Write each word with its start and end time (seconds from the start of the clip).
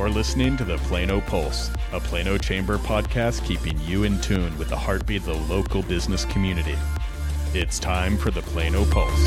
You're 0.00 0.08
listening 0.08 0.56
to 0.56 0.64
the 0.64 0.78
Plano 0.78 1.20
Pulse, 1.20 1.70
a 1.92 2.00
Plano 2.00 2.38
Chamber 2.38 2.78
podcast 2.78 3.44
keeping 3.44 3.78
you 3.80 4.04
in 4.04 4.18
tune 4.22 4.56
with 4.56 4.70
the 4.70 4.76
heartbeat 4.76 5.18
of 5.18 5.26
the 5.26 5.54
local 5.54 5.82
business 5.82 6.24
community. 6.24 6.74
It's 7.52 7.78
time 7.78 8.16
for 8.16 8.30
the 8.30 8.40
Plano 8.40 8.86
Pulse. 8.86 9.20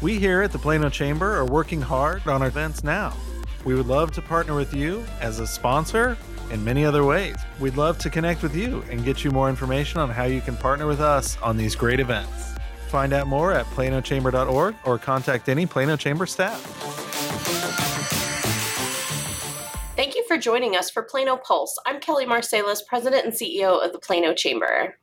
We 0.00 0.20
here 0.20 0.42
at 0.42 0.52
the 0.52 0.60
Plano 0.60 0.88
Chamber 0.88 1.34
are 1.34 1.44
working 1.44 1.82
hard 1.82 2.24
on 2.28 2.40
our 2.40 2.46
events 2.46 2.84
now. 2.84 3.16
We 3.64 3.74
would 3.74 3.88
love 3.88 4.12
to 4.12 4.22
partner 4.22 4.54
with 4.54 4.72
you 4.72 5.04
as 5.20 5.40
a 5.40 5.46
sponsor 5.48 6.16
in 6.52 6.62
many 6.62 6.84
other 6.84 7.02
ways. 7.02 7.36
We'd 7.58 7.76
love 7.76 7.98
to 7.98 8.10
connect 8.10 8.44
with 8.44 8.54
you 8.54 8.84
and 8.92 9.04
get 9.04 9.24
you 9.24 9.32
more 9.32 9.48
information 9.48 9.98
on 9.98 10.08
how 10.08 10.26
you 10.26 10.40
can 10.40 10.56
partner 10.56 10.86
with 10.86 11.00
us 11.00 11.36
on 11.38 11.56
these 11.56 11.74
great 11.74 11.98
events. 11.98 12.54
Find 12.90 13.12
out 13.12 13.26
more 13.26 13.52
at 13.52 13.66
planochamber.org 13.66 14.76
or 14.84 14.98
contact 15.00 15.48
any 15.48 15.66
Plano 15.66 15.96
Chamber 15.96 16.26
staff. 16.26 17.03
Thank 19.96 20.16
you 20.16 20.24
for 20.26 20.36
joining 20.36 20.74
us 20.74 20.90
for 20.90 21.04
Plano 21.04 21.36
Pulse. 21.36 21.78
I'm 21.86 22.00
Kelly 22.00 22.26
Marsalis, 22.26 22.84
President 22.84 23.26
and 23.26 23.32
CEO 23.32 23.80
of 23.80 23.92
the 23.92 24.00
Plano 24.00 24.34
Chamber. 24.34 24.98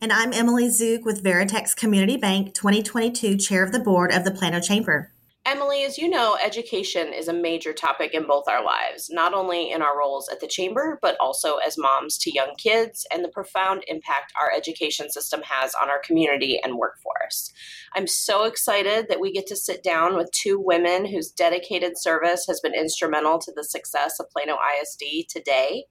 And 0.00 0.10
I'm 0.10 0.32
Emily 0.32 0.70
Zook 0.70 1.04
with 1.04 1.22
Veritex 1.22 1.76
Community 1.76 2.16
Bank 2.16 2.54
2022 2.54 3.36
Chair 3.36 3.62
of 3.62 3.72
the 3.72 3.78
Board 3.78 4.10
of 4.10 4.24
the 4.24 4.30
Plano 4.30 4.58
Chamber. 4.58 5.12
Emily, 5.44 5.82
as 5.82 5.98
you 5.98 6.08
know, 6.08 6.38
education 6.44 7.12
is 7.12 7.26
a 7.26 7.32
major 7.32 7.72
topic 7.72 8.14
in 8.14 8.28
both 8.28 8.44
our 8.46 8.64
lives, 8.64 9.10
not 9.10 9.34
only 9.34 9.72
in 9.72 9.82
our 9.82 9.98
roles 9.98 10.28
at 10.28 10.38
the 10.38 10.46
Chamber, 10.46 11.00
but 11.02 11.16
also 11.18 11.56
as 11.56 11.76
moms 11.76 12.16
to 12.18 12.32
young 12.32 12.54
kids 12.56 13.04
and 13.12 13.24
the 13.24 13.28
profound 13.28 13.82
impact 13.88 14.32
our 14.40 14.52
education 14.56 15.10
system 15.10 15.40
has 15.44 15.74
on 15.82 15.90
our 15.90 15.98
community 15.98 16.60
and 16.62 16.76
workforce. 16.76 17.52
I'm 17.96 18.06
so 18.06 18.44
excited 18.44 19.08
that 19.08 19.18
we 19.18 19.32
get 19.32 19.48
to 19.48 19.56
sit 19.56 19.82
down 19.82 20.16
with 20.16 20.30
two 20.30 20.60
women 20.60 21.06
whose 21.06 21.32
dedicated 21.32 21.98
service 21.98 22.44
has 22.46 22.60
been 22.60 22.74
instrumental 22.74 23.40
to 23.40 23.52
the 23.52 23.64
success 23.64 24.20
of 24.20 24.30
Plano 24.30 24.56
ISD 24.80 25.28
today 25.28 25.86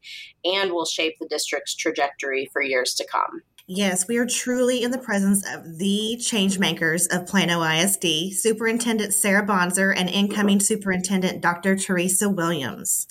and 0.46 0.72
will 0.72 0.86
shape 0.86 1.16
the 1.20 1.28
district's 1.28 1.76
trajectory 1.76 2.50
for 2.54 2.62
years 2.62 2.94
to 2.94 3.06
come. 3.06 3.42
Yes, 3.68 4.08
we 4.08 4.18
are 4.18 4.26
truly 4.26 4.84
in 4.84 4.92
the 4.92 4.98
presence 4.98 5.46
of 5.48 5.78
the 5.78 6.18
change 6.18 6.58
makers 6.58 7.08
of 7.08 7.28
Plano 7.28 7.62
ISD, 7.62 8.34
Superintendent 8.34 9.14
Sarah 9.14 9.46
Bonser 9.46 9.92
and 9.92 10.10
incoming 10.10 10.60
Superintendent 10.60 11.42
Dr. 11.42 11.76
Teresa 11.76 12.28
Williams. 12.28 13.08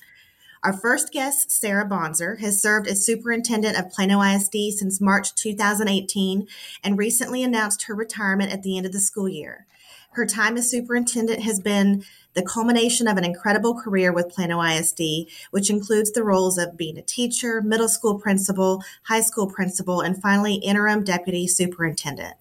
Our 0.62 0.72
first 0.72 1.12
guest, 1.12 1.50
Sarah 1.50 1.86
Bonser, 1.86 2.40
has 2.40 2.60
served 2.60 2.88
as 2.88 3.06
superintendent 3.06 3.78
of 3.78 3.92
Plano 3.92 4.20
ISD 4.20 4.74
since 4.76 5.00
March 5.00 5.34
2018 5.36 6.46
and 6.82 6.98
recently 6.98 7.42
announced 7.42 7.84
her 7.84 7.94
retirement 7.94 8.52
at 8.52 8.62
the 8.62 8.76
end 8.76 8.84
of 8.86 8.92
the 8.92 9.00
school 9.00 9.28
year. 9.28 9.66
Her 10.12 10.26
time 10.26 10.56
as 10.56 10.68
superintendent 10.68 11.42
has 11.42 11.60
been 11.60 12.04
the 12.34 12.42
culmination 12.42 13.08
of 13.08 13.16
an 13.16 13.24
incredible 13.24 13.74
career 13.74 14.12
with 14.12 14.28
Plano 14.28 14.62
ISD, 14.62 15.28
which 15.50 15.70
includes 15.70 16.12
the 16.12 16.22
roles 16.22 16.58
of 16.58 16.76
being 16.76 16.96
a 16.98 17.02
teacher, 17.02 17.60
middle 17.60 17.88
school 17.88 18.18
principal, 18.18 18.82
high 19.04 19.20
school 19.20 19.46
principal, 19.46 20.00
and 20.00 20.20
finally 20.20 20.54
interim 20.54 21.04
deputy 21.04 21.46
superintendent. 21.46 22.34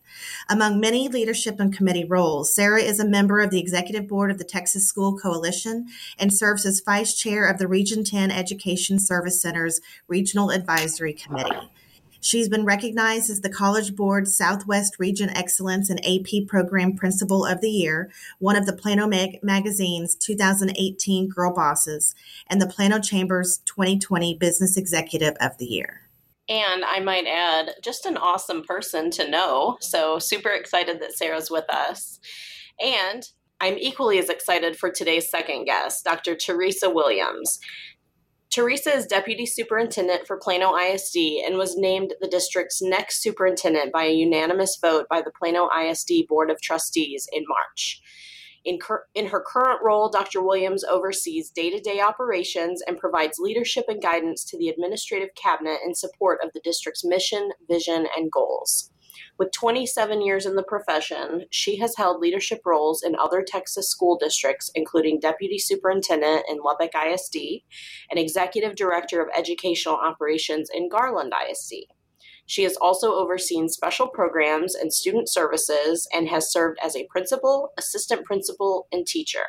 Among 0.49 0.79
many 0.79 1.07
leadership 1.07 1.59
and 1.59 1.75
committee 1.75 2.05
roles, 2.05 2.53
Sarah 2.53 2.81
is 2.81 2.99
a 2.99 3.07
member 3.07 3.39
of 3.39 3.51
the 3.51 3.59
executive 3.59 4.07
board 4.07 4.31
of 4.31 4.37
the 4.37 4.43
Texas 4.43 4.87
School 4.87 5.17
Coalition 5.17 5.87
and 6.17 6.33
serves 6.33 6.65
as 6.65 6.81
vice 6.81 7.15
chair 7.15 7.47
of 7.47 7.57
the 7.57 7.67
Region 7.67 8.03
10 8.03 8.31
Education 8.31 8.99
Service 8.99 9.41
Center's 9.41 9.81
Regional 10.07 10.51
Advisory 10.51 11.13
Committee. 11.13 11.69
She's 12.21 12.49
been 12.49 12.65
recognized 12.65 13.29
as 13.29 13.41
the 13.41 13.49
College 13.49 13.95
Board 13.95 14.27
Southwest 14.27 14.99
Region 14.99 15.29
Excellence 15.29 15.89
and 15.89 16.05
AP 16.05 16.47
Program 16.47 16.95
Principal 16.95 17.45
of 17.45 17.61
the 17.61 17.69
Year, 17.69 18.11
one 18.39 18.55
of 18.55 18.65
the 18.65 18.73
Plano 18.73 19.07
Mag- 19.07 19.39
Magazine's 19.41 20.15
2018 20.15 21.29
Girl 21.29 21.53
Bosses, 21.53 22.15
and 22.47 22.61
the 22.61 22.67
Plano 22.67 22.99
Chamber's 22.99 23.59
2020 23.59 24.35
Business 24.35 24.75
Executive 24.75 25.35
of 25.39 25.57
the 25.57 25.65
Year. 25.65 26.01
And 26.49 26.83
I 26.83 26.99
might 26.99 27.27
add, 27.27 27.75
just 27.83 28.05
an 28.05 28.17
awesome 28.17 28.63
person 28.63 29.11
to 29.11 29.29
know. 29.29 29.77
So, 29.79 30.19
super 30.19 30.49
excited 30.49 30.99
that 30.99 31.13
Sarah's 31.13 31.51
with 31.51 31.69
us. 31.69 32.19
And 32.83 33.29
I'm 33.61 33.77
equally 33.77 34.19
as 34.19 34.29
excited 34.29 34.77
for 34.77 34.89
today's 34.89 35.29
second 35.29 35.65
guest, 35.65 36.05
Dr. 36.05 36.35
Teresa 36.35 36.89
Williams. 36.89 37.59
Teresa 38.51 38.95
is 38.95 39.05
deputy 39.05 39.45
superintendent 39.45 40.25
for 40.25 40.37
Plano 40.37 40.75
ISD 40.75 41.17
and 41.45 41.55
was 41.55 41.77
named 41.77 42.15
the 42.19 42.27
district's 42.27 42.81
next 42.81 43.21
superintendent 43.21 43.93
by 43.93 44.05
a 44.05 44.13
unanimous 44.13 44.75
vote 44.81 45.05
by 45.07 45.21
the 45.21 45.31
Plano 45.37 45.69
ISD 45.69 46.27
Board 46.27 46.49
of 46.49 46.59
Trustees 46.59 47.27
in 47.31 47.43
March. 47.47 48.01
In, 48.65 48.79
cur- 48.79 49.05
in 49.13 49.27
her 49.27 49.45
current 49.45 49.81
role, 49.83 50.09
Dr. 50.09 50.41
Williams 50.41 50.83
oversees 50.83 51.51
day 51.51 51.69
to 51.69 51.79
day 51.79 52.01
operations 52.01 52.81
and 52.87 52.97
provides 52.97 53.37
leadership 53.37 53.85
and 53.87 54.01
guidance 54.01 54.43
to 54.45 54.57
the 54.57 54.69
administrative 54.69 55.29
cabinet 55.35 55.79
in 55.85 55.93
support 55.93 56.39
of 56.43 56.51
the 56.53 56.61
district's 56.63 57.05
mission, 57.05 57.51
vision, 57.69 58.07
and 58.17 58.31
goals. 58.31 58.91
With 59.39 59.53
27 59.53 60.21
years 60.21 60.45
in 60.45 60.55
the 60.55 60.63
profession, 60.63 61.45
she 61.49 61.77
has 61.77 61.95
held 61.95 62.19
leadership 62.19 62.59
roles 62.65 63.01
in 63.01 63.15
other 63.15 63.41
Texas 63.41 63.89
school 63.89 64.17
districts, 64.17 64.69
including 64.75 65.21
Deputy 65.21 65.57
Superintendent 65.57 66.43
in 66.49 66.57
Lubbock 66.57 66.91
ISD 66.93 67.37
and 68.11 68.19
Executive 68.19 68.75
Director 68.75 69.21
of 69.21 69.29
Educational 69.33 69.95
Operations 69.95 70.69
in 70.73 70.89
Garland 70.89 71.31
ISD. 71.49 71.85
She 72.47 72.63
has 72.63 72.75
also 72.81 73.13
overseen 73.13 73.69
special 73.69 74.07
programs 74.09 74.75
and 74.75 74.91
student 74.91 75.29
services 75.29 76.05
and 76.13 76.27
has 76.27 76.51
served 76.51 76.77
as 76.83 76.97
a 76.97 77.07
principal, 77.09 77.71
assistant 77.77 78.25
principal, 78.25 78.87
and 78.91 79.07
teacher. 79.07 79.45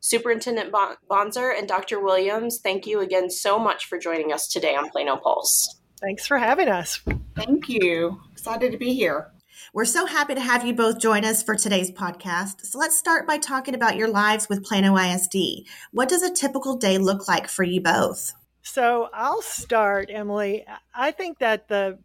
Superintendent 0.00 0.74
Bonser 1.08 1.56
and 1.56 1.68
Dr. 1.68 2.00
Williams, 2.00 2.58
thank 2.58 2.84
you 2.84 2.98
again 2.98 3.30
so 3.30 3.60
much 3.60 3.86
for 3.86 3.96
joining 3.96 4.32
us 4.32 4.48
today 4.48 4.74
on 4.74 4.90
Plano 4.90 5.16
Pulse. 5.16 5.80
Thanks 6.00 6.26
for 6.26 6.36
having 6.36 6.68
us. 6.68 7.00
Thank 7.34 7.68
you. 7.68 8.20
Excited 8.44 8.72
to 8.72 8.78
be 8.78 8.92
here. 8.92 9.32
We're 9.72 9.86
so 9.86 10.04
happy 10.04 10.34
to 10.34 10.40
have 10.42 10.66
you 10.66 10.74
both 10.74 10.98
join 10.98 11.24
us 11.24 11.42
for 11.42 11.54
today's 11.54 11.90
podcast. 11.90 12.60
So 12.66 12.78
let's 12.78 12.94
start 12.94 13.26
by 13.26 13.38
talking 13.38 13.74
about 13.74 13.96
your 13.96 14.08
lives 14.08 14.50
with 14.50 14.62
Plano 14.62 14.98
ISD. 14.98 15.64
What 15.92 16.10
does 16.10 16.22
a 16.22 16.30
typical 16.30 16.76
day 16.76 16.98
look 16.98 17.26
like 17.26 17.48
for 17.48 17.62
you 17.62 17.80
both? 17.80 18.34
So 18.60 19.08
I'll 19.14 19.40
start, 19.40 20.10
Emily. 20.12 20.66
I 20.94 21.10
think 21.10 21.38
that 21.38 21.68
the 21.68 21.98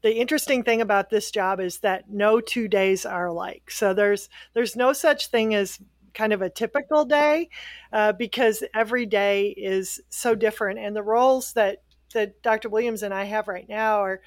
the 0.00 0.16
interesting 0.16 0.64
thing 0.64 0.80
about 0.80 1.10
this 1.10 1.30
job 1.30 1.60
is 1.60 1.80
that 1.80 2.08
no 2.08 2.40
two 2.40 2.68
days 2.68 3.04
are 3.04 3.26
alike. 3.26 3.70
So 3.70 3.92
there's 3.92 4.30
there's 4.54 4.76
no 4.76 4.94
such 4.94 5.26
thing 5.26 5.54
as 5.54 5.78
kind 6.14 6.32
of 6.32 6.40
a 6.40 6.48
typical 6.48 7.04
day 7.04 7.50
uh, 7.92 8.12
because 8.14 8.64
every 8.74 9.04
day 9.04 9.48
is 9.48 10.00
so 10.08 10.34
different, 10.34 10.78
and 10.78 10.96
the 10.96 11.02
roles 11.02 11.52
that 11.52 11.82
that 12.14 12.42
Dr. 12.42 12.70
Williams 12.70 13.02
and 13.02 13.12
I 13.12 13.24
have 13.24 13.46
right 13.46 13.68
now 13.68 13.96
are 13.98 14.22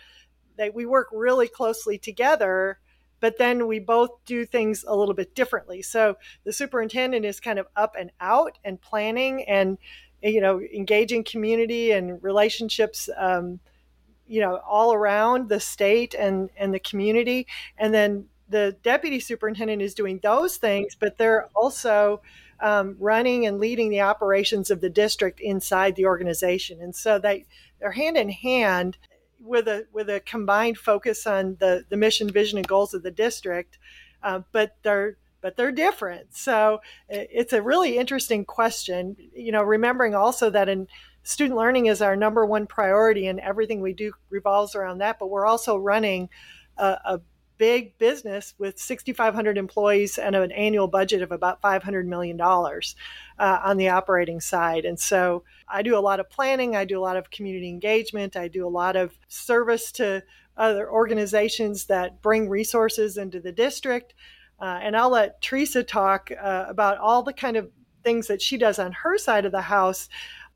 that 0.57 0.73
we 0.73 0.85
work 0.85 1.07
really 1.11 1.47
closely 1.47 1.97
together, 1.97 2.79
but 3.19 3.37
then 3.37 3.67
we 3.67 3.79
both 3.79 4.11
do 4.25 4.45
things 4.45 4.83
a 4.87 4.95
little 4.95 5.13
bit 5.13 5.35
differently. 5.35 5.81
So 5.81 6.17
the 6.43 6.53
superintendent 6.53 7.25
is 7.25 7.39
kind 7.39 7.59
of 7.59 7.67
up 7.75 7.95
and 7.97 8.11
out 8.19 8.57
and 8.63 8.79
planning 8.81 9.43
and 9.43 9.77
you 10.21 10.41
know 10.41 10.61
engaging 10.61 11.23
community 11.23 11.91
and 11.91 12.21
relationships. 12.23 13.09
Um, 13.17 13.59
you 14.27 14.41
know 14.41 14.57
all 14.67 14.93
around 14.93 15.49
the 15.49 15.59
state 15.59 16.13
and 16.13 16.49
and 16.57 16.73
the 16.73 16.79
community 16.79 17.47
and 17.77 17.93
then 17.93 18.25
the 18.49 18.75
deputy 18.83 19.19
superintendent 19.19 19.81
is 19.81 19.93
doing 19.93 20.19
those 20.23 20.57
things 20.57 20.95
but 20.95 21.17
they're 21.17 21.47
also 21.55 22.21
um, 22.61 22.95
running 22.99 23.45
and 23.45 23.59
leading 23.59 23.89
the 23.89 24.01
operations 24.01 24.71
of 24.71 24.81
the 24.81 24.89
district 24.89 25.39
inside 25.39 25.95
the 25.95 26.05
organization 26.05 26.81
and 26.81 26.95
so 26.95 27.19
they 27.19 27.45
they're 27.79 27.91
hand 27.91 28.17
in 28.17 28.29
hand 28.29 28.97
with 29.39 29.67
a 29.67 29.87
with 29.91 30.09
a 30.09 30.19
combined 30.19 30.77
focus 30.77 31.27
on 31.27 31.57
the 31.59 31.85
the 31.89 31.97
mission, 31.97 32.29
vision, 32.29 32.57
and 32.57 32.67
goals 32.67 32.93
of 32.93 33.03
the 33.03 33.11
district. 33.11 33.77
Uh, 34.23 34.41
but 34.51 34.75
they're 34.83 35.17
but 35.41 35.57
they're 35.57 35.71
different. 35.71 36.35
So 36.35 36.79
it's 37.07 37.53
a 37.53 37.61
really 37.61 37.97
interesting 37.97 38.45
question. 38.45 39.15
You 39.35 39.51
know, 39.51 39.61
remembering 39.61 40.15
also 40.15 40.49
that 40.49 40.69
in 40.69 40.87
student 41.21 41.57
learning 41.57 41.85
is 41.85 42.01
our 42.01 42.15
number 42.15 42.45
one 42.45 42.65
priority, 42.65 43.27
and 43.27 43.39
everything 43.39 43.81
we 43.81 43.93
do 43.93 44.13
revolves 44.31 44.73
around 44.73 44.99
that. 44.99 45.19
But 45.19 45.27
we're 45.27 45.45
also 45.45 45.77
running 45.77 46.29
a, 46.77 46.87
a 47.05 47.21
big 47.57 47.97
business 47.97 48.53
with 48.57 48.79
6,500 48.79 49.57
employees 49.57 50.17
and 50.17 50.35
an 50.35 50.51
annual 50.51 50.87
budget 50.87 51.21
of 51.21 51.31
about 51.31 51.61
$500 51.61 52.05
million 52.05 52.39
uh, 52.41 52.79
on 53.39 53.77
the 53.77 53.89
operating 53.89 54.39
side. 54.39 54.85
And 54.85 54.99
so 54.99 55.43
I 55.67 55.81
do 55.81 55.97
a 55.97 55.99
lot 55.99 56.19
of 56.19 56.29
planning, 56.29 56.75
I 56.75 56.85
do 56.85 56.99
a 56.99 57.01
lot 57.01 57.17
of 57.17 57.31
community 57.31 57.69
engagement, 57.69 58.35
I 58.35 58.47
do 58.47 58.67
a 58.67 58.69
lot 58.69 58.95
of 58.95 59.17
service 59.27 59.91
to 59.93 60.23
other 60.57 60.89
organizations 60.89 61.85
that 61.85 62.21
bring 62.21 62.49
resources 62.49 63.17
into 63.17 63.39
the 63.39 63.51
district. 63.51 64.13
Uh, 64.59 64.79
and 64.81 64.95
I'll 64.95 65.09
let 65.09 65.41
Teresa 65.41 65.83
talk 65.83 66.31
uh, 66.31 66.65
about 66.67 66.97
all 66.97 67.23
the 67.23 67.33
kind 67.33 67.57
of 67.57 67.69
things 68.03 68.27
that 68.27 68.41
she 68.41 68.57
does 68.57 68.79
on 68.79 68.91
her 68.93 69.17
side 69.17 69.45
of 69.45 69.51
the 69.51 69.61
house. 69.61 70.07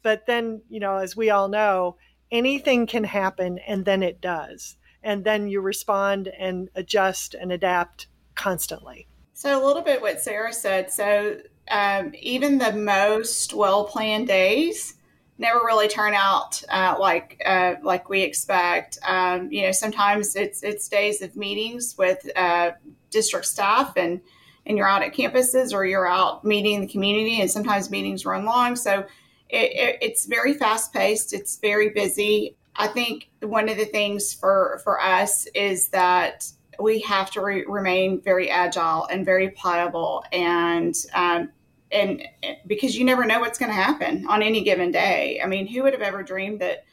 But 0.03 0.25
then, 0.25 0.61
you 0.69 0.79
know, 0.79 0.97
as 0.97 1.17
we 1.17 1.29
all 1.29 1.49
know, 1.49 1.97
anything 2.31 2.87
can 2.87 3.03
happen 3.03 3.59
and 3.67 3.83
then 3.83 4.03
it 4.03 4.21
does 4.21 4.77
and 5.03 5.23
then 5.23 5.47
you 5.47 5.61
respond 5.61 6.27
and 6.27 6.69
adjust 6.75 7.33
and 7.33 7.51
adapt 7.51 8.07
constantly. 8.35 9.07
So, 9.33 9.61
a 9.61 9.65
little 9.65 9.81
bit 9.81 10.01
what 10.01 10.21
Sarah 10.21 10.53
said. 10.53 10.91
So, 10.91 11.37
um, 11.71 12.13
even 12.19 12.57
the 12.57 12.73
most 12.73 13.53
well 13.53 13.85
planned 13.85 14.27
days 14.27 14.95
never 15.39 15.59
really 15.59 15.87
turn 15.87 16.13
out 16.13 16.61
uh, 16.69 16.95
like 16.99 17.41
uh, 17.45 17.75
like 17.81 18.09
we 18.09 18.21
expect. 18.21 18.99
Um, 19.07 19.51
you 19.51 19.63
know, 19.63 19.71
sometimes 19.71 20.35
it's 20.35 20.61
it's 20.63 20.87
days 20.87 21.21
of 21.21 21.35
meetings 21.35 21.95
with 21.97 22.29
uh, 22.35 22.71
district 23.09 23.45
staff 23.45 23.93
and 23.95 24.21
and 24.65 24.77
you're 24.77 24.87
out 24.87 25.01
at 25.01 25.15
campuses 25.15 25.73
or 25.73 25.85
you're 25.85 26.07
out 26.07 26.43
meeting 26.43 26.81
the 26.81 26.87
community, 26.87 27.41
and 27.41 27.49
sometimes 27.49 27.89
meetings 27.89 28.25
run 28.25 28.45
long. 28.45 28.75
So 28.75 29.05
it, 29.49 29.71
it, 29.71 29.97
it's 30.01 30.25
very 30.25 30.53
fast 30.53 30.93
paced. 30.93 31.33
It's 31.33 31.57
very 31.57 31.89
busy. 31.89 32.55
I 32.79 32.87
think 32.87 33.29
one 33.41 33.67
of 33.67 33.75
the 33.77 33.85
things 33.85 34.33
for 34.33 34.79
for 34.83 35.01
us 35.01 35.45
is 35.47 35.89
that 35.89 36.49
we 36.79 37.01
have 37.01 37.29
to 37.31 37.41
re- 37.41 37.65
remain 37.67 38.21
very 38.21 38.49
agile 38.49 39.05
and 39.11 39.25
very 39.25 39.49
pliable 39.49 40.23
and 40.31 40.95
um, 41.13 41.49
and 41.91 42.23
because 42.65 42.97
you 42.97 43.03
never 43.03 43.25
know 43.25 43.41
what's 43.41 43.59
going 43.59 43.69
to 43.69 43.75
happen 43.75 44.25
on 44.29 44.41
any 44.41 44.63
given 44.63 44.91
day. 44.91 45.41
I 45.43 45.47
mean, 45.47 45.67
who 45.67 45.83
would 45.83 45.93
have 45.93 46.01
ever 46.01 46.23
dreamed 46.23 46.61
that 46.61 46.85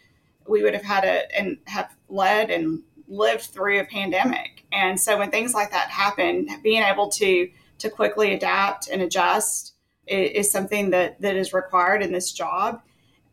we 0.49 0.63
would 0.65 0.75
have 0.75 0.83
had 0.83 1.05
a 1.05 1.39
and 1.39 1.59
have 1.67 1.95
led 2.09 2.51
and 2.51 2.83
lived 3.07 3.45
through 3.45 3.79
a 3.79 3.85
pandemic? 3.85 4.65
And 4.73 4.99
so 4.99 5.17
when 5.17 5.31
things 5.31 5.55
like 5.55 5.71
that 5.71 5.89
happen, 5.89 6.49
being 6.65 6.83
able 6.83 7.11
to 7.11 7.49
to 7.79 7.91
quickly 7.91 8.35
adapt 8.35 8.89
and 8.89 9.03
adjust 9.03 9.75
is, 10.09 10.47
is 10.47 10.51
something 10.51 10.91
that 10.91 11.21
that 11.21 11.37
is 11.37 11.53
required 11.53 12.03
in 12.03 12.11
this 12.11 12.33
job. 12.33 12.83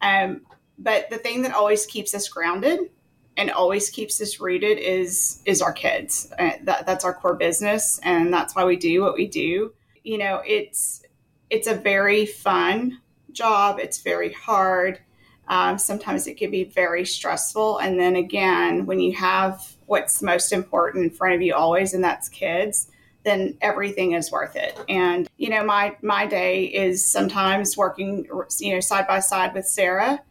Um, 0.03 0.41
but 0.83 1.09
the 1.09 1.17
thing 1.17 1.41
that 1.43 1.53
always 1.53 1.85
keeps 1.85 2.13
us 2.13 2.27
grounded 2.27 2.91
and 3.37 3.49
always 3.49 3.89
keeps 3.89 4.21
us 4.21 4.39
rooted 4.39 4.77
is 4.77 5.41
is 5.45 5.61
our 5.61 5.73
kids. 5.73 6.31
Uh, 6.37 6.51
that, 6.63 6.85
that's 6.85 7.05
our 7.05 7.13
core 7.13 7.35
business, 7.35 7.99
and 8.03 8.31
that's 8.31 8.55
why 8.55 8.65
we 8.65 8.75
do 8.75 9.01
what 9.01 9.15
we 9.15 9.27
do. 9.27 9.73
You 10.03 10.17
know, 10.17 10.41
it's 10.45 11.03
it's 11.49 11.67
a 11.67 11.75
very 11.75 12.25
fun 12.25 12.99
job. 13.31 13.79
It's 13.79 14.01
very 14.01 14.33
hard. 14.33 14.99
Um, 15.47 15.77
sometimes 15.77 16.27
it 16.27 16.35
can 16.37 16.51
be 16.51 16.65
very 16.65 17.05
stressful. 17.05 17.79
And 17.79 17.99
then 17.99 18.15
again, 18.15 18.85
when 18.85 18.99
you 18.99 19.13
have 19.13 19.75
what's 19.87 20.21
most 20.21 20.53
important 20.53 21.03
in 21.03 21.09
front 21.09 21.35
of 21.35 21.41
you 21.41 21.53
always, 21.53 21.93
and 21.93 22.03
that's 22.03 22.29
kids, 22.29 22.89
then 23.23 23.57
everything 23.61 24.13
is 24.13 24.31
worth 24.31 24.55
it. 24.55 24.77
And 24.89 25.29
you 25.37 25.49
know, 25.49 25.63
my 25.63 25.95
my 26.01 26.25
day 26.25 26.65
is 26.65 27.05
sometimes 27.05 27.77
working, 27.77 28.27
you 28.59 28.73
know, 28.73 28.79
side 28.79 29.07
by 29.07 29.19
side 29.19 29.53
with 29.53 29.65
Sarah. 29.65 30.21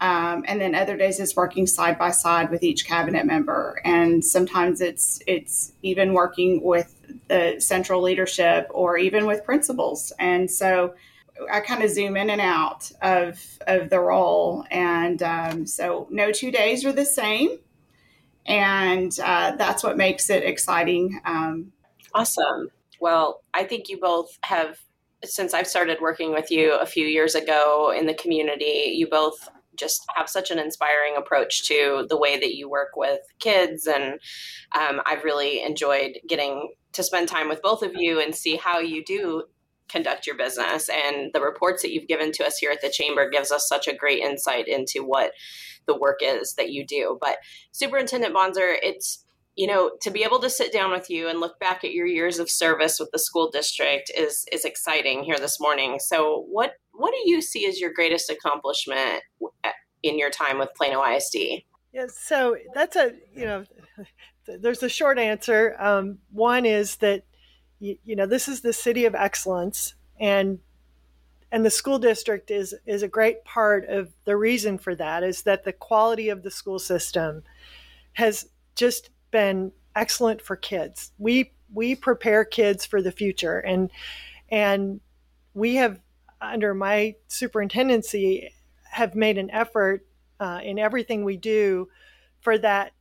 Um, 0.00 0.44
and 0.48 0.60
then 0.60 0.74
other 0.74 0.96
days 0.96 1.20
is 1.20 1.36
working 1.36 1.66
side 1.66 1.98
by 1.98 2.10
side 2.10 2.50
with 2.50 2.62
each 2.62 2.86
cabinet 2.86 3.26
member, 3.26 3.80
and 3.84 4.24
sometimes 4.24 4.80
it's 4.80 5.20
it's 5.26 5.72
even 5.82 6.14
working 6.14 6.62
with 6.62 6.94
the 7.28 7.56
central 7.58 8.00
leadership 8.00 8.66
or 8.70 8.96
even 8.96 9.26
with 9.26 9.44
principals. 9.44 10.12
And 10.18 10.50
so 10.50 10.94
I 11.52 11.60
kind 11.60 11.82
of 11.82 11.90
zoom 11.90 12.16
in 12.16 12.30
and 12.30 12.40
out 12.40 12.90
of 13.02 13.38
of 13.66 13.90
the 13.90 14.00
role, 14.00 14.64
and 14.70 15.22
um, 15.22 15.66
so 15.66 16.06
no 16.10 16.32
two 16.32 16.50
days 16.50 16.84
are 16.86 16.92
the 16.92 17.04
same, 17.04 17.58
and 18.46 19.14
uh, 19.22 19.56
that's 19.56 19.82
what 19.82 19.98
makes 19.98 20.30
it 20.30 20.44
exciting. 20.44 21.20
Um, 21.26 21.72
awesome. 22.14 22.70
Well, 23.00 23.42
I 23.52 23.64
think 23.64 23.90
you 23.90 23.98
both 24.00 24.38
have 24.44 24.78
since 25.24 25.52
I've 25.52 25.66
started 25.66 25.98
working 26.00 26.32
with 26.32 26.50
you 26.50 26.74
a 26.74 26.86
few 26.86 27.06
years 27.06 27.34
ago 27.34 27.92
in 27.94 28.06
the 28.06 28.14
community, 28.14 28.94
you 28.96 29.06
both 29.06 29.48
just 29.80 30.04
have 30.14 30.28
such 30.28 30.50
an 30.50 30.58
inspiring 30.58 31.16
approach 31.16 31.66
to 31.68 32.06
the 32.08 32.18
way 32.18 32.38
that 32.38 32.54
you 32.54 32.68
work 32.68 32.90
with 32.94 33.20
kids. 33.38 33.86
And 33.86 34.20
um, 34.78 35.00
I've 35.06 35.24
really 35.24 35.62
enjoyed 35.62 36.20
getting 36.28 36.72
to 36.92 37.02
spend 37.02 37.28
time 37.28 37.48
with 37.48 37.62
both 37.62 37.82
of 37.82 37.94
you 37.94 38.20
and 38.20 38.34
see 38.34 38.56
how 38.56 38.78
you 38.78 39.04
do 39.04 39.44
conduct 39.88 40.26
your 40.26 40.36
business 40.36 40.88
and 40.88 41.32
the 41.32 41.40
reports 41.40 41.82
that 41.82 41.90
you've 41.90 42.06
given 42.06 42.30
to 42.30 42.46
us 42.46 42.58
here 42.58 42.70
at 42.70 42.80
the 42.80 42.90
chamber 42.90 43.28
gives 43.28 43.50
us 43.50 43.68
such 43.68 43.88
a 43.88 43.94
great 43.94 44.20
insight 44.20 44.68
into 44.68 45.04
what 45.04 45.32
the 45.86 45.98
work 45.98 46.20
is 46.22 46.54
that 46.54 46.70
you 46.70 46.86
do 46.86 47.18
but 47.20 47.38
superintendent 47.72 48.32
bonser 48.32 48.76
it's 48.84 49.24
you 49.56 49.66
know 49.66 49.92
to 50.00 50.10
be 50.10 50.22
able 50.22 50.38
to 50.38 50.50
sit 50.50 50.72
down 50.72 50.90
with 50.90 51.10
you 51.10 51.28
and 51.28 51.40
look 51.40 51.58
back 51.58 51.84
at 51.84 51.92
your 51.92 52.06
years 52.06 52.38
of 52.38 52.48
service 52.48 52.98
with 52.98 53.10
the 53.10 53.18
school 53.18 53.50
district 53.50 54.10
is 54.16 54.46
is 54.52 54.64
exciting 54.64 55.22
here 55.22 55.38
this 55.38 55.58
morning 55.60 55.98
so 55.98 56.44
what 56.48 56.74
what 56.92 57.12
do 57.12 57.30
you 57.30 57.40
see 57.40 57.66
as 57.66 57.80
your 57.80 57.92
greatest 57.92 58.30
accomplishment 58.30 59.22
in 60.02 60.18
your 60.18 60.30
time 60.30 60.58
with 60.58 60.70
Plano 60.74 61.02
ISD? 61.02 61.62
Yeah, 61.92 62.06
so 62.08 62.56
that's 62.74 62.96
a 62.96 63.12
you 63.34 63.44
know, 63.44 63.64
there's 64.46 64.82
a 64.82 64.88
short 64.88 65.18
answer. 65.18 65.76
Um, 65.78 66.18
one 66.30 66.64
is 66.64 66.96
that 66.96 67.24
you, 67.80 67.96
you 68.04 68.16
know 68.16 68.26
this 68.26 68.48
is 68.48 68.60
the 68.60 68.72
city 68.72 69.06
of 69.06 69.14
excellence, 69.14 69.94
and 70.18 70.60
and 71.50 71.64
the 71.64 71.70
school 71.70 71.98
district 71.98 72.50
is 72.50 72.74
is 72.86 73.02
a 73.02 73.08
great 73.08 73.44
part 73.44 73.86
of 73.88 74.12
the 74.24 74.36
reason 74.36 74.78
for 74.78 74.94
that 74.94 75.24
is 75.24 75.42
that 75.42 75.64
the 75.64 75.72
quality 75.72 76.28
of 76.28 76.42
the 76.42 76.50
school 76.50 76.78
system 76.78 77.42
has 78.12 78.48
just 78.76 79.10
been 79.30 79.72
excellent 79.94 80.42
for 80.42 80.56
kids. 80.56 81.12
We 81.18 81.52
we 81.72 81.94
prepare 81.94 82.44
kids 82.44 82.84
for 82.84 83.00
the 83.02 83.12
future, 83.12 83.58
and 83.58 83.90
and 84.50 85.00
we 85.54 85.76
have 85.76 86.00
under 86.40 86.74
my 86.74 87.14
superintendency, 87.28 88.50
have 88.84 89.14
made 89.14 89.38
an 89.38 89.50
effort 89.50 90.06
uh, 90.40 90.60
in 90.62 90.78
everything 90.78 91.22
we 91.24 91.36
do 91.36 91.88
for 92.40 92.56
that 92.58 92.92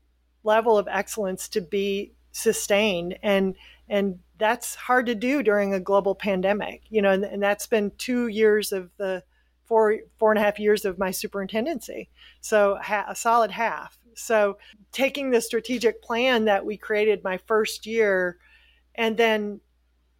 level 0.43 0.77
of 0.77 0.87
excellence 0.89 1.47
to 1.49 1.61
be 1.61 2.11
sustained. 2.31 3.17
And 3.23 3.55
and 3.87 4.19
that's 4.37 4.75
hard 4.75 5.05
to 5.07 5.15
do 5.15 5.41
during 5.41 5.73
a 5.73 5.79
global 5.79 6.15
pandemic 6.15 6.83
you 6.89 7.01
know 7.01 7.11
and, 7.11 7.25
and, 7.25 7.43
that's 7.43 7.67
been 7.67 7.91
two 7.97 8.27
years 8.27 8.71
of 8.71 8.89
the 8.97 9.21
four 9.65 9.97
four 10.17 10.31
and 10.31 10.39
a 10.39 10.43
half 10.43 10.59
years 10.59 10.83
of 10.83 10.97
my 10.97 11.11
superintendency. 11.11 12.09
So 12.41 12.77
ha- 12.81 13.05
a 13.07 13.15
solid 13.15 13.51
half 13.51 13.98
so 14.15 14.57
taking 14.91 15.31
the 15.31 15.41
strategic 15.41 16.01
plan 16.01 16.45
that 16.45 16.65
we 16.65 16.77
created 16.77 17.23
my 17.23 17.37
first 17.37 17.85
year 17.85 18.37
and 18.95 19.17
then 19.17 19.61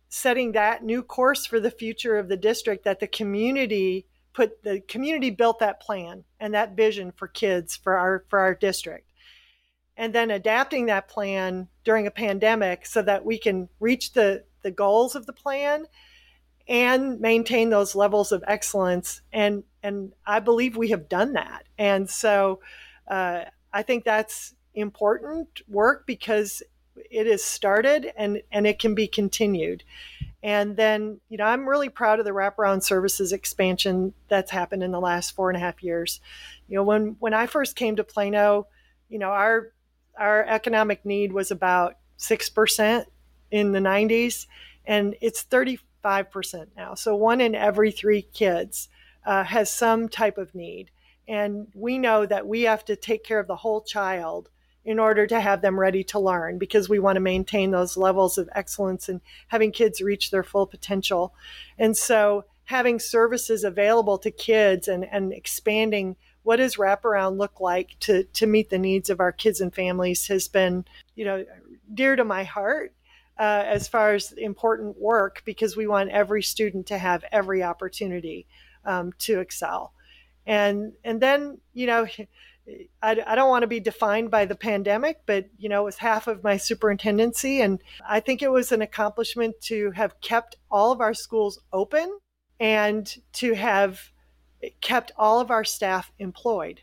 setting 0.09 0.53
that 0.53 0.83
new 0.83 1.03
course 1.03 1.45
for 1.45 1.59
the 1.59 1.71
future 1.71 2.17
of 2.17 2.27
the 2.27 2.37
district 2.37 2.83
that 2.83 2.99
the 2.99 3.07
community 3.07 4.07
put 4.33 4.63
the 4.63 4.81
community 4.81 5.29
built 5.29 5.59
that 5.59 5.81
plan 5.81 6.23
and 6.39 6.53
that 6.53 6.75
vision 6.75 7.11
for 7.11 7.27
kids 7.27 7.75
for 7.75 7.97
our 7.97 8.25
for 8.29 8.39
our 8.39 8.55
district. 8.55 9.05
And 9.97 10.13
then 10.13 10.31
adapting 10.31 10.85
that 10.85 11.09
plan 11.09 11.67
during 11.83 12.07
a 12.07 12.11
pandemic 12.11 12.85
so 12.85 13.01
that 13.01 13.25
we 13.25 13.37
can 13.37 13.69
reach 13.79 14.13
the 14.13 14.45
the 14.61 14.71
goals 14.71 15.15
of 15.15 15.25
the 15.25 15.33
plan 15.33 15.85
and 16.67 17.19
maintain 17.19 17.69
those 17.69 17.95
levels 17.95 18.31
of 18.31 18.43
excellence. 18.47 19.21
And 19.33 19.63
and 19.83 20.13
I 20.25 20.39
believe 20.39 20.77
we 20.77 20.89
have 20.89 21.09
done 21.09 21.33
that. 21.33 21.65
And 21.77 22.09
so 22.09 22.61
uh, 23.07 23.45
I 23.73 23.83
think 23.83 24.03
that's 24.03 24.55
important 24.73 25.61
work 25.67 26.05
because 26.05 26.61
it 27.09 27.27
is 27.27 27.43
started 27.43 28.11
and 28.17 28.41
and 28.51 28.67
it 28.67 28.79
can 28.79 28.95
be 28.95 29.07
continued. 29.07 29.83
And 30.41 30.77
then, 30.77 31.19
you 31.27 31.37
know, 31.37 31.43
I'm 31.43 31.67
really 31.67 31.89
proud 31.89 32.19
of 32.19 32.25
the 32.25 32.31
wraparound 32.31 32.83
services 32.83 33.33
expansion 33.33 34.13
that's 34.29 34.51
happened 34.51 34.83
in 34.83 34.91
the 34.91 34.99
last 34.99 35.35
four 35.35 35.49
and 35.49 35.57
a 35.57 35.59
half 35.59 35.83
years. 35.83 36.21
You 36.67 36.75
know, 36.75 36.83
when 36.83 37.17
when 37.19 37.33
I 37.33 37.45
first 37.45 37.75
came 37.75 37.95
to 37.97 38.03
Plano, 38.03 38.67
you 39.09 39.19
know, 39.19 39.29
our 39.29 39.71
our 40.17 40.45
economic 40.45 41.05
need 41.05 41.33
was 41.33 41.51
about 41.51 41.97
six 42.17 42.49
percent 42.49 43.07
in 43.51 43.71
the 43.71 43.79
90s, 43.79 44.45
and 44.85 45.15
it's 45.21 45.41
35 45.41 46.31
percent 46.31 46.69
now. 46.77 46.93
So 46.93 47.15
one 47.15 47.41
in 47.41 47.53
every 47.53 47.91
three 47.91 48.21
kids 48.21 48.87
uh, 49.25 49.43
has 49.43 49.69
some 49.69 50.07
type 50.07 50.37
of 50.37 50.55
need, 50.55 50.89
and 51.29 51.67
we 51.75 51.99
know 51.99 52.25
that 52.25 52.47
we 52.47 52.63
have 52.63 52.83
to 52.85 52.95
take 52.95 53.23
care 53.23 53.39
of 53.39 53.47
the 53.47 53.55
whole 53.55 53.81
child 53.81 54.49
in 54.83 54.97
order 54.97 55.27
to 55.27 55.39
have 55.39 55.61
them 55.61 55.79
ready 55.79 56.03
to 56.03 56.19
learn 56.19 56.57
because 56.57 56.89
we 56.89 56.97
want 56.97 57.15
to 57.15 57.21
maintain 57.21 57.69
those 57.69 57.95
levels 57.95 58.39
of 58.39 58.49
excellence 58.55 59.07
and 59.07 59.21
having 59.47 59.71
kids 59.71 60.01
reach 60.01 60.31
their 60.31 60.43
full 60.43 60.65
potential. 60.65 61.35
And 61.77 61.95
so 61.95 62.45
having 62.63 62.97
services 62.97 63.63
available 63.63 64.17
to 64.17 64.31
kids 64.31 64.87
and, 64.87 65.05
and 65.05 65.31
expanding 65.31 66.15
what 66.41 66.55
does 66.55 66.77
wraparound 66.77 67.37
look 67.37 67.59
like 67.59 67.95
to, 67.99 68.23
to 68.23 68.47
meet 68.47 68.71
the 68.71 68.79
needs 68.79 69.11
of 69.11 69.19
our 69.19 69.31
kids 69.31 69.61
and 69.61 69.73
families 69.73 70.25
has 70.27 70.47
been, 70.47 70.83
you 71.15 71.25
know, 71.25 71.45
dear 71.93 72.15
to 72.15 72.23
my 72.23 72.43
heart. 72.43 72.93
Uh, 73.37 73.63
as 73.67 73.87
far 73.87 74.15
as 74.15 74.33
important 74.33 74.99
work, 74.99 75.41
because 75.45 75.77
we 75.77 75.87
want 75.87 76.09
every 76.09 76.43
student 76.43 76.85
to 76.85 76.97
have 76.97 77.23
every 77.31 77.63
opportunity 77.63 78.45
um, 78.83 79.13
to 79.17 79.39
excel, 79.39 79.93
and 80.49 80.93
and 81.03 81.21
then 81.21 81.59
you 81.73 81.85
know 81.85 82.07
I, 83.01 83.23
I 83.25 83.35
don't 83.35 83.49
want 83.49 83.63
to 83.63 83.67
be 83.67 83.79
defined 83.79 84.29
by 84.29 84.45
the 84.45 84.55
pandemic, 84.55 85.21
but 85.25 85.47
you 85.57 85.69
know, 85.69 85.81
it 85.81 85.85
was 85.85 85.97
half 85.97 86.27
of 86.27 86.43
my 86.43 86.57
superintendency, 86.57 87.61
and 87.61 87.81
I 88.07 88.19
think 88.19 88.43
it 88.43 88.51
was 88.51 88.71
an 88.71 88.83
accomplishment 88.83 89.55
to 89.61 89.89
have 89.91 90.19
kept 90.21 90.57
all 90.69 90.91
of 90.91 91.01
our 91.01 91.15
schools 91.15 91.59
open 91.73 92.19
and 92.59 93.15
to 93.33 93.53
have 93.53 94.11
kept 94.81 95.11
all 95.17 95.39
of 95.39 95.49
our 95.49 95.63
staff 95.63 96.11
employed. 96.19 96.81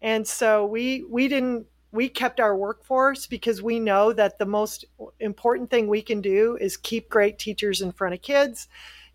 And 0.00 0.26
so 0.26 0.64
we 0.64 1.04
we 1.10 1.28
didn't 1.28 1.66
we 1.92 2.08
kept 2.08 2.40
our 2.40 2.56
workforce 2.56 3.26
because 3.26 3.62
we 3.62 3.78
know 3.78 4.14
that 4.14 4.38
the 4.38 4.46
most 4.46 4.86
important 5.20 5.70
thing 5.70 5.88
we 5.88 6.00
can 6.00 6.22
do 6.22 6.56
is 6.58 6.76
keep 6.76 7.10
great 7.10 7.38
teachers 7.38 7.82
in 7.82 7.92
front 7.92 8.14
of 8.14 8.22
kids, 8.22 8.68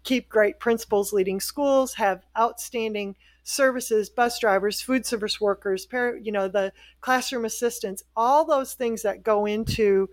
keep 0.03 0.29
great 0.29 0.59
principals 0.59 1.11
leading 1.11 1.39
schools, 1.39 1.95
have 1.95 2.23
outstanding 2.37 3.15
services, 3.43 4.09
bus 4.09 4.39
drivers, 4.39 4.81
food 4.81 5.05
service 5.05 5.41
workers, 5.41 5.87
you 6.21 6.31
know, 6.31 6.47
the 6.47 6.71
classroom 7.01 7.45
assistants, 7.45 8.03
all 8.15 8.45
those 8.45 8.73
things 8.73 9.01
that 9.01 9.23
go 9.23 9.45
into 9.45 10.09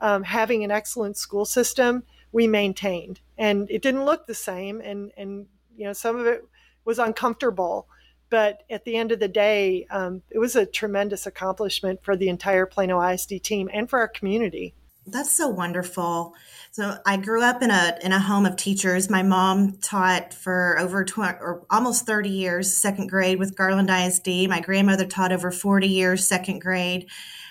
um, 0.00 0.24
having 0.24 0.64
an 0.64 0.70
excellent 0.70 1.16
school 1.16 1.44
system, 1.44 2.02
we 2.32 2.46
maintained. 2.46 3.20
And 3.38 3.70
it 3.70 3.82
didn't 3.82 4.04
look 4.04 4.26
the 4.26 4.34
same. 4.34 4.80
And, 4.80 5.12
and 5.16 5.46
you 5.76 5.84
know, 5.84 5.92
some 5.92 6.16
of 6.16 6.26
it 6.26 6.44
was 6.84 6.98
uncomfortable. 6.98 7.86
But 8.30 8.62
at 8.70 8.84
the 8.84 8.96
end 8.96 9.12
of 9.12 9.20
the 9.20 9.28
day, 9.28 9.86
um, 9.90 10.22
it 10.30 10.38
was 10.38 10.56
a 10.56 10.66
tremendous 10.66 11.26
accomplishment 11.26 12.02
for 12.02 12.16
the 12.16 12.28
entire 12.28 12.66
Plano 12.66 13.00
ISD 13.00 13.42
team 13.42 13.68
and 13.72 13.88
for 13.88 13.98
our 13.98 14.08
community. 14.08 14.74
That's 15.06 15.32
so 15.32 15.48
wonderful. 15.48 16.34
So 16.70 16.96
I 17.04 17.16
grew 17.16 17.42
up 17.42 17.60
in 17.62 17.70
a 17.70 17.98
in 18.02 18.12
a 18.12 18.20
home 18.20 18.46
of 18.46 18.56
teachers. 18.56 19.10
My 19.10 19.22
mom 19.22 19.78
taught 19.78 20.32
for 20.32 20.78
over 20.78 21.04
20 21.04 21.38
or 21.40 21.66
almost 21.70 22.06
30 22.06 22.30
years 22.30 22.72
second 22.72 23.08
grade 23.08 23.38
with 23.38 23.56
Garland 23.56 23.90
ISD. 23.90 24.48
My 24.48 24.60
grandmother 24.60 25.04
taught 25.04 25.32
over 25.32 25.50
40 25.50 25.88
years 25.88 26.26
second 26.26 26.60
grade. 26.60 27.08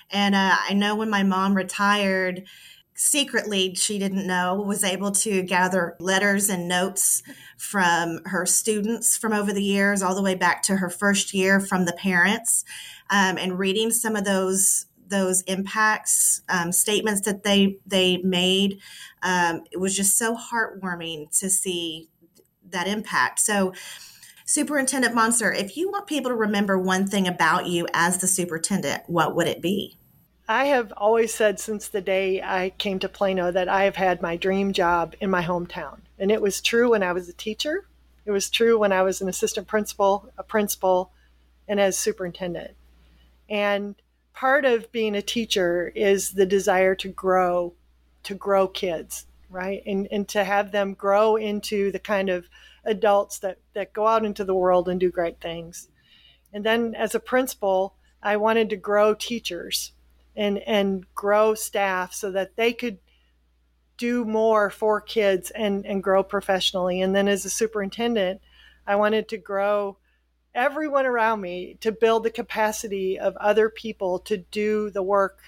And 0.10 0.34
uh, 0.34 0.55
I 0.70 0.74
know 0.74 0.96
when 0.96 1.10
my 1.10 1.24
mom 1.24 1.53
retired, 1.53 2.43
secretly 2.93 3.74
she 3.75 3.98
didn't 4.00 4.27
know 4.27 4.62
was 4.62 4.84
able 4.84 5.12
to 5.12 5.41
gather 5.41 5.96
letters 6.00 6.50
and 6.50 6.67
notes 6.67 7.24
from 7.58 8.20
her 8.25 8.46
students 8.46 9.17
from 9.17 9.34
over 9.34 9.51
the 9.51 9.63
years 9.63 10.01
all 10.03 10.13
the 10.13 10.22
way 10.22 10.36
back 10.36 10.62
to 10.62 10.77
her 10.77 10.89
first 10.89 11.34
year 11.34 11.60
from 11.60 11.86
the 11.86 11.93
parents 11.93 12.63
um, 13.10 13.38
and 13.38 13.58
reading 13.58 13.89
some 13.89 14.15
of 14.15 14.24
those 14.24 14.86
those 15.12 15.41
impacts 15.44 16.41
um, 16.50 16.72
statements 16.72 17.22
that 17.22 17.44
they 17.44 17.77
they 17.86 18.18
made 18.18 18.80
um, 19.22 19.62
it 19.72 19.80
was 19.80 19.96
just 19.96 20.18
so 20.18 20.36
heartwarming 20.36 21.30
to 21.39 21.50
see 21.50 22.10
that 22.68 22.88
impact 22.88 23.39
so 23.39 23.74
superintendent 24.46 25.13
bonser 25.13 25.53
if 25.53 25.77
you 25.77 25.91
want 25.91 26.08
people 26.08 26.32
to 26.32 26.36
remember 26.36 26.80
one 26.80 27.06
thing 27.06 27.27
about 27.27 27.68
you 27.68 27.86
as 27.94 28.18
the 28.18 28.27
superintendent 28.27 29.03
what 29.08 29.36
would 29.36 29.48
it 29.48 29.62
be 29.62 29.96
I 30.48 30.65
have 30.65 30.91
always 30.98 31.34
said 31.34 31.62
since 31.62 31.88
the 31.88 32.01
day 32.01 32.41
I 32.41 32.74
came 32.77 33.00
to 33.00 33.08
Plano 33.08 33.51
that 33.51 33.70
I 33.70 33.86
have 33.86 33.96
had 33.96 34.22
my 34.22 34.36
dream 34.36 34.74
job 34.74 35.15
in 35.22 35.30
my 35.30 35.44
hometown. 35.44 36.00
And 36.20 36.30
it 36.30 36.41
was 36.41 36.60
true 36.60 36.91
when 36.91 37.03
I 37.03 37.13
was 37.13 37.30
a 37.30 37.34
teacher, 37.34 37.86
it 38.25 38.32
was 38.32 38.50
true 38.50 38.77
when 38.77 38.91
I 38.91 39.01
was 39.01 39.22
an 39.22 39.30
assistant 39.30 39.68
principal, 39.68 40.30
a 40.38 40.44
principal, 40.44 41.12
and 41.68 41.80
as 41.80 41.98
superintendent. 41.98 42.75
And 43.50 43.96
part 44.34 44.66
of 44.66 44.92
being 44.92 45.16
a 45.16 45.22
teacher 45.22 45.92
is 45.96 46.32
the 46.32 46.46
desire 46.46 46.96
to 46.96 47.10
grow, 47.10 47.74
to 48.24 48.36
grow 48.36 48.68
kids, 48.68 49.26
right? 49.50 49.84
And, 49.86 50.08
and 50.12 50.28
to 50.30 50.44
have 50.44 50.72
them 50.72 50.94
grow 50.94 51.36
into 51.36 51.92
the 51.92 52.00
kind 52.00 52.30
of 52.30 52.48
adults 52.84 53.40
that, 53.40 53.60
that 53.74 53.94
go 53.94 54.08
out 54.08 54.26
into 54.26 54.44
the 54.44 54.56
world 54.56 54.90
and 54.90 55.00
do 55.00 55.12
great 55.12 55.40
things. 55.40 55.90
And 56.54 56.66
then 56.66 56.96
as 56.96 57.16
a 57.16 57.20
principal, 57.20 57.96
I 58.22 58.38
wanted 58.38 58.70
to 58.70 58.76
grow 58.76 59.14
teachers 59.14 59.94
and, 60.36 60.60
and 60.60 61.06
grow 61.14 61.54
staff 61.54 62.14
so 62.14 62.32
that 62.32 62.56
they 62.56 62.74
could 62.74 62.98
do 63.98 64.26
more 64.26 64.70
for 64.70 65.00
kids 65.00 65.52
and, 65.52 65.86
and 65.86 66.02
grow 66.02 66.24
professionally. 66.24 67.02
And 67.02 67.16
then 67.16 67.28
as 67.28 67.46
a 67.46 67.50
superintendent, 67.50 68.42
I 68.88 68.96
wanted 68.96 69.30
to 69.30 69.38
grow 69.38 69.98
everyone 70.53 71.05
around 71.05 71.41
me 71.41 71.77
to 71.81 71.91
build 71.91 72.24
the 72.24 72.31
capacity 72.31 73.17
of 73.17 73.36
other 73.38 73.70
people 73.70 74.20
to 74.20 74.38
do 74.38 74.89
the 74.89 75.03
work 75.03 75.39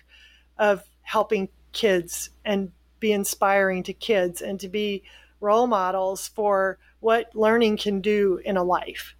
of 0.58 0.84
helping 1.02 1.50
kids 1.72 2.30
and 2.46 2.72
be 3.00 3.12
inspiring 3.12 3.84
to 3.84 3.94
kids 3.94 4.42
and 4.42 4.60
to 4.60 4.70
be 4.70 5.04
role 5.42 5.68
models 5.68 6.30
for 6.30 6.78
what 7.02 7.36
learning 7.36 7.76
can 7.76 8.00
do 8.00 8.40
in 8.46 8.56
a 8.56 8.64
life. 8.64 9.16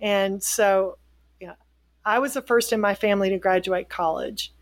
And 0.00 0.42
so, 0.42 0.96
yeah, 1.40 1.54
I 2.04 2.20
was 2.20 2.34
the 2.34 2.42
first 2.42 2.72
in 2.72 2.80
my 2.80 2.94
family 2.94 3.28
to 3.28 3.38
graduate 3.38 3.88
college. 3.90 4.52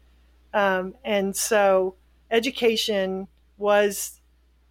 Um, 0.52 0.94
and 1.04 1.36
so, 1.36 1.94
education 2.30 3.28
was 3.56 4.20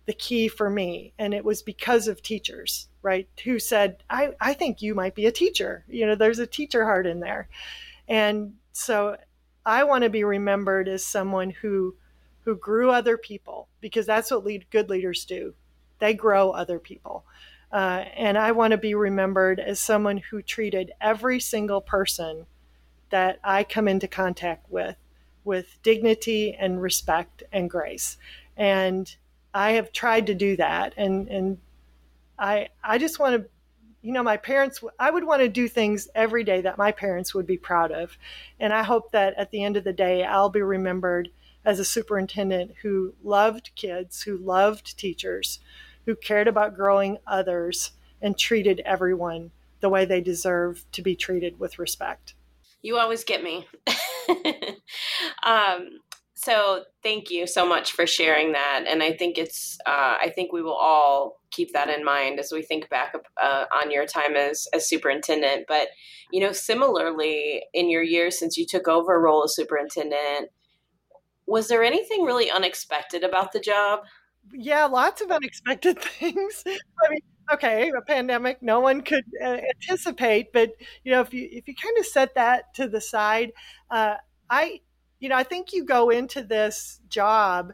the 0.07 0.13
key 0.13 0.49
for 0.49 0.69
me. 0.69 1.13
And 1.17 1.33
it 1.33 1.45
was 1.45 1.61
because 1.61 2.07
of 2.07 2.21
teachers 2.21 2.89
right, 3.05 3.29
who 3.43 3.59
said, 3.59 4.03
I, 4.09 4.31
I 4.41 4.53
think 4.53 4.81
you 4.81 4.95
might 4.95 5.13
be 5.13 5.27
a 5.27 5.31
teacher. 5.31 5.85
You 5.87 6.07
know, 6.07 6.15
there's 6.15 6.39
a 6.39 6.47
teacher 6.47 6.83
heart 6.83 7.05
in 7.05 7.19
there. 7.19 7.47
And 8.07 8.55
so 8.71 9.17
I 9.63 9.83
want 9.83 10.03
to 10.03 10.09
be 10.09 10.23
remembered 10.23 10.87
as 10.87 11.05
someone 11.05 11.51
who 11.51 11.95
who 12.43 12.55
grew 12.55 12.91
other 12.91 13.17
people 13.17 13.67
because 13.81 14.05
that's 14.05 14.29
what 14.29 14.45
lead, 14.45 14.65
good 14.69 14.89
leaders 14.89 15.25
do. 15.25 15.53
They 15.97 16.13
grow 16.13 16.51
other 16.51 16.77
people. 16.77 17.25
Uh, 17.71 18.05
and 18.15 18.37
I 18.37 18.51
want 18.51 18.71
to 18.71 18.77
be 18.77 18.93
remembered 18.93 19.59
as 19.59 19.79
someone 19.79 20.17
who 20.17 20.43
treated 20.43 20.91
every 21.01 21.39
single 21.39 21.81
person 21.81 22.45
that 23.09 23.39
I 23.43 23.63
come 23.63 23.87
into 23.87 24.07
contact 24.07 24.69
with 24.69 24.95
with 25.43 25.77
dignity 25.83 26.53
and 26.53 26.81
respect 26.81 27.43
and 27.51 27.69
grace. 27.69 28.17
And 28.57 29.15
I 29.53 29.71
have 29.73 29.91
tried 29.91 30.27
to 30.27 30.35
do 30.35 30.55
that. 30.57 30.93
And, 30.97 31.27
and 31.27 31.57
I 32.37 32.69
I 32.83 32.97
just 32.97 33.19
want 33.19 33.35
to 33.35 33.49
you 34.01 34.11
know 34.11 34.23
my 34.23 34.37
parents 34.37 34.83
I 34.99 35.09
would 35.09 35.23
want 35.23 35.41
to 35.41 35.49
do 35.49 35.67
things 35.67 36.07
every 36.13 36.43
day 36.43 36.61
that 36.61 36.77
my 36.77 36.91
parents 36.91 37.33
would 37.33 37.47
be 37.47 37.57
proud 37.57 37.91
of 37.91 38.17
and 38.59 38.73
I 38.73 38.83
hope 38.83 39.11
that 39.11 39.33
at 39.37 39.51
the 39.51 39.63
end 39.63 39.77
of 39.77 39.83
the 39.83 39.93
day 39.93 40.23
I'll 40.23 40.49
be 40.49 40.61
remembered 40.61 41.29
as 41.65 41.79
a 41.79 41.85
superintendent 41.85 42.71
who 42.83 43.15
loved 43.23 43.71
kids, 43.75 44.21
who 44.21 44.37
loved 44.37 44.97
teachers, 44.97 45.59
who 46.05 46.15
cared 46.15 46.47
about 46.47 46.75
growing 46.75 47.17
others 47.25 47.91
and 48.21 48.37
treated 48.37 48.81
everyone 48.85 49.51
the 49.79 49.89
way 49.89 50.05
they 50.05 50.21
deserve 50.21 50.85
to 50.91 51.01
be 51.01 51.15
treated 51.15 51.59
with 51.59 51.79
respect. 51.79 52.35
You 52.81 52.97
always 52.97 53.23
get 53.23 53.43
me. 53.43 53.67
um, 55.43 55.99
so 56.45 56.83
thank 57.03 57.31
you 57.31 57.47
so 57.47 57.67
much 57.67 57.91
for 57.91 58.05
sharing 58.05 58.51
that 58.53 58.85
and 58.87 59.01
i 59.01 59.11
think 59.11 59.37
it's 59.37 59.77
uh, 59.85 60.17
i 60.21 60.31
think 60.33 60.53
we 60.53 60.61
will 60.61 60.73
all 60.73 61.39
keep 61.55 61.71
that 61.73 61.89
in 61.89 62.03
mind 62.03 62.39
as 62.39 62.51
we 62.51 62.61
think 62.61 62.89
back 62.89 63.15
uh, 63.41 63.65
on 63.81 63.89
your 63.89 64.05
time 64.05 64.35
as 64.35 64.67
as 64.73 64.87
superintendent. 64.87 65.65
But 65.67 65.87
you 66.31 66.41
know 66.41 66.51
similarly 66.51 67.63
in 67.73 67.89
your 67.89 68.03
years 68.03 68.37
since 68.37 68.57
you 68.57 68.65
took 68.65 68.87
over 68.87 69.19
role 69.19 69.43
as 69.43 69.55
superintendent 69.55 70.49
was 71.47 71.67
there 71.67 71.83
anything 71.83 72.23
really 72.23 72.49
unexpected 72.49 73.23
about 73.23 73.51
the 73.51 73.59
job? 73.59 73.99
Yeah 74.51 74.85
lots 74.85 75.21
of 75.21 75.31
unexpected 75.31 75.99
things. 76.19 76.63
I 76.65 77.09
mean 77.09 77.21
okay 77.53 77.91
a 77.95 78.01
pandemic 78.01 78.61
no 78.61 78.79
one 78.79 79.01
could 79.01 79.23
uh, 79.43 79.59
anticipate 79.75 80.51
but 80.51 80.71
you 81.03 81.11
know 81.11 81.21
if 81.21 81.31
you 81.31 81.47
if 81.51 81.67
you 81.67 81.75
kind 81.75 81.95
of 81.99 82.05
set 82.05 82.33
that 82.33 82.73
to 82.73 82.87
the 82.87 82.99
side 82.99 83.51
uh, 83.91 84.15
i 84.49 84.81
you 85.25 85.29
know, 85.29 85.35
I 85.37 85.43
think 85.43 85.73
you 85.73 85.83
go 85.83 86.11
into 86.11 86.43
this 86.43 86.99
job 87.09 87.73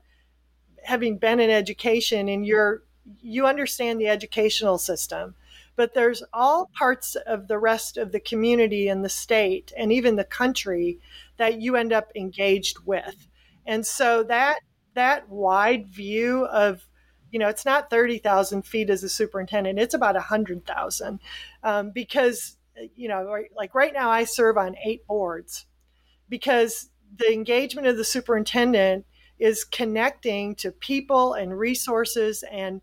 having 0.86 1.18
been 1.18 1.42
in 1.42 1.50
education 1.50 2.30
and 2.30 2.46
you're 2.46 2.84
you 3.20 3.46
understand 3.46 4.00
the 4.00 4.08
educational 4.08 4.78
system 4.78 5.36
but 5.76 5.94
there's 5.94 6.24
all 6.32 6.70
parts 6.74 7.16
of 7.16 7.50
the 7.50 7.58
rest 7.58 7.98
of 7.98 8.14
the 8.14 8.22
community 8.22 8.88
and 8.88 9.04
the 9.04 9.10
state 9.10 9.74
and 9.76 9.92
even 9.92 10.16
the 10.16 10.24
country 10.24 10.98
that 11.36 11.60
you 11.60 11.76
end 11.76 11.92
up 11.92 12.10
engaged 12.16 12.78
with. 12.86 13.28
And 13.66 13.86
so 13.86 14.24
that 14.24 14.60
that 14.94 15.28
wide 15.28 15.88
view 15.88 16.46
of 16.46 16.88
you 17.32 17.40
know 17.40 17.50
it's 17.50 17.66
not 17.66 17.90
30,000 17.90 18.62
feet 18.62 18.90
as 18.90 19.04
a 19.04 19.10
superintendent 19.10 19.78
it's 19.78 19.94
about 19.94 20.16
100,000 20.16 21.20
um, 21.64 21.92
because 21.92 22.56
you 22.96 23.10
know 23.10 23.44
like 23.58 23.76
right 23.76 23.94
now 23.94 24.10
I 24.10 24.24
serve 24.24 24.58
on 24.58 24.78
eight 24.86 25.06
boards 25.06 25.66
because 26.30 26.91
the 27.18 27.32
engagement 27.32 27.88
of 27.88 27.98
the 27.98 28.04
superintendent 28.04 29.06
is 29.40 29.64
connecting 29.64 30.56
to 30.56 30.72
people 30.72 31.34
and 31.34 31.58
resources 31.58 32.44
and 32.52 32.82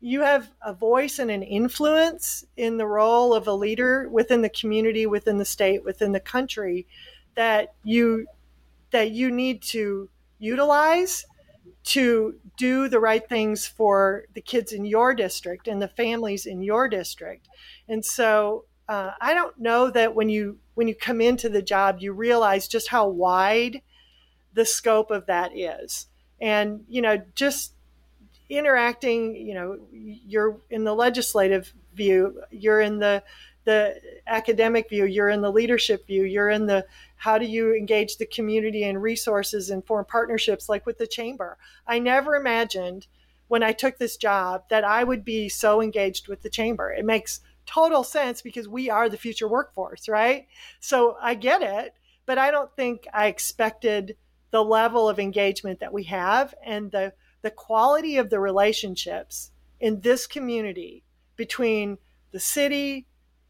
you 0.00 0.20
have 0.20 0.50
a 0.62 0.74
voice 0.74 1.18
and 1.18 1.30
an 1.30 1.42
influence 1.42 2.44
in 2.58 2.76
the 2.76 2.86
role 2.86 3.32
of 3.32 3.46
a 3.46 3.52
leader 3.52 4.08
within 4.10 4.42
the 4.42 4.50
community 4.50 5.06
within 5.06 5.38
the 5.38 5.44
state 5.44 5.82
within 5.82 6.12
the 6.12 6.20
country 6.20 6.86
that 7.34 7.74
you 7.84 8.26
that 8.90 9.10
you 9.10 9.30
need 9.30 9.62
to 9.62 10.08
utilize 10.38 11.24
to 11.84 12.36
do 12.56 12.88
the 12.88 13.00
right 13.00 13.28
things 13.28 13.66
for 13.66 14.24
the 14.34 14.40
kids 14.40 14.72
in 14.72 14.84
your 14.84 15.14
district 15.14 15.68
and 15.68 15.80
the 15.80 15.88
families 15.88 16.46
in 16.46 16.62
your 16.62 16.88
district. 16.88 17.48
And 17.88 18.04
so 18.04 18.64
uh, 18.88 19.12
i 19.20 19.34
don't 19.34 19.58
know 19.58 19.90
that 19.90 20.14
when 20.14 20.28
you 20.28 20.58
when 20.74 20.88
you 20.88 20.94
come 20.94 21.20
into 21.20 21.48
the 21.48 21.62
job, 21.62 21.98
you 22.00 22.12
realize 22.12 22.68
just 22.68 22.88
how 22.88 23.08
wide 23.08 23.80
the 24.52 24.64
scope 24.64 25.10
of 25.10 25.26
that 25.26 25.56
is. 25.56 26.06
And, 26.40 26.84
you 26.88 27.00
know, 27.00 27.22
just 27.34 27.72
interacting, 28.48 29.34
you 29.34 29.54
know, 29.54 29.78
you're 29.92 30.60
in 30.70 30.84
the 30.84 30.94
legislative 30.94 31.72
view, 31.94 32.42
you're 32.50 32.80
in 32.80 32.98
the 32.98 33.22
the 33.64 33.98
academic 34.26 34.90
view, 34.90 35.06
you're 35.06 35.30
in 35.30 35.40
the 35.40 35.50
leadership 35.50 36.06
view, 36.06 36.24
you're 36.24 36.50
in 36.50 36.66
the 36.66 36.84
how 37.16 37.38
do 37.38 37.46
you 37.46 37.74
engage 37.74 38.18
the 38.18 38.26
community 38.26 38.84
and 38.84 39.00
resources 39.00 39.70
and 39.70 39.86
form 39.86 40.04
partnerships 40.04 40.68
like 40.68 40.84
with 40.84 40.98
the 40.98 41.06
chamber. 41.06 41.56
I 41.86 41.98
never 41.98 42.34
imagined 42.34 43.06
when 43.48 43.62
I 43.62 43.72
took 43.72 43.96
this 43.96 44.18
job 44.18 44.64
that 44.68 44.84
I 44.84 45.02
would 45.02 45.24
be 45.24 45.48
so 45.48 45.80
engaged 45.80 46.28
with 46.28 46.42
the 46.42 46.50
chamber. 46.50 46.92
It 46.92 47.06
makes 47.06 47.40
total 47.66 48.04
sense 48.04 48.42
because 48.42 48.68
we 48.68 48.90
are 48.90 49.08
the 49.08 49.16
future 49.16 49.48
workforce, 49.48 50.08
right? 50.08 50.46
So 50.80 51.16
I 51.20 51.34
get 51.34 51.62
it, 51.62 51.94
but 52.26 52.38
I 52.38 52.50
don't 52.50 52.74
think 52.76 53.06
I 53.12 53.26
expected 53.26 54.16
the 54.50 54.64
level 54.64 55.08
of 55.08 55.18
engagement 55.18 55.80
that 55.80 55.92
we 55.92 56.04
have 56.04 56.54
and 56.64 56.90
the 56.90 57.12
the 57.42 57.50
quality 57.50 58.16
of 58.16 58.30
the 58.30 58.40
relationships 58.40 59.50
in 59.78 60.00
this 60.00 60.26
community 60.26 61.02
between 61.36 61.98
the 62.30 62.40
city, 62.40 63.06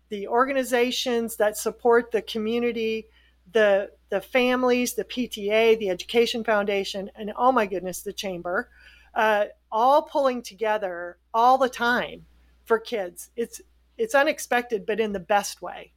the 0.08 0.26
organizations 0.26 1.36
that 1.36 1.56
support 1.56 2.10
the 2.10 2.22
community, 2.22 3.06
the 3.52 3.90
the 4.10 4.20
families, 4.20 4.94
the 4.94 5.04
PTA, 5.04 5.78
the 5.78 5.90
Education 5.90 6.44
Foundation, 6.44 7.10
and 7.14 7.32
oh 7.36 7.52
my 7.52 7.66
goodness, 7.66 8.02
the 8.02 8.12
chamber, 8.12 8.68
uh, 9.14 9.46
all 9.70 10.02
pulling 10.02 10.42
together 10.42 11.18
all 11.32 11.58
the 11.58 11.68
time 11.68 12.26
for 12.64 12.78
kids. 12.78 13.30
It's 13.36 13.60
it's 13.96 14.14
unexpected, 14.14 14.86
but 14.86 15.00
in 15.00 15.12
the 15.12 15.20
best 15.20 15.62
way. 15.62 15.92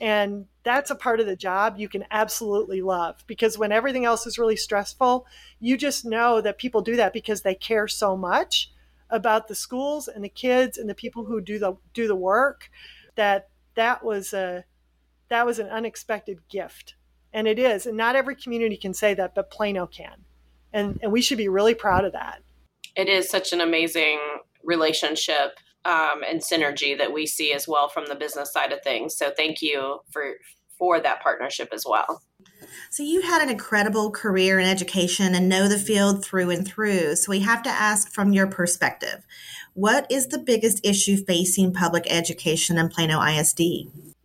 And 0.00 0.46
that's 0.64 0.90
a 0.90 0.96
part 0.96 1.20
of 1.20 1.26
the 1.26 1.36
job 1.36 1.76
you 1.78 1.88
can 1.88 2.04
absolutely 2.10 2.82
love 2.82 3.22
because 3.26 3.56
when 3.56 3.70
everything 3.70 4.04
else 4.04 4.26
is 4.26 4.38
really 4.38 4.56
stressful, 4.56 5.26
you 5.60 5.76
just 5.76 6.04
know 6.04 6.40
that 6.40 6.58
people 6.58 6.80
do 6.80 6.96
that 6.96 7.12
because 7.12 7.42
they 7.42 7.54
care 7.54 7.86
so 7.86 8.16
much 8.16 8.72
about 9.08 9.46
the 9.46 9.54
schools 9.54 10.08
and 10.08 10.24
the 10.24 10.28
kids 10.28 10.78
and 10.78 10.90
the 10.90 10.94
people 10.94 11.24
who 11.24 11.40
do 11.40 11.58
the 11.58 11.74
do 11.92 12.08
the 12.08 12.16
work 12.16 12.70
that 13.14 13.48
that 13.74 14.04
was 14.04 14.32
a 14.32 14.64
that 15.28 15.46
was 15.46 15.58
an 15.58 15.68
unexpected 15.68 16.40
gift. 16.48 16.96
And 17.32 17.48
it 17.48 17.58
is. 17.58 17.86
And 17.86 17.96
not 17.96 18.16
every 18.16 18.36
community 18.36 18.76
can 18.76 18.94
say 18.94 19.14
that, 19.14 19.34
but 19.34 19.50
Plano 19.50 19.86
can. 19.86 20.24
And 20.72 20.98
and 21.02 21.12
we 21.12 21.22
should 21.22 21.38
be 21.38 21.48
really 21.48 21.74
proud 21.74 22.04
of 22.04 22.12
that. 22.12 22.42
It 22.96 23.08
is 23.08 23.28
such 23.28 23.52
an 23.52 23.60
amazing 23.60 24.18
relationship 24.64 25.58
um, 25.84 26.22
and 26.28 26.40
synergy 26.40 26.96
that 26.96 27.12
we 27.12 27.26
see 27.26 27.52
as 27.52 27.68
well 27.68 27.88
from 27.88 28.06
the 28.06 28.14
business 28.14 28.52
side 28.52 28.72
of 28.72 28.82
things. 28.82 29.16
So 29.16 29.30
thank 29.36 29.62
you 29.62 30.00
for 30.10 30.34
for 30.78 31.00
that 31.00 31.22
partnership 31.22 31.68
as 31.72 31.84
well. 31.88 32.22
So 32.90 33.02
you 33.02 33.22
had 33.22 33.42
an 33.42 33.48
incredible 33.48 34.10
career 34.10 34.58
in 34.58 34.66
education 34.66 35.34
and 35.34 35.48
know 35.48 35.68
the 35.68 35.78
field 35.78 36.24
through 36.24 36.50
and 36.50 36.66
through. 36.66 37.16
So 37.16 37.30
we 37.30 37.40
have 37.40 37.62
to 37.62 37.70
ask 37.70 38.10
from 38.10 38.32
your 38.32 38.46
perspective, 38.46 39.24
what 39.74 40.06
is 40.10 40.28
the 40.28 40.38
biggest 40.38 40.84
issue 40.84 41.16
facing 41.16 41.72
public 41.72 42.06
education 42.08 42.76
in 42.78 42.88
Plano 42.88 43.20
ISD? 43.22 43.60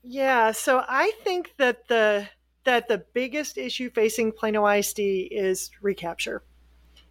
Yeah, 0.04 0.52
so 0.52 0.84
I 0.88 1.12
think 1.24 1.54
that 1.58 1.88
the 1.88 2.28
that 2.66 2.88
the 2.88 3.04
biggest 3.14 3.58
issue 3.58 3.90
facing 3.90 4.32
Plano 4.32 4.68
ISD 4.68 5.00
is 5.00 5.72
recapture. 5.82 6.44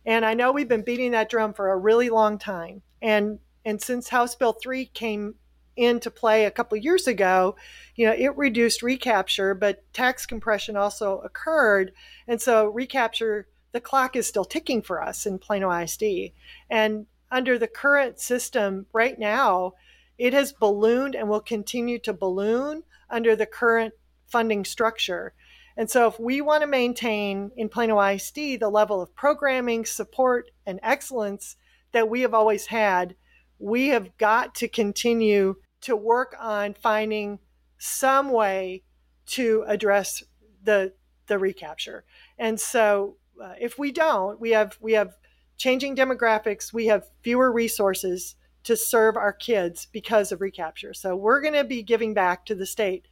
And 0.06 0.24
I 0.24 0.34
know 0.34 0.52
we've 0.52 0.68
been 0.68 0.82
beating 0.82 1.12
that 1.12 1.28
drum 1.28 1.52
for 1.52 1.70
a 1.70 1.76
really 1.76 2.10
long 2.10 2.38
time. 2.38 2.82
And 3.02 3.38
and 3.64 3.80
since 3.80 4.08
House 4.08 4.34
Bill 4.34 4.52
3 4.52 4.86
came 4.86 5.34
into 5.76 6.10
play 6.10 6.44
a 6.44 6.50
couple 6.50 6.76
years 6.76 7.06
ago, 7.06 7.54
you 7.94 8.04
know, 8.06 8.12
it 8.12 8.36
reduced 8.36 8.82
recapture, 8.82 9.54
but 9.54 9.82
tax 9.92 10.26
compression 10.26 10.76
also 10.76 11.18
occurred. 11.18 11.92
And 12.26 12.42
so 12.42 12.66
recapture, 12.66 13.46
the 13.72 13.80
clock 13.80 14.16
is 14.16 14.26
still 14.26 14.44
ticking 14.44 14.82
for 14.82 15.02
us 15.02 15.24
in 15.24 15.38
Plano 15.38 15.70
ISD. 15.70 16.32
And 16.68 17.06
under 17.30 17.58
the 17.58 17.68
current 17.68 18.18
system 18.18 18.86
right 18.92 19.18
now, 19.18 19.74
it 20.18 20.32
has 20.32 20.52
ballooned 20.52 21.14
and 21.14 21.28
will 21.28 21.40
continue 21.40 22.00
to 22.00 22.12
balloon 22.12 22.82
under 23.08 23.36
the 23.36 23.46
current 23.46 23.94
funding 24.26 24.64
structure. 24.64 25.32
And 25.76 25.88
so, 25.88 26.08
if 26.08 26.18
we 26.18 26.40
want 26.40 26.62
to 26.62 26.66
maintain 26.66 27.52
in 27.56 27.68
Plano 27.68 28.00
ISD 28.00 28.58
the 28.58 28.68
level 28.68 29.00
of 29.00 29.14
programming, 29.14 29.84
support, 29.84 30.50
and 30.66 30.80
excellence 30.82 31.54
that 31.92 32.08
we 32.08 32.22
have 32.22 32.34
always 32.34 32.66
had, 32.66 33.14
we 33.58 33.88
have 33.88 34.16
got 34.18 34.54
to 34.56 34.68
continue 34.68 35.56
to 35.82 35.96
work 35.96 36.34
on 36.38 36.74
finding 36.74 37.38
some 37.78 38.30
way 38.30 38.82
to 39.26 39.64
address 39.66 40.22
the 40.62 40.92
the 41.26 41.38
recapture. 41.38 42.04
And 42.38 42.58
so, 42.58 43.16
uh, 43.42 43.52
if 43.60 43.78
we 43.78 43.92
don't, 43.92 44.40
we 44.40 44.50
have 44.50 44.78
we 44.80 44.92
have 44.92 45.14
changing 45.56 45.96
demographics. 45.96 46.72
We 46.72 46.86
have 46.86 47.10
fewer 47.22 47.52
resources 47.52 48.36
to 48.64 48.76
serve 48.76 49.16
our 49.16 49.32
kids 49.32 49.86
because 49.92 50.32
of 50.32 50.40
recapture. 50.40 50.94
So 50.94 51.16
we're 51.16 51.40
going 51.40 51.54
to 51.54 51.64
be 51.64 51.82
giving 51.82 52.14
back 52.14 52.44
to 52.46 52.54
the 52.54 52.66
state 52.66 53.06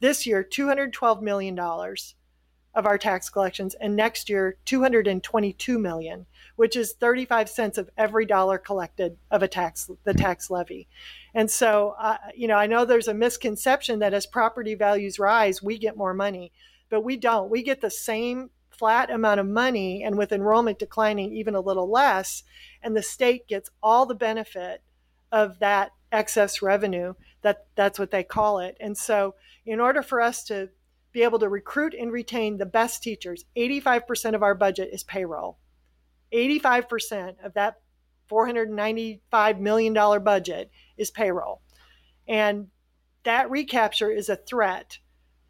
this 0.00 0.26
year 0.26 0.44
$212 0.44 1.22
million 1.22 1.58
of 2.74 2.86
our 2.86 2.98
tax 2.98 3.28
collections 3.28 3.74
and 3.80 3.94
next 3.94 4.28
year 4.28 4.56
222 4.64 5.78
million 5.78 6.26
which 6.56 6.76
is 6.76 6.92
35 6.92 7.48
cents 7.48 7.78
of 7.78 7.90
every 7.96 8.26
dollar 8.26 8.58
collected 8.58 9.16
of 9.30 9.42
a 9.42 9.48
tax 9.48 9.90
the 10.04 10.14
tax 10.14 10.50
levy. 10.50 10.86
And 11.34 11.50
so 11.50 11.94
uh, 11.98 12.18
you 12.34 12.48
know 12.48 12.56
i 12.56 12.66
know 12.66 12.84
there's 12.84 13.08
a 13.08 13.14
misconception 13.14 13.98
that 14.00 14.14
as 14.14 14.26
property 14.26 14.74
values 14.74 15.18
rise 15.18 15.62
we 15.62 15.78
get 15.78 15.96
more 15.96 16.14
money 16.14 16.52
but 16.92 17.04
we 17.04 17.16
don't. 17.16 17.48
We 17.48 17.62
get 17.62 17.80
the 17.80 17.90
same 17.90 18.50
flat 18.68 19.10
amount 19.10 19.40
of 19.40 19.46
money 19.46 20.04
and 20.04 20.18
with 20.18 20.30
enrollment 20.30 20.78
declining 20.78 21.32
even 21.32 21.54
a 21.54 21.60
little 21.60 21.90
less 21.90 22.42
and 22.82 22.94
the 22.94 23.02
state 23.02 23.48
gets 23.48 23.70
all 23.82 24.04
the 24.04 24.14
benefit 24.14 24.82
of 25.30 25.58
that 25.60 25.92
excess 26.10 26.60
revenue 26.60 27.14
that 27.40 27.64
that's 27.76 27.98
what 27.98 28.10
they 28.10 28.22
call 28.22 28.58
it. 28.58 28.76
And 28.78 28.96
so 28.96 29.34
in 29.64 29.80
order 29.80 30.02
for 30.02 30.20
us 30.20 30.44
to 30.44 30.68
be 31.12 31.22
able 31.22 31.38
to 31.38 31.48
recruit 31.48 31.94
and 31.98 32.10
retain 32.10 32.56
the 32.56 32.66
best 32.66 33.02
teachers, 33.02 33.44
85% 33.56 34.34
of 34.34 34.42
our 34.42 34.54
budget 34.54 34.90
is 34.92 35.04
payroll. 35.04 35.58
85% 36.32 37.44
of 37.44 37.54
that 37.54 37.80
$495 38.30 39.58
million 39.60 39.94
budget 40.24 40.70
is 40.96 41.10
payroll. 41.10 41.60
And 42.26 42.68
that 43.24 43.50
recapture 43.50 44.10
is 44.10 44.28
a 44.28 44.36
threat 44.36 44.98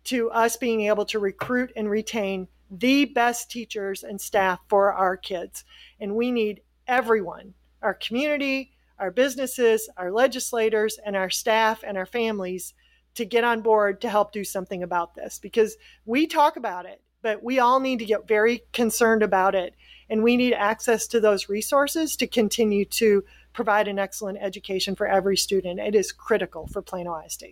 to 0.05 0.31
us 0.31 0.57
being 0.57 0.83
able 0.83 1.05
to 1.07 1.19
recruit 1.19 1.73
and 1.77 1.89
retain 1.89 2.49
the 2.71 3.05
best 3.05 3.51
teachers 3.51 4.03
and 4.03 4.21
staff 4.21 4.59
for 4.69 4.93
our 4.93 5.17
kids. 5.17 5.65
And 6.01 6.17
we 6.17 6.33
need 6.33 6.63
everyone, 6.89 7.55
our 7.83 7.95
community, 7.95 8.73
our 8.99 9.11
businesses, 9.11 9.89
our 9.97 10.11
legislators, 10.11 10.99
and 11.05 11.17
our 11.17 11.31
staff 11.31 11.85
and 11.87 11.97
our 11.97 12.07
families 12.07 12.75
to 13.15 13.25
get 13.25 13.45
on 13.45 13.61
board 13.61 14.01
to 14.01 14.09
help 14.09 14.33
do 14.33 14.45
something 14.45 14.83
about 14.83 15.15
this 15.15 15.39
because 15.39 15.77
we 16.07 16.27
talk 16.27 16.57
about 16.57 16.87
it, 16.87 17.01
but 17.21 17.43
we 17.43 17.59
all 17.59 17.81
need 17.81 17.99
to 17.99 18.05
get 18.05 18.27
very 18.27 18.63
concerned 18.73 19.23
about 19.23 19.55
it. 19.55 19.75
And 20.09 20.23
we 20.23 20.37
need 20.37 20.53
access 20.53 21.07
to 21.09 21.21
those 21.21 21.49
resources 21.49 22.17
to 22.17 22.27
continue 22.27 22.85
to 22.87 23.25
provide 23.53 23.89
an 23.89 23.99
excellent 23.99 24.39
education 24.41 24.95
for 24.95 25.07
every 25.07 25.37
student. 25.37 25.81
It 25.81 25.95
is 25.95 26.13
critical 26.13 26.67
for 26.67 26.83
Plano 26.83 27.19
ISD. 27.25 27.45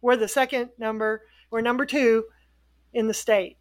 We're 0.00 0.16
the 0.16 0.28
second 0.28 0.70
number, 0.78 1.22
we're 1.50 1.60
number 1.60 1.84
two 1.84 2.24
in 2.92 3.08
the 3.08 3.14
state 3.14 3.56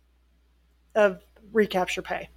of 0.96 1.22
recapture 1.52 2.02
pay. 2.02 2.30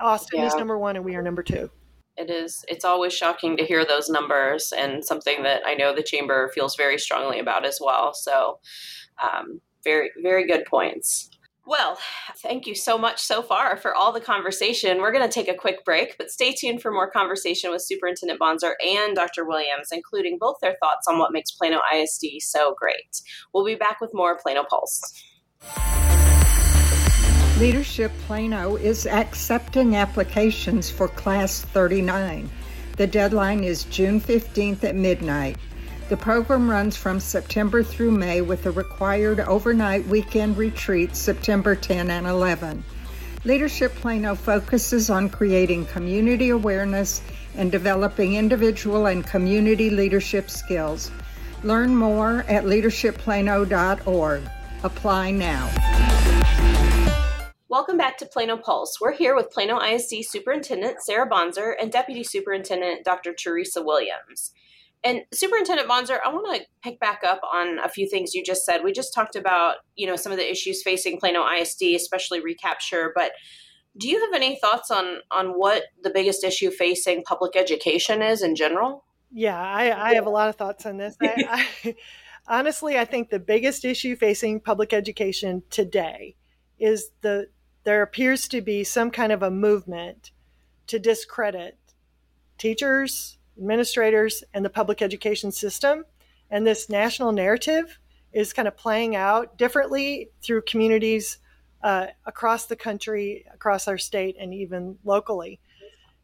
Austin 0.00 0.40
yeah. 0.40 0.46
is 0.46 0.54
number 0.54 0.78
one, 0.78 0.96
and 0.96 1.04
we 1.04 1.14
are 1.14 1.22
number 1.22 1.42
two 1.42 1.70
it 2.16 2.30
is 2.30 2.64
it's 2.68 2.84
always 2.84 3.12
shocking 3.12 3.56
to 3.56 3.64
hear 3.64 3.84
those 3.84 4.08
numbers 4.08 4.72
and 4.76 5.04
something 5.04 5.42
that 5.42 5.62
i 5.66 5.74
know 5.74 5.94
the 5.94 6.02
chamber 6.02 6.50
feels 6.54 6.76
very 6.76 6.98
strongly 6.98 7.38
about 7.38 7.64
as 7.64 7.78
well 7.80 8.12
so 8.14 8.58
um, 9.22 9.60
very 9.84 10.10
very 10.22 10.46
good 10.46 10.64
points 10.64 11.30
well, 11.66 11.98
thank 12.42 12.66
you 12.66 12.74
so 12.74 12.98
much 12.98 13.22
so 13.22 13.40
far 13.40 13.78
for 13.78 13.94
all 13.94 14.12
the 14.12 14.20
conversation. 14.20 14.98
We're 14.98 15.12
going 15.12 15.26
to 15.26 15.32
take 15.32 15.48
a 15.48 15.54
quick 15.54 15.82
break, 15.82 16.18
but 16.18 16.30
stay 16.30 16.52
tuned 16.52 16.82
for 16.82 16.92
more 16.92 17.10
conversation 17.10 17.70
with 17.70 17.80
Superintendent 17.80 18.38
bonser 18.38 18.76
and 18.86 19.16
Dr. 19.16 19.46
Williams, 19.46 19.88
including 19.90 20.36
both 20.38 20.56
their 20.60 20.76
thoughts 20.82 21.08
on 21.08 21.18
what 21.18 21.32
makes 21.32 21.52
Plano 21.52 21.80
ISD 21.94 22.26
so 22.40 22.74
great. 22.78 23.22
We'll 23.54 23.64
be 23.64 23.76
back 23.76 23.98
with 24.02 24.10
more 24.12 24.36
Plano 24.36 24.64
Pulse. 24.68 25.00
Leadership 27.58 28.10
Plano 28.26 28.74
is 28.74 29.06
accepting 29.06 29.94
applications 29.94 30.90
for 30.90 31.06
Class 31.06 31.60
39. 31.60 32.50
The 32.96 33.06
deadline 33.06 33.62
is 33.62 33.84
June 33.84 34.20
15th 34.20 34.82
at 34.82 34.96
midnight. 34.96 35.56
The 36.08 36.16
program 36.16 36.68
runs 36.68 36.96
from 36.96 37.20
September 37.20 37.84
through 37.84 38.10
May 38.10 38.40
with 38.40 38.66
a 38.66 38.72
required 38.72 39.38
overnight 39.38 40.04
weekend 40.08 40.58
retreat 40.58 41.14
September 41.14 41.76
10 41.76 42.10
and 42.10 42.26
11. 42.26 42.82
Leadership 43.44 43.94
Plano 43.94 44.34
focuses 44.34 45.08
on 45.08 45.28
creating 45.28 45.86
community 45.86 46.48
awareness 46.48 47.22
and 47.56 47.70
developing 47.70 48.34
individual 48.34 49.06
and 49.06 49.24
community 49.24 49.90
leadership 49.90 50.50
skills. 50.50 51.12
Learn 51.62 51.94
more 51.94 52.44
at 52.48 52.64
leadershipplano.org. 52.64 54.42
Apply 54.82 55.30
now. 55.30 56.43
Welcome 57.74 57.96
back 57.96 58.18
to 58.18 58.26
Plano 58.26 58.56
Pulse. 58.56 59.00
We're 59.00 59.14
here 59.14 59.34
with 59.34 59.50
Plano 59.50 59.80
ISD 59.80 60.22
Superintendent 60.22 61.02
Sarah 61.02 61.28
Bonser 61.28 61.74
and 61.82 61.90
Deputy 61.90 62.22
Superintendent 62.22 63.04
Dr. 63.04 63.34
Teresa 63.34 63.82
Williams. 63.82 64.52
And 65.02 65.22
Superintendent 65.32 65.88
Bonser, 65.88 66.20
I 66.24 66.28
want 66.28 66.54
to 66.54 66.64
pick 66.84 67.00
back 67.00 67.22
up 67.26 67.40
on 67.52 67.80
a 67.80 67.88
few 67.88 68.08
things 68.08 68.32
you 68.32 68.44
just 68.44 68.64
said. 68.64 68.84
We 68.84 68.92
just 68.92 69.12
talked 69.12 69.34
about, 69.34 69.78
you 69.96 70.06
know, 70.06 70.14
some 70.14 70.30
of 70.30 70.38
the 70.38 70.48
issues 70.48 70.84
facing 70.84 71.18
Plano 71.18 71.44
ISD, 71.44 71.82
especially 71.96 72.40
recapture, 72.40 73.10
but 73.12 73.32
Do 73.98 74.08
you 74.08 74.20
have 74.20 74.34
any 74.34 74.54
thoughts 74.54 74.92
on 74.92 75.22
on 75.32 75.54
what 75.54 75.82
the 76.00 76.10
biggest 76.10 76.44
issue 76.44 76.70
facing 76.70 77.24
public 77.24 77.56
education 77.56 78.22
is 78.22 78.40
in 78.40 78.54
general? 78.54 79.02
Yeah, 79.32 79.60
I, 79.60 80.10
I 80.10 80.14
have 80.14 80.26
a 80.26 80.30
lot 80.30 80.48
of 80.48 80.54
thoughts 80.54 80.86
on 80.86 80.98
this. 80.98 81.16
I, 81.20 81.66
I, 81.84 81.96
honestly, 82.46 82.96
I 82.96 83.04
think 83.04 83.30
the 83.30 83.40
biggest 83.40 83.84
issue 83.84 84.14
facing 84.14 84.60
public 84.60 84.92
education 84.92 85.64
today 85.70 86.36
is 86.78 87.10
the 87.22 87.48
there 87.84 88.02
appears 88.02 88.48
to 88.48 88.60
be 88.60 88.82
some 88.82 89.10
kind 89.10 89.32
of 89.32 89.42
a 89.42 89.50
movement 89.50 90.30
to 90.86 90.98
discredit 90.98 91.78
teachers, 92.58 93.38
administrators, 93.58 94.42
and 94.52 94.64
the 94.64 94.70
public 94.70 95.02
education 95.02 95.52
system. 95.52 96.04
And 96.50 96.66
this 96.66 96.88
national 96.88 97.32
narrative 97.32 97.98
is 98.32 98.52
kind 98.52 98.68
of 98.68 98.76
playing 98.76 99.16
out 99.16 99.56
differently 99.58 100.30
through 100.42 100.62
communities 100.62 101.38
uh, 101.82 102.06
across 102.26 102.66
the 102.66 102.76
country, 102.76 103.44
across 103.52 103.86
our 103.86 103.98
state, 103.98 104.36
and 104.40 104.54
even 104.54 104.98
locally. 105.04 105.60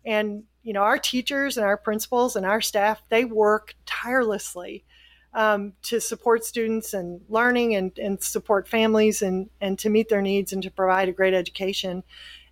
And 0.04 0.44
you 0.62 0.72
know, 0.72 0.82
our 0.82 0.98
teachers 0.98 1.56
and 1.56 1.64
our 1.64 1.76
principals 1.76 2.36
and 2.36 2.44
our 2.44 2.60
staff 2.60 3.02
they 3.08 3.24
work 3.24 3.74
tirelessly 3.86 4.84
um, 5.32 5.74
to 5.82 6.00
support 6.00 6.44
students 6.44 6.92
and 6.92 7.20
learning 7.28 7.74
and, 7.74 7.96
and 7.98 8.22
support 8.22 8.66
families 8.66 9.22
and, 9.22 9.48
and 9.60 9.78
to 9.78 9.88
meet 9.88 10.08
their 10.08 10.22
needs 10.22 10.52
and 10.52 10.62
to 10.62 10.70
provide 10.70 11.08
a 11.08 11.12
great 11.12 11.34
education. 11.34 12.02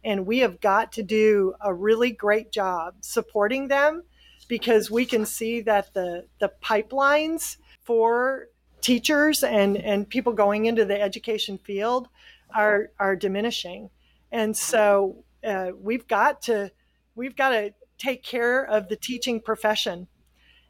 And 0.04 0.26
we 0.26 0.38
have 0.38 0.60
got 0.60 0.92
to 0.92 1.02
do 1.02 1.54
a 1.60 1.74
really 1.74 2.12
great 2.12 2.52
job 2.52 2.94
supporting 3.00 3.68
them 3.68 4.04
because 4.46 4.90
we 4.90 5.04
can 5.04 5.26
see 5.26 5.60
that 5.62 5.92
the, 5.92 6.26
the 6.38 6.52
pipelines 6.62 7.56
for 7.82 8.48
teachers 8.80 9.42
and, 9.42 9.76
and 9.76 10.08
people 10.08 10.32
going 10.32 10.66
into 10.66 10.84
the 10.84 11.00
education 11.00 11.58
field 11.58 12.08
are, 12.54 12.90
are 12.98 13.16
diminishing. 13.16 13.90
And 14.30 14.56
so 14.56 15.24
uh, 15.44 15.72
we've 15.80 16.06
got 16.06 16.42
to 16.42 16.70
we've 17.14 17.36
got 17.36 17.50
to 17.50 17.74
take 17.98 18.22
care 18.22 18.64
of 18.64 18.88
the 18.88 18.96
teaching 18.96 19.40
profession 19.40 20.06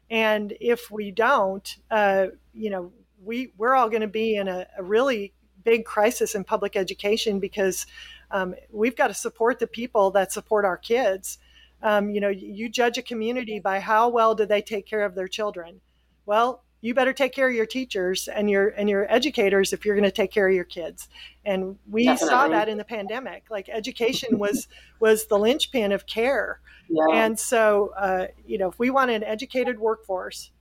and 0.09 0.53
if 0.59 0.89
we 0.89 1.11
don't, 1.11 1.77
uh, 1.91 2.27
you 2.53 2.69
know, 2.69 2.91
we 3.23 3.53
we're 3.57 3.75
all 3.75 3.89
going 3.89 4.01
to 4.01 4.07
be 4.07 4.35
in 4.35 4.47
a, 4.47 4.65
a, 4.77 4.83
really 4.83 5.33
big 5.63 5.85
crisis 5.85 6.35
in 6.35 6.43
public 6.43 6.75
education 6.75 7.39
because 7.39 7.85
um, 8.31 8.55
we've 8.71 8.95
got 8.95 9.07
to 9.07 9.13
support 9.13 9.59
the 9.59 9.67
people 9.67 10.11
that 10.11 10.31
support 10.31 10.65
our 10.65 10.77
kids. 10.77 11.37
Um, 11.81 12.09
you 12.09 12.21
know, 12.21 12.29
you 12.29 12.69
judge 12.69 12.97
a 12.97 13.01
community 13.01 13.59
by 13.59 13.79
how 13.79 14.09
well 14.09 14.35
do 14.35 14.45
they 14.45 14.61
take 14.61 14.85
care 14.85 15.03
of 15.03 15.15
their 15.15 15.27
children. 15.27 15.81
Well, 16.25 16.63
you 16.81 16.93
better 16.93 17.13
take 17.13 17.33
care 17.33 17.49
of 17.49 17.55
your 17.55 17.65
teachers 17.65 18.27
and 18.27 18.49
your 18.49 18.69
and 18.69 18.89
your 18.89 19.11
educators 19.11 19.73
if 19.73 19.85
you're 19.85 19.95
going 19.95 20.03
to 20.03 20.11
take 20.11 20.31
care 20.31 20.47
of 20.47 20.55
your 20.55 20.63
kids 20.63 21.09
and 21.45 21.77
we 21.89 22.05
Definitely. 22.05 22.29
saw 22.29 22.47
that 22.47 22.69
in 22.69 22.77
the 22.77 22.85
pandemic 22.85 23.45
like 23.49 23.69
education 23.69 24.39
was 24.39 24.67
was 24.99 25.25
the 25.27 25.37
linchpin 25.37 25.91
of 25.91 26.05
care 26.05 26.61
yeah. 26.89 27.05
And 27.11 27.39
so, 27.39 27.91
uh, 27.97 28.27
you 28.45 28.57
know, 28.57 28.69
if 28.69 28.79
we 28.79 28.89
want 28.89 29.11
an 29.11 29.23
educated 29.23 29.79
workforce 29.79 30.51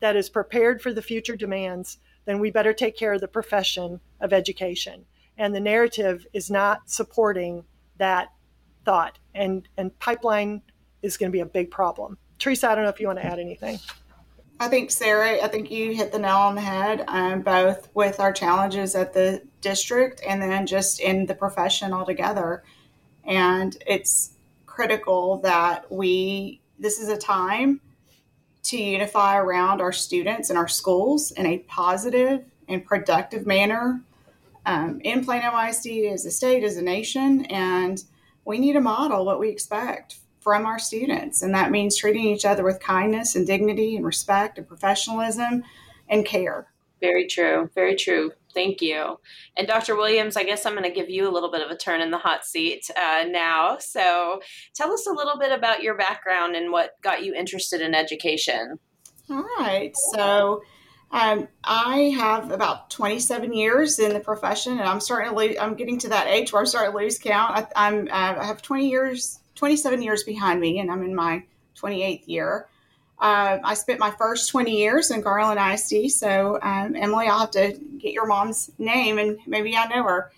that 0.00 0.16
is 0.16 0.28
prepared 0.28 0.82
for 0.82 0.92
the 0.92 1.02
future 1.02 1.36
demands, 1.36 1.98
then 2.26 2.38
we 2.38 2.50
better 2.50 2.72
take 2.72 2.96
care 2.96 3.12
of 3.12 3.20
the 3.20 3.28
profession 3.28 4.00
of 4.20 4.32
education. 4.32 5.04
And 5.38 5.54
the 5.54 5.60
narrative 5.60 6.26
is 6.32 6.50
not 6.50 6.90
supporting 6.90 7.64
that 7.96 8.28
thought. 8.84 9.18
And, 9.34 9.66
and 9.76 9.98
pipeline 9.98 10.62
is 11.02 11.16
going 11.16 11.30
to 11.30 11.36
be 11.36 11.40
a 11.40 11.46
big 11.46 11.70
problem. 11.70 12.18
Teresa, 12.38 12.70
I 12.70 12.74
don't 12.74 12.84
know 12.84 12.90
if 12.90 13.00
you 13.00 13.06
want 13.06 13.20
to 13.20 13.26
add 13.26 13.38
anything. 13.38 13.78
I 14.58 14.68
think, 14.68 14.90
Sarah, 14.90 15.42
I 15.42 15.48
think 15.48 15.70
you 15.70 15.94
hit 15.94 16.12
the 16.12 16.18
nail 16.18 16.36
on 16.36 16.54
the 16.54 16.60
head, 16.60 17.04
um, 17.08 17.40
both 17.40 17.88
with 17.94 18.20
our 18.20 18.32
challenges 18.32 18.94
at 18.94 19.14
the 19.14 19.42
district 19.62 20.20
and 20.26 20.42
then 20.42 20.66
just 20.66 21.00
in 21.00 21.24
the 21.24 21.34
profession 21.34 21.94
altogether. 21.94 22.62
And 23.24 23.74
it's 23.86 24.32
critical 24.80 25.36
that 25.36 25.92
we, 25.92 26.58
this 26.78 26.98
is 26.98 27.10
a 27.10 27.16
time 27.18 27.82
to 28.62 28.78
unify 28.78 29.36
around 29.36 29.82
our 29.82 29.92
students 29.92 30.48
and 30.48 30.58
our 30.58 30.68
schools 30.68 31.32
in 31.32 31.44
a 31.44 31.58
positive 31.58 32.46
and 32.66 32.82
productive 32.82 33.46
manner 33.46 34.00
um, 34.64 34.98
in 35.04 35.22
Plano 35.22 35.54
ISD 35.68 36.06
as 36.10 36.24
a 36.24 36.30
state, 36.30 36.64
as 36.64 36.78
a 36.78 36.82
nation. 36.82 37.44
And 37.50 38.02
we 38.46 38.58
need 38.58 38.72
to 38.72 38.80
model 38.80 39.26
what 39.26 39.38
we 39.38 39.50
expect 39.50 40.16
from 40.40 40.64
our 40.64 40.78
students. 40.78 41.42
And 41.42 41.54
that 41.54 41.70
means 41.70 41.98
treating 41.98 42.24
each 42.24 42.46
other 42.46 42.64
with 42.64 42.80
kindness 42.80 43.36
and 43.36 43.46
dignity 43.46 43.96
and 43.96 44.06
respect 44.06 44.56
and 44.56 44.66
professionalism 44.66 45.62
and 46.08 46.24
care. 46.24 46.68
Very 47.02 47.26
true. 47.26 47.68
Very 47.74 47.96
true. 47.96 48.32
Thank 48.54 48.80
you. 48.82 49.18
And 49.56 49.66
Dr. 49.66 49.96
Williams, 49.96 50.36
I 50.36 50.44
guess 50.44 50.66
I'm 50.66 50.72
going 50.72 50.84
to 50.84 50.90
give 50.90 51.08
you 51.08 51.28
a 51.28 51.32
little 51.32 51.50
bit 51.50 51.62
of 51.62 51.70
a 51.70 51.76
turn 51.76 52.00
in 52.00 52.10
the 52.10 52.18
hot 52.18 52.44
seat 52.44 52.90
uh, 52.96 53.24
now. 53.28 53.78
So 53.78 54.40
tell 54.74 54.92
us 54.92 55.06
a 55.06 55.12
little 55.12 55.38
bit 55.38 55.52
about 55.52 55.82
your 55.82 55.96
background 55.96 56.56
and 56.56 56.72
what 56.72 57.00
got 57.02 57.24
you 57.24 57.34
interested 57.34 57.80
in 57.80 57.94
education. 57.94 58.78
All 59.30 59.46
right. 59.58 59.96
So 59.96 60.62
um, 61.12 61.48
I 61.64 62.14
have 62.16 62.50
about 62.50 62.90
27 62.90 63.52
years 63.52 63.98
in 63.98 64.12
the 64.12 64.20
profession, 64.20 64.78
and 64.78 64.88
I'm 64.88 65.00
starting 65.00 65.30
to 65.30 65.36
lose, 65.36 65.56
I'm 65.60 65.74
getting 65.74 65.98
to 66.00 66.08
that 66.08 66.26
age 66.26 66.52
where 66.52 66.60
I'm 66.60 66.66
starting 66.66 66.92
to 66.92 66.98
lose 66.98 67.18
count. 67.18 67.68
I, 67.74 67.88
am 67.88 68.08
uh, 68.08 68.40
I 68.40 68.44
have 68.44 68.62
20 68.62 68.88
years, 68.88 69.40
27 69.56 70.02
years 70.02 70.22
behind 70.24 70.60
me, 70.60 70.78
and 70.78 70.90
I'm 70.90 71.02
in 71.02 71.14
my 71.14 71.44
28th 71.76 72.26
year. 72.26 72.68
Uh, 73.20 73.58
I 73.62 73.74
spent 73.74 74.00
my 74.00 74.10
first 74.10 74.48
20 74.50 74.74
years 74.74 75.10
in 75.10 75.20
Garland 75.20 75.60
ISD. 75.60 76.10
So, 76.10 76.58
um, 76.62 76.96
Emily, 76.96 77.26
I'll 77.26 77.40
have 77.40 77.50
to 77.52 77.78
get 77.98 78.12
your 78.12 78.26
mom's 78.26 78.70
name 78.78 79.18
and 79.18 79.38
maybe 79.46 79.76
I 79.76 79.86
know 79.88 80.02
her. 80.04 80.32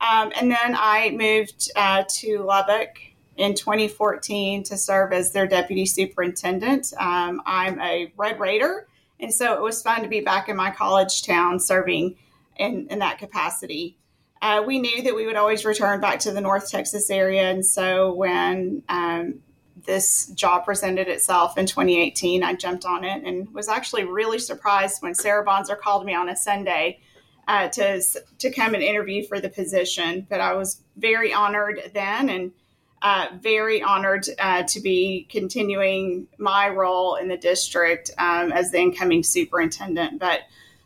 Um, 0.00 0.32
and 0.40 0.50
then 0.50 0.76
I 0.76 1.10
moved 1.10 1.70
uh, 1.74 2.04
to 2.08 2.38
Lubbock 2.38 3.00
in 3.36 3.54
2014 3.54 4.62
to 4.64 4.76
serve 4.76 5.12
as 5.12 5.32
their 5.32 5.46
deputy 5.46 5.86
superintendent. 5.86 6.92
Um, 6.98 7.42
I'm 7.46 7.80
a 7.80 8.12
Red 8.16 8.38
Raider, 8.38 8.86
and 9.18 9.32
so 9.32 9.54
it 9.54 9.62
was 9.62 9.82
fun 9.82 10.02
to 10.02 10.08
be 10.08 10.20
back 10.20 10.48
in 10.48 10.56
my 10.56 10.70
college 10.70 11.24
town 11.24 11.58
serving 11.58 12.16
in, 12.56 12.86
in 12.90 12.98
that 13.00 13.18
capacity. 13.18 13.96
Uh, 14.40 14.62
we 14.64 14.78
knew 14.78 15.02
that 15.02 15.14
we 15.14 15.26
would 15.26 15.36
always 15.36 15.64
return 15.64 16.00
back 16.00 16.20
to 16.20 16.30
the 16.30 16.40
North 16.40 16.70
Texas 16.70 17.10
area, 17.10 17.50
and 17.50 17.64
so 17.64 18.12
when 18.12 18.82
um, 18.88 19.40
this 19.88 20.26
job 20.34 20.66
presented 20.66 21.08
itself 21.08 21.56
in 21.56 21.64
2018. 21.64 22.44
I 22.44 22.52
jumped 22.52 22.84
on 22.84 23.04
it 23.04 23.24
and 23.24 23.52
was 23.54 23.68
actually 23.68 24.04
really 24.04 24.38
surprised 24.38 25.02
when 25.02 25.14
Sarah 25.14 25.42
Bonser 25.42 25.76
called 25.76 26.04
me 26.04 26.14
on 26.14 26.28
a 26.28 26.36
Sunday 26.36 27.00
uh, 27.48 27.68
to 27.68 28.02
to 28.38 28.52
come 28.52 28.74
and 28.74 28.82
interview 28.82 29.24
for 29.24 29.40
the 29.40 29.48
position. 29.48 30.26
But 30.28 30.42
I 30.42 30.52
was 30.52 30.82
very 30.98 31.32
honored 31.32 31.90
then 31.94 32.28
and 32.28 32.52
uh, 33.00 33.28
very 33.40 33.80
honored 33.80 34.26
uh, 34.38 34.64
to 34.64 34.80
be 34.80 35.26
continuing 35.30 36.26
my 36.36 36.68
role 36.68 37.14
in 37.14 37.28
the 37.28 37.38
district 37.38 38.10
um, 38.18 38.52
as 38.52 38.70
the 38.70 38.78
incoming 38.78 39.22
superintendent. 39.22 40.20
But 40.20 40.40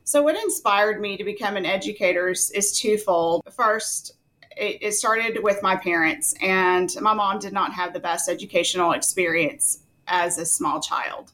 so, 0.05 0.23
what 0.23 0.37
inspired 0.37 1.01
me 1.01 1.17
to 1.17 1.25
become 1.25 1.57
an 1.57 1.67
educator 1.67 2.29
is, 2.29 2.53
is 2.53 2.79
twofold. 2.79 3.43
First, 3.51 4.13
it, 4.57 4.79
it 4.81 4.93
started 4.93 5.43
with 5.43 5.63
my 5.63 5.77
parents, 5.77 6.35
and 6.41 6.91
my 7.01 7.15
mom 7.15 7.39
did 7.39 7.53
not 7.53 7.73
have 7.75 7.93
the 7.93 8.01
best 8.01 8.29
educational 8.29 8.93
experience 8.93 9.81
as 10.07 10.39
a 10.39 10.47
small 10.47 10.81
child. 10.81 11.33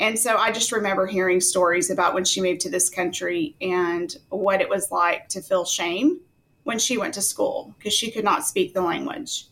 And 0.00 0.18
so 0.18 0.36
I 0.36 0.50
just 0.50 0.72
remember 0.72 1.06
hearing 1.06 1.40
stories 1.40 1.90
about 1.90 2.14
when 2.14 2.24
she 2.24 2.40
moved 2.40 2.60
to 2.62 2.70
this 2.70 2.90
country 2.90 3.54
and 3.60 4.14
what 4.28 4.60
it 4.60 4.68
was 4.68 4.90
like 4.90 5.28
to 5.30 5.40
feel 5.40 5.64
shame 5.64 6.20
when 6.64 6.78
she 6.78 6.98
went 6.98 7.14
to 7.14 7.22
school 7.22 7.74
because 7.78 7.94
she 7.94 8.10
could 8.10 8.24
not 8.24 8.44
speak 8.44 8.74
the 8.74 8.80
language. 8.80 9.46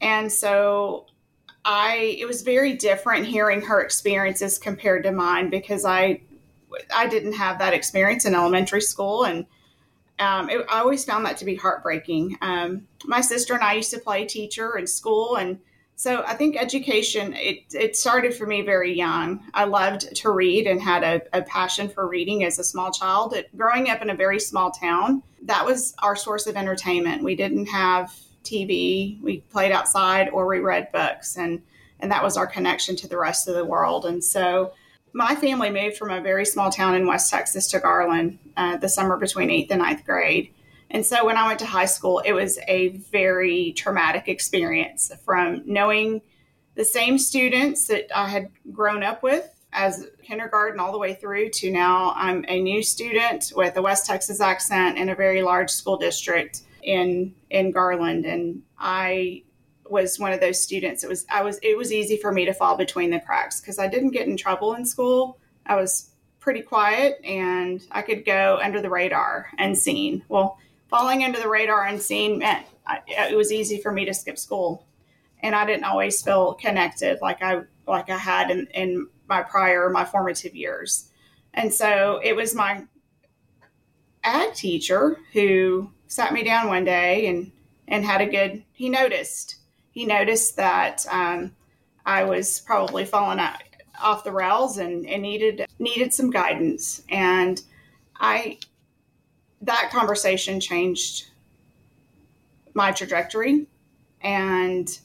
And 0.00 0.30
so 0.30 1.06
I 1.64 2.16
it 2.18 2.26
was 2.26 2.42
very 2.42 2.74
different 2.74 3.26
hearing 3.26 3.62
her 3.62 3.80
experiences 3.80 4.58
compared 4.58 5.04
to 5.04 5.12
mine 5.12 5.50
because 5.50 5.84
I 5.84 6.20
I 6.94 7.06
didn't 7.06 7.32
have 7.32 7.58
that 7.58 7.72
experience 7.72 8.24
in 8.24 8.34
elementary 8.34 8.82
school 8.82 9.24
and 9.24 9.46
um, 10.18 10.50
it, 10.50 10.66
I 10.68 10.80
always 10.80 11.04
found 11.04 11.24
that 11.26 11.36
to 11.38 11.44
be 11.44 11.54
heartbreaking. 11.54 12.36
Um, 12.40 12.86
my 13.04 13.20
sister 13.20 13.54
and 13.54 13.62
I 13.62 13.74
used 13.74 13.90
to 13.92 13.98
play 13.98 14.24
teacher 14.24 14.76
in 14.76 14.86
school, 14.86 15.36
and 15.36 15.58
so 15.94 16.22
I 16.26 16.34
think 16.34 16.56
education 16.56 17.34
it 17.34 17.64
it 17.72 17.96
started 17.96 18.34
for 18.34 18.46
me 18.46 18.62
very 18.62 18.94
young. 18.94 19.44
I 19.54 19.64
loved 19.64 20.14
to 20.16 20.30
read 20.30 20.66
and 20.66 20.80
had 20.80 21.02
a, 21.02 21.38
a 21.38 21.42
passion 21.42 21.88
for 21.88 22.06
reading 22.06 22.44
as 22.44 22.58
a 22.58 22.64
small 22.64 22.92
child. 22.92 23.34
It, 23.34 23.56
growing 23.56 23.90
up 23.90 24.02
in 24.02 24.10
a 24.10 24.14
very 24.14 24.40
small 24.40 24.70
town, 24.70 25.22
that 25.42 25.64
was 25.64 25.94
our 26.00 26.16
source 26.16 26.46
of 26.46 26.56
entertainment. 26.56 27.22
We 27.22 27.36
didn't 27.36 27.66
have 27.66 28.14
TV. 28.44 29.20
We 29.22 29.38
played 29.50 29.72
outside 29.72 30.30
or 30.30 30.46
we 30.46 30.58
read 30.58 30.92
books, 30.92 31.36
and 31.36 31.62
and 32.00 32.10
that 32.12 32.22
was 32.22 32.36
our 32.36 32.46
connection 32.46 32.96
to 32.96 33.08
the 33.08 33.18
rest 33.18 33.48
of 33.48 33.54
the 33.54 33.64
world. 33.64 34.06
And 34.06 34.22
so 34.22 34.72
my 35.12 35.34
family 35.34 35.70
moved 35.70 35.96
from 35.96 36.10
a 36.10 36.20
very 36.20 36.44
small 36.44 36.70
town 36.70 36.94
in 36.94 37.06
West 37.06 37.30
Texas 37.30 37.66
to 37.68 37.80
Garland 37.80 38.38
uh, 38.56 38.76
the 38.76 38.88
summer 38.88 39.16
between 39.16 39.50
eighth 39.50 39.70
and 39.70 39.80
ninth 39.80 40.04
grade. 40.04 40.52
And 40.90 41.04
so 41.04 41.24
when 41.24 41.36
I 41.36 41.46
went 41.46 41.58
to 41.60 41.66
high 41.66 41.86
school, 41.86 42.20
it 42.20 42.32
was 42.32 42.58
a 42.66 42.88
very 42.88 43.72
traumatic 43.72 44.28
experience 44.28 45.12
from 45.24 45.62
knowing 45.66 46.22
the 46.74 46.84
same 46.84 47.18
students 47.18 47.86
that 47.88 48.06
I 48.14 48.28
had 48.28 48.50
grown 48.72 49.02
up 49.02 49.22
with 49.22 49.54
as 49.72 50.06
kindergarten 50.22 50.80
all 50.80 50.92
the 50.92 50.98
way 50.98 51.14
through 51.14 51.50
to 51.50 51.70
now 51.70 52.12
I'm 52.16 52.44
a 52.48 52.60
new 52.60 52.82
student 52.82 53.52
with 53.54 53.76
a 53.76 53.82
West 53.82 54.06
Texas 54.06 54.40
accent 54.40 54.96
in 54.96 55.10
a 55.10 55.14
very 55.14 55.42
large 55.42 55.70
school 55.70 55.98
district 55.98 56.62
in 56.82 57.34
in 57.50 57.70
Garland 57.70 58.24
and 58.24 58.62
I 58.78 59.42
was 59.90 60.18
one 60.18 60.32
of 60.32 60.40
those 60.40 60.60
students. 60.60 61.04
It 61.04 61.08
was 61.08 61.26
I 61.30 61.42
was 61.42 61.58
it 61.62 61.76
was 61.76 61.92
easy 61.92 62.16
for 62.16 62.32
me 62.32 62.44
to 62.44 62.52
fall 62.52 62.76
between 62.76 63.10
the 63.10 63.20
cracks 63.20 63.60
because 63.60 63.78
I 63.78 63.88
didn't 63.88 64.10
get 64.10 64.26
in 64.26 64.36
trouble 64.36 64.74
in 64.74 64.84
school. 64.84 65.38
I 65.66 65.76
was 65.76 66.10
pretty 66.40 66.62
quiet 66.62 67.20
and 67.24 67.84
I 67.90 68.02
could 68.02 68.24
go 68.24 68.58
under 68.62 68.80
the 68.80 68.90
radar 68.90 69.50
unseen. 69.58 70.24
Well, 70.28 70.58
falling 70.88 71.24
under 71.24 71.38
the 71.38 71.48
radar 71.48 71.84
unseen 71.84 72.38
meant 72.38 72.66
I, 72.86 73.00
it 73.06 73.36
was 73.36 73.52
easy 73.52 73.78
for 73.80 73.92
me 73.92 74.06
to 74.06 74.14
skip 74.14 74.38
school, 74.38 74.86
and 75.42 75.54
I 75.54 75.66
didn't 75.66 75.84
always 75.84 76.22
feel 76.22 76.54
connected 76.54 77.18
like 77.20 77.42
I 77.42 77.62
like 77.86 78.08
I 78.10 78.16
had 78.16 78.50
in, 78.50 78.66
in 78.74 79.08
my 79.28 79.42
prior 79.42 79.90
my 79.90 80.04
formative 80.04 80.54
years. 80.54 81.10
And 81.52 81.72
so 81.72 82.20
it 82.22 82.34
was 82.34 82.54
my 82.54 82.84
ag 84.24 84.54
teacher 84.54 85.18
who 85.32 85.90
sat 86.06 86.32
me 86.32 86.42
down 86.42 86.68
one 86.68 86.84
day 86.84 87.26
and 87.26 87.52
and 87.86 88.04
had 88.04 88.20
a 88.20 88.26
good 88.26 88.64
he 88.72 88.88
noticed 88.88 89.56
he 89.98 90.06
noticed 90.06 90.54
that 90.54 91.04
um, 91.10 91.50
I 92.06 92.22
was 92.22 92.60
probably 92.60 93.04
falling 93.04 93.40
out, 93.40 93.60
off 94.00 94.22
the 94.22 94.30
rails 94.30 94.78
and, 94.78 95.04
and 95.08 95.22
needed 95.22 95.66
needed 95.80 96.14
some 96.14 96.30
guidance. 96.30 97.02
And 97.08 97.60
I 98.14 98.60
that 99.62 99.90
conversation 99.90 100.60
changed 100.60 101.30
my 102.74 102.92
trajectory 102.92 103.66
and 104.20 104.96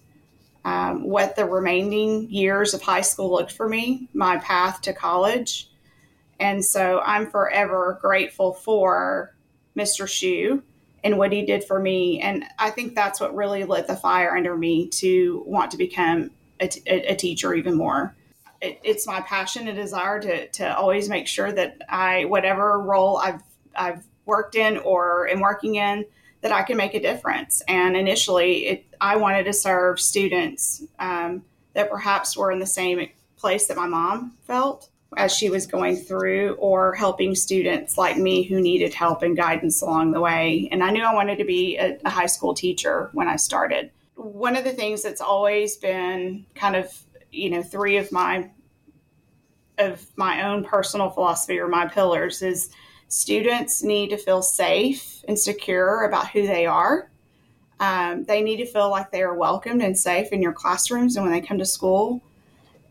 um, 0.64 1.06
what 1.06 1.36
the 1.36 1.46
remaining 1.46 2.30
years 2.30 2.76
of 2.76 2.84
high 2.84 3.02
school 3.02 3.32
looked 3.32 3.52
for 3.52 3.68
me, 3.68 4.10
my 4.14 4.38
path 4.38 4.82
to 4.82 4.94
college. 4.94 5.72
And 6.40 6.64
so 6.64 7.00
I'm 7.04 7.32
forever 7.32 7.98
grateful 8.00 8.54
for 8.54 9.36
Mr. 9.76 10.08
Shu 10.08 10.62
and 11.04 11.18
what 11.18 11.32
he 11.32 11.46
did 11.46 11.64
for 11.64 11.80
me. 11.80 12.20
And 12.22 12.46
I 12.58 12.70
think 12.70 12.96
that's 12.96 13.20
what 13.20 13.36
really 13.36 13.64
lit 13.64 13.88
the 13.88 13.96
fire 13.96 14.36
under 14.36 14.56
me 14.56 14.88
to 14.90 15.44
want 15.46 15.72
to 15.72 15.78
become 15.78 16.32
a, 16.60 17.16
teacher 17.16 17.54
even 17.54 17.76
more. 17.76 18.16
It, 18.62 18.80
it's 18.84 19.06
my 19.06 19.20
passion 19.22 19.68
and 19.68 19.76
desire 19.78 20.22
to, 20.22 20.48
to 20.48 20.78
always 20.78 21.10
make 21.10 21.28
sure 21.28 21.52
that 21.52 21.82
I, 21.90 22.26
whatever 22.26 22.80
role 22.80 23.18
I've, 23.18 23.42
I've 23.76 24.04
worked 24.26 24.56
in 24.56 24.78
or 24.78 25.28
am 25.28 25.42
working 25.42 25.76
in, 25.76 26.06
that 26.42 26.52
I 26.52 26.64
can 26.64 26.78
make 26.78 26.94
a 26.94 27.02
difference. 27.02 27.62
And 27.68 27.98
initially, 27.98 28.68
it, 28.68 28.86
I 29.02 29.18
wanted 29.18 29.44
to 29.46 29.54
serve 29.54 30.00
students 30.00 30.84
um, 31.00 31.44
that 31.74 31.90
perhaps 31.90 32.38
were 32.38 32.52
in 32.52 32.60
the 32.60 32.66
same 32.66 33.10
place 33.38 33.68
that 33.68 33.78
my 33.78 33.88
mom 33.88 34.34
felt 34.46 34.90
as 35.18 35.34
she 35.34 35.50
was 35.50 35.66
going 35.66 35.98
through 35.98 36.54
or 36.54 36.94
helping 36.94 37.36
students 37.36 37.98
like 37.98 38.18
me 38.18 38.44
who 38.44 38.62
needed 38.62 38.94
help 38.94 39.22
and 39.22 39.38
guidance 39.38 39.82
along 39.82 40.12
the 40.12 40.22
way. 40.22 40.68
And 40.72 40.84
I 40.84 40.92
knew 40.92 41.04
I 41.04 41.14
wanted 41.14 41.38
to 41.38 41.46
be 41.46 41.78
a, 41.78 41.98
a 42.06 42.10
high 42.10 42.28
school 42.28 42.54
teacher 42.54 43.10
when 43.14 43.28
I 43.28 43.36
started. 43.36 43.92
One 44.16 44.56
of 44.56 44.64
the 44.64 44.74
things 44.74 45.04
that's 45.04 45.22
always 45.22 45.78
been 45.78 46.46
kind 46.56 46.76
of, 46.76 46.92
you 47.32 47.50
know, 47.50 47.64
three 47.64 47.98
of 47.98 48.12
my 48.12 48.50
of 49.80 50.06
my 50.16 50.44
own 50.44 50.64
personal 50.64 51.10
philosophy 51.10 51.58
or 51.58 51.68
my 51.68 51.88
pillars 51.88 52.44
is 52.44 52.70
students 53.08 53.82
need 53.82 54.12
to 54.12 54.18
feel 54.18 54.44
safe 54.44 55.24
and 55.28 55.38
secure 55.38 56.04
about 56.04 56.30
who 56.30 56.46
they 56.46 56.68
are. 56.68 57.10
Um, 57.80 58.24
they 58.26 58.44
need 58.44 58.58
to 58.58 58.68
feel 58.68 58.92
like 58.92 59.12
they 59.12 59.24
are 59.24 59.34
welcomed 59.34 59.82
and 59.82 59.98
safe 59.98 60.32
in 60.32 60.44
your 60.44 60.54
classrooms 60.54 61.16
and 61.16 61.26
when 61.26 61.34
they 61.34 61.46
come 61.46 61.58
to 61.58 61.66
school 61.66 62.22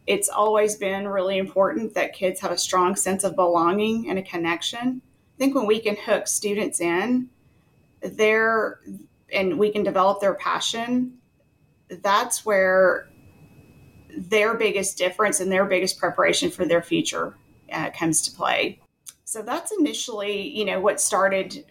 it's 0.07 0.29
always 0.29 0.77
been 0.77 1.07
really 1.07 1.39
important 1.39 1.95
that 1.95 2.13
kids 2.13 2.41
have 2.41 2.51
a 2.51 2.59
strong 2.59 2.97
sense 2.97 3.25
of 3.25 3.37
belonging 3.37 4.09
and 4.09 4.19
a 4.19 4.23
connection. 4.23 5.01
I 5.37 5.39
think 5.39 5.55
when 5.55 5.67
we 5.67 5.81
can 5.81 5.97
hook 5.97 6.27
students 6.27 6.81
in 6.81 7.29
there 8.03 8.81
and 9.33 9.59
we 9.59 9.71
can 9.71 9.83
develop 9.83 10.21
their 10.21 10.35
passion, 10.35 11.19
that's 11.89 12.45
where 12.45 13.09
their 14.17 14.55
biggest 14.55 14.99
difference 14.99 15.41
and 15.41 15.51
their 15.51 15.65
biggest 15.65 15.99
preparation 15.99 16.51
for 16.51 16.65
their 16.65 16.83
future 16.83 17.37
uh, 17.73 17.91
comes 17.91 18.23
to 18.23 18.37
play. 18.37 18.81
So 19.25 19.41
that's 19.43 19.73
initially, 19.73 20.49
you 20.49 20.65
know, 20.65 20.81
what 20.81 21.01
started 21.01 21.65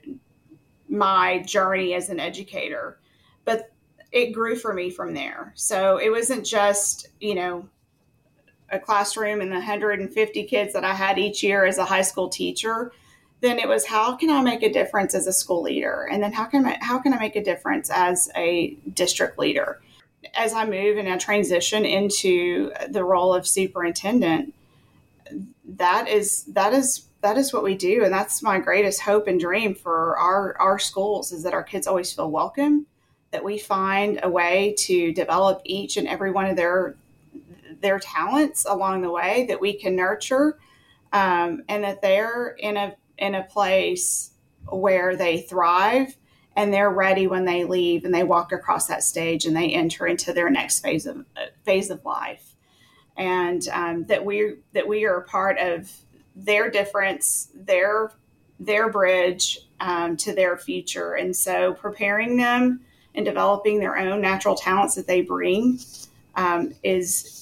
my 0.89 1.39
journey 1.43 1.93
as 1.93 2.09
an 2.09 2.19
educator. 2.19 2.99
But 3.45 3.71
it 4.11 4.31
grew 4.31 4.55
for 4.55 4.73
me 4.73 4.89
from 4.89 5.13
there. 5.13 5.53
So 5.55 5.97
it 5.97 6.09
wasn't 6.09 6.45
just, 6.45 7.07
you 7.19 7.35
know, 7.35 7.69
a 8.71 8.79
classroom 8.79 9.41
and 9.41 9.51
the 9.51 9.55
150 9.55 10.43
kids 10.43 10.73
that 10.73 10.83
I 10.83 10.93
had 10.93 11.19
each 11.19 11.43
year 11.43 11.65
as 11.65 11.77
a 11.77 11.85
high 11.85 12.01
school 12.01 12.29
teacher, 12.29 12.91
then 13.41 13.59
it 13.59 13.67
was 13.67 13.85
how 13.85 14.15
can 14.15 14.29
I 14.29 14.41
make 14.41 14.63
a 14.63 14.71
difference 14.71 15.13
as 15.13 15.27
a 15.27 15.33
school 15.33 15.63
leader, 15.63 16.07
and 16.11 16.23
then 16.23 16.31
how 16.31 16.45
can 16.45 16.65
I, 16.65 16.77
how 16.81 16.99
can 16.99 17.13
I 17.13 17.19
make 17.19 17.35
a 17.35 17.43
difference 17.43 17.89
as 17.89 18.29
a 18.35 18.77
district 18.93 19.37
leader. 19.37 19.81
As 20.35 20.53
I 20.53 20.65
move 20.65 20.97
and 20.97 21.09
I 21.09 21.17
transition 21.17 21.83
into 21.83 22.71
the 22.89 23.03
role 23.03 23.33
of 23.33 23.47
superintendent, 23.47 24.53
that 25.65 26.07
is 26.07 26.43
that 26.45 26.73
is 26.73 27.07
that 27.21 27.37
is 27.37 27.51
what 27.51 27.63
we 27.63 27.75
do, 27.75 28.03
and 28.03 28.13
that's 28.13 28.43
my 28.43 28.59
greatest 28.59 29.01
hope 29.01 29.27
and 29.27 29.39
dream 29.39 29.73
for 29.73 30.17
our 30.17 30.55
our 30.59 30.77
schools 30.77 31.31
is 31.31 31.43
that 31.43 31.53
our 31.53 31.63
kids 31.63 31.87
always 31.87 32.13
feel 32.13 32.29
welcome, 32.29 32.85
that 33.31 33.43
we 33.43 33.57
find 33.57 34.19
a 34.21 34.29
way 34.29 34.75
to 34.77 35.11
develop 35.13 35.61
each 35.65 35.97
and 35.97 36.07
every 36.07 36.31
one 36.31 36.45
of 36.45 36.55
their 36.55 36.95
their 37.81 37.99
talents 37.99 38.65
along 38.65 39.01
the 39.01 39.11
way 39.11 39.45
that 39.47 39.59
we 39.59 39.73
can 39.73 39.95
nurture, 39.95 40.57
um, 41.13 41.63
and 41.67 41.83
that 41.83 42.01
they're 42.01 42.55
in 42.59 42.77
a 42.77 42.95
in 43.17 43.35
a 43.35 43.43
place 43.43 44.31
where 44.69 45.15
they 45.15 45.41
thrive 45.41 46.15
and 46.55 46.73
they're 46.73 46.91
ready 46.91 47.27
when 47.27 47.45
they 47.45 47.63
leave 47.63 48.03
and 48.03 48.13
they 48.13 48.23
walk 48.23 48.51
across 48.51 48.87
that 48.87 49.03
stage 49.03 49.45
and 49.45 49.55
they 49.55 49.69
enter 49.69 50.05
into 50.05 50.33
their 50.33 50.49
next 50.49 50.79
phase 50.79 51.05
of 51.05 51.25
phase 51.63 51.89
of 51.89 52.03
life, 52.05 52.55
and 53.17 53.67
um, 53.69 54.05
that 54.05 54.23
we 54.25 54.55
that 54.73 54.87
we 54.87 55.05
are 55.05 55.17
a 55.17 55.23
part 55.23 55.57
of 55.59 55.91
their 56.35 56.69
difference, 56.69 57.49
their 57.55 58.11
their 58.59 58.89
bridge 58.89 59.59
um, 59.79 60.15
to 60.17 60.33
their 60.33 60.57
future, 60.57 61.13
and 61.13 61.35
so 61.35 61.73
preparing 61.73 62.37
them 62.37 62.81
and 63.15 63.25
developing 63.25 63.79
their 63.79 63.97
own 63.97 64.21
natural 64.21 64.55
talents 64.55 64.95
that 64.95 65.07
they 65.07 65.21
bring 65.21 65.79
um, 66.35 66.73
is 66.83 67.40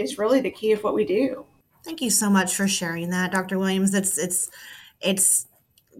is 0.00 0.18
really 0.18 0.40
the 0.40 0.50
key 0.50 0.72
of 0.72 0.82
what 0.82 0.94
we 0.94 1.04
do. 1.04 1.44
Thank 1.84 2.02
you 2.02 2.10
so 2.10 2.28
much 2.28 2.54
for 2.54 2.68
sharing 2.68 3.10
that, 3.10 3.32
Dr. 3.32 3.58
Williams. 3.58 3.94
It's 3.94 4.18
it's 4.18 4.50
it's 5.00 5.46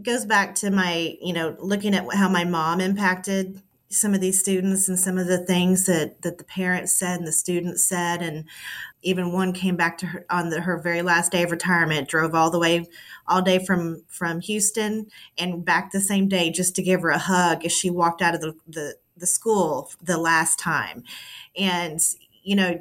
goes 0.02 0.24
back 0.24 0.54
to 0.56 0.70
my, 0.70 1.16
you 1.20 1.32
know, 1.32 1.56
looking 1.58 1.94
at 1.94 2.06
how 2.14 2.28
my 2.28 2.44
mom 2.44 2.80
impacted 2.80 3.60
some 3.90 4.14
of 4.14 4.20
these 4.20 4.38
students 4.38 4.88
and 4.88 4.98
some 4.98 5.18
of 5.18 5.26
the 5.26 5.44
things 5.44 5.86
that 5.86 6.22
that 6.22 6.38
the 6.38 6.44
parents 6.44 6.92
said 6.92 7.18
and 7.18 7.26
the 7.26 7.32
students 7.32 7.84
said 7.84 8.22
and 8.22 8.44
even 9.02 9.32
one 9.32 9.52
came 9.52 9.74
back 9.74 9.98
to 9.98 10.06
her 10.06 10.24
on 10.30 10.48
the, 10.50 10.60
her 10.60 10.78
very 10.78 11.02
last 11.02 11.32
day 11.32 11.42
of 11.42 11.50
retirement 11.50 12.08
drove 12.08 12.32
all 12.32 12.52
the 12.52 12.58
way 12.58 12.86
all 13.26 13.42
day 13.42 13.58
from 13.58 14.00
from 14.06 14.40
houston 14.40 15.08
and 15.38 15.64
back 15.64 15.90
the 15.90 16.00
same 16.00 16.28
day 16.28 16.52
just 16.52 16.76
to 16.76 16.82
give 16.82 17.02
her 17.02 17.10
a 17.10 17.18
hug 17.18 17.64
as 17.64 17.72
she 17.72 17.90
walked 17.90 18.22
out 18.22 18.34
of 18.34 18.40
the 18.40 18.54
the, 18.68 18.94
the 19.16 19.26
school 19.26 19.90
the 20.00 20.18
last 20.18 20.56
time 20.56 21.02
and 21.56 21.98
you 22.44 22.54
know 22.54 22.80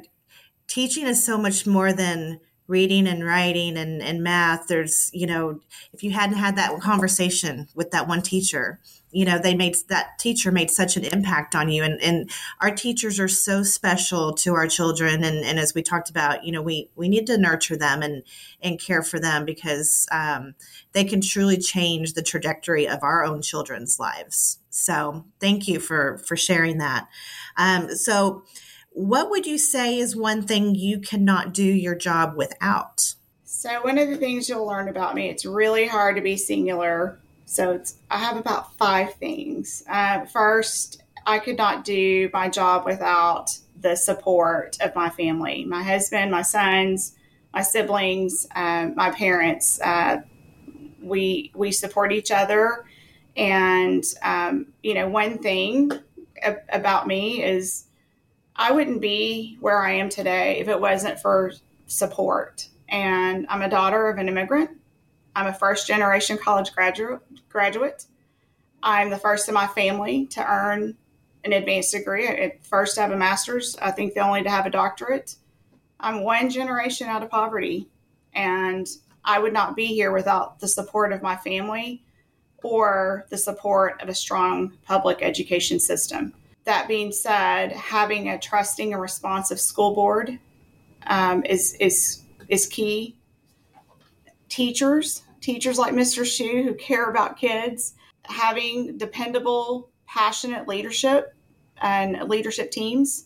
teaching 0.70 1.06
is 1.06 1.22
so 1.24 1.36
much 1.36 1.66
more 1.66 1.92
than 1.92 2.40
reading 2.66 3.08
and 3.08 3.26
writing 3.26 3.76
and, 3.76 4.00
and 4.00 4.22
math. 4.22 4.68
There's 4.68 5.10
you 5.12 5.26
know 5.26 5.60
if 5.92 6.02
you 6.02 6.12
hadn't 6.12 6.38
had 6.38 6.56
that 6.56 6.80
conversation 6.80 7.68
with 7.74 7.90
that 7.90 8.08
one 8.08 8.22
teacher 8.22 8.80
you 9.12 9.24
know 9.24 9.38
they 9.38 9.54
made 9.54 9.76
that 9.88 10.18
teacher 10.18 10.52
made 10.52 10.70
such 10.70 10.96
an 10.96 11.04
impact 11.04 11.54
on 11.54 11.68
you. 11.68 11.82
And, 11.82 12.00
and 12.00 12.30
our 12.60 12.70
teachers 12.70 13.18
are 13.18 13.28
so 13.28 13.62
special 13.62 14.32
to 14.34 14.54
our 14.54 14.68
children. 14.68 15.24
And, 15.24 15.44
and 15.44 15.58
as 15.58 15.74
we 15.74 15.82
talked 15.82 16.10
about 16.10 16.44
you 16.44 16.52
know 16.52 16.62
we 16.62 16.90
we 16.94 17.08
need 17.08 17.26
to 17.26 17.38
nurture 17.38 17.76
them 17.76 18.02
and 18.02 18.22
and 18.62 18.80
care 18.80 19.02
for 19.02 19.18
them 19.18 19.44
because 19.44 20.06
um, 20.12 20.54
they 20.92 21.04
can 21.04 21.20
truly 21.20 21.58
change 21.58 22.12
the 22.12 22.22
trajectory 22.22 22.86
of 22.86 23.02
our 23.02 23.24
own 23.24 23.42
children's 23.42 23.98
lives. 23.98 24.58
So 24.70 25.24
thank 25.40 25.66
you 25.66 25.80
for 25.80 26.18
for 26.18 26.36
sharing 26.36 26.78
that. 26.78 27.08
Um, 27.56 27.94
so 27.96 28.44
what 28.90 29.30
would 29.30 29.46
you 29.46 29.58
say 29.58 29.98
is 29.98 30.16
one 30.16 30.42
thing 30.42 30.74
you 30.74 31.00
cannot 31.00 31.54
do 31.54 31.64
your 31.64 31.94
job 31.94 32.36
without? 32.36 33.14
So, 33.44 33.82
one 33.82 33.98
of 33.98 34.08
the 34.08 34.16
things 34.16 34.48
you'll 34.48 34.66
learn 34.66 34.88
about 34.88 35.14
me, 35.14 35.28
it's 35.28 35.44
really 35.44 35.86
hard 35.86 36.16
to 36.16 36.22
be 36.22 36.36
singular. 36.36 37.18
So, 37.44 37.72
it's, 37.72 37.96
I 38.10 38.18
have 38.18 38.36
about 38.36 38.76
five 38.76 39.14
things. 39.14 39.82
Uh, 39.88 40.24
first, 40.26 41.02
I 41.26 41.38
could 41.38 41.56
not 41.56 41.84
do 41.84 42.30
my 42.32 42.48
job 42.48 42.84
without 42.84 43.58
the 43.78 43.96
support 43.96 44.76
of 44.80 44.94
my 44.94 45.08
family 45.10 45.64
my 45.64 45.82
husband, 45.82 46.30
my 46.30 46.42
sons, 46.42 47.14
my 47.52 47.62
siblings, 47.62 48.46
uh, 48.54 48.88
my 48.94 49.10
parents. 49.10 49.80
Uh, 49.80 50.22
we, 51.02 51.50
we 51.54 51.72
support 51.72 52.12
each 52.12 52.30
other. 52.30 52.84
And, 53.36 54.04
um, 54.22 54.66
you 54.82 54.94
know, 54.94 55.08
one 55.08 55.38
thing 55.38 55.92
about 56.70 57.06
me 57.06 57.42
is 57.42 57.84
I 58.60 58.72
wouldn't 58.72 59.00
be 59.00 59.56
where 59.60 59.82
I 59.82 59.92
am 59.92 60.10
today 60.10 60.58
if 60.58 60.68
it 60.68 60.78
wasn't 60.78 61.18
for 61.18 61.52
support. 61.86 62.68
And 62.90 63.46
I'm 63.48 63.62
a 63.62 63.70
daughter 63.70 64.10
of 64.10 64.18
an 64.18 64.28
immigrant. 64.28 64.68
I'm 65.34 65.46
a 65.46 65.54
first 65.54 65.86
generation 65.86 66.36
college 66.36 66.70
graduate. 66.74 67.20
Graduate. 67.48 68.04
I'm 68.82 69.08
the 69.08 69.16
first 69.16 69.48
in 69.48 69.54
my 69.54 69.66
family 69.66 70.26
to 70.32 70.46
earn 70.46 70.94
an 71.42 71.54
advanced 71.54 71.92
degree. 71.92 72.26
At 72.26 72.62
first, 72.62 72.98
I 72.98 73.02
have 73.02 73.12
a 73.12 73.16
master's. 73.16 73.78
I 73.80 73.92
think 73.92 74.12
the 74.12 74.20
only 74.20 74.42
to 74.42 74.50
have 74.50 74.66
a 74.66 74.70
doctorate. 74.70 75.36
I'm 75.98 76.22
one 76.22 76.50
generation 76.50 77.08
out 77.08 77.22
of 77.22 77.30
poverty, 77.30 77.88
and 78.34 78.86
I 79.24 79.38
would 79.38 79.54
not 79.54 79.74
be 79.74 79.86
here 79.86 80.12
without 80.12 80.60
the 80.60 80.68
support 80.68 81.14
of 81.14 81.22
my 81.22 81.36
family 81.36 82.04
or 82.62 83.24
the 83.30 83.38
support 83.38 84.02
of 84.02 84.10
a 84.10 84.14
strong 84.14 84.76
public 84.84 85.22
education 85.22 85.80
system. 85.80 86.34
That 86.70 86.86
being 86.86 87.10
said, 87.10 87.72
having 87.72 88.28
a 88.28 88.38
trusting 88.38 88.92
and 88.92 89.02
responsive 89.02 89.58
school 89.58 89.92
board 89.92 90.38
um, 91.08 91.42
is 91.44 91.74
is 91.80 92.22
is 92.46 92.68
key. 92.68 93.16
Teachers, 94.48 95.24
teachers 95.40 95.78
like 95.80 95.94
Mr. 95.94 96.24
Shu 96.24 96.62
who 96.62 96.74
care 96.74 97.10
about 97.10 97.36
kids, 97.36 97.94
having 98.22 98.96
dependable, 98.98 99.90
passionate 100.06 100.68
leadership 100.68 101.34
and 101.78 102.28
leadership 102.28 102.70
teams, 102.70 103.24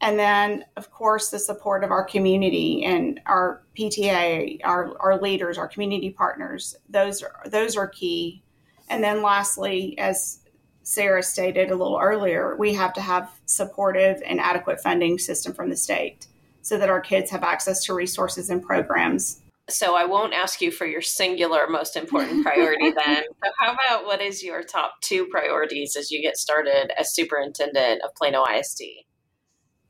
and 0.00 0.18
then 0.18 0.64
of 0.76 0.90
course 0.90 1.30
the 1.30 1.38
support 1.38 1.84
of 1.84 1.92
our 1.92 2.02
community 2.02 2.82
and 2.82 3.20
our 3.26 3.62
PTA, 3.78 4.62
our, 4.64 5.00
our 5.00 5.22
leaders, 5.22 5.58
our 5.58 5.68
community 5.68 6.10
partners. 6.10 6.74
Those 6.88 7.22
are 7.22 7.40
those 7.46 7.76
are 7.76 7.86
key. 7.86 8.42
And 8.88 9.02
then 9.02 9.22
lastly, 9.22 9.96
as 9.96 10.40
Sarah 10.84 11.22
stated 11.22 11.70
a 11.70 11.76
little 11.76 11.98
earlier, 12.00 12.56
we 12.56 12.74
have 12.74 12.92
to 12.92 13.00
have 13.00 13.30
supportive 13.46 14.22
and 14.24 14.38
adequate 14.38 14.80
funding 14.80 15.18
system 15.18 15.54
from 15.54 15.70
the 15.70 15.76
state 15.76 16.26
so 16.60 16.78
that 16.78 16.90
our 16.90 17.00
kids 17.00 17.30
have 17.30 17.42
access 17.42 17.82
to 17.84 17.94
resources 17.94 18.50
and 18.50 18.62
programs. 18.62 19.40
So 19.68 19.96
I 19.96 20.04
won't 20.04 20.34
ask 20.34 20.60
you 20.60 20.70
for 20.70 20.84
your 20.84 21.00
singular 21.00 21.66
most 21.68 21.96
important 21.96 22.44
priority 22.44 22.90
then. 23.04 23.24
So 23.42 23.50
how 23.58 23.72
about 23.72 24.04
what 24.04 24.20
is 24.20 24.42
your 24.42 24.62
top 24.62 25.00
two 25.00 25.26
priorities 25.26 25.96
as 25.96 26.10
you 26.10 26.20
get 26.20 26.36
started 26.36 26.92
as 27.00 27.14
superintendent 27.14 28.02
of 28.02 28.14
Plano 28.14 28.44
ISD? 28.44 28.82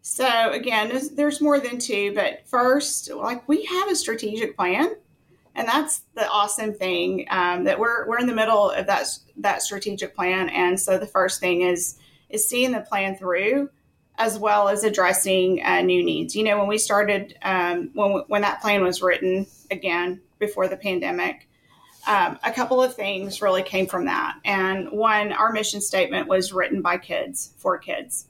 So 0.02 0.50
again, 0.52 0.90
there's, 0.90 1.10
there's 1.10 1.40
more 1.40 1.58
than 1.58 1.78
two, 1.78 2.14
but 2.14 2.46
first, 2.46 3.10
like 3.10 3.48
we 3.48 3.64
have 3.64 3.90
a 3.90 3.96
strategic 3.96 4.56
plan 4.56 4.94
and 5.54 5.68
that's 5.68 6.02
the 6.14 6.28
awesome 6.28 6.74
thing 6.74 7.26
um, 7.30 7.64
that 7.64 7.78
we're 7.78 8.08
we're 8.08 8.18
in 8.18 8.26
the 8.26 8.34
middle 8.34 8.70
of 8.70 8.86
that 8.86 9.06
that 9.36 9.62
strategic 9.62 10.14
plan. 10.14 10.48
And 10.48 10.78
so 10.78 10.98
the 10.98 11.06
first 11.06 11.40
thing 11.40 11.62
is 11.62 11.96
is 12.28 12.48
seeing 12.48 12.72
the 12.72 12.80
plan 12.80 13.16
through 13.16 13.70
as 14.16 14.38
well 14.38 14.68
as 14.68 14.84
addressing 14.84 15.62
uh, 15.64 15.82
new 15.82 16.04
needs. 16.04 16.34
You 16.34 16.44
know 16.44 16.58
when 16.58 16.68
we 16.68 16.78
started 16.78 17.36
um, 17.42 17.90
when 17.94 18.24
when 18.28 18.42
that 18.42 18.60
plan 18.60 18.82
was 18.82 19.02
written 19.02 19.46
again 19.70 20.20
before 20.38 20.68
the 20.68 20.76
pandemic 20.76 21.48
um, 22.06 22.38
a 22.44 22.52
couple 22.52 22.82
of 22.82 22.94
things 22.94 23.40
really 23.40 23.62
came 23.62 23.86
from 23.86 24.04
that. 24.06 24.38
And 24.44 24.90
one 24.90 25.32
our 25.32 25.52
mission 25.52 25.80
statement 25.80 26.28
was 26.28 26.52
written 26.52 26.82
by 26.82 26.98
kids 26.98 27.54
for 27.56 27.78
kids. 27.78 28.26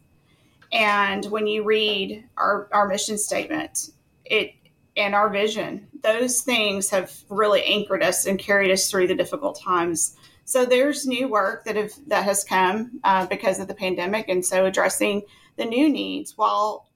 And 0.72 1.24
when 1.26 1.46
you 1.46 1.64
read 1.64 2.24
our, 2.36 2.68
our 2.72 2.88
mission 2.88 3.18
statement 3.18 3.90
it 4.24 4.54
and 4.96 5.14
our 5.14 5.28
vision. 5.28 5.88
Those 6.02 6.40
things 6.42 6.90
have 6.90 7.12
really 7.28 7.62
anchored 7.64 8.02
us 8.02 8.26
and 8.26 8.38
carried 8.38 8.70
us 8.70 8.90
through 8.90 9.08
the 9.08 9.14
difficult 9.14 9.60
times. 9.60 10.16
So 10.44 10.64
there's 10.64 11.06
new 11.06 11.28
work 11.28 11.64
that 11.64 11.76
have 11.76 11.92
that 12.06 12.24
has 12.24 12.44
come 12.44 13.00
uh, 13.02 13.26
because 13.26 13.58
of 13.58 13.68
the 13.68 13.74
pandemic, 13.74 14.28
and 14.28 14.44
so 14.44 14.66
addressing 14.66 15.22
the 15.56 15.64
new 15.64 15.88
needs 15.88 16.36
while 16.36 16.88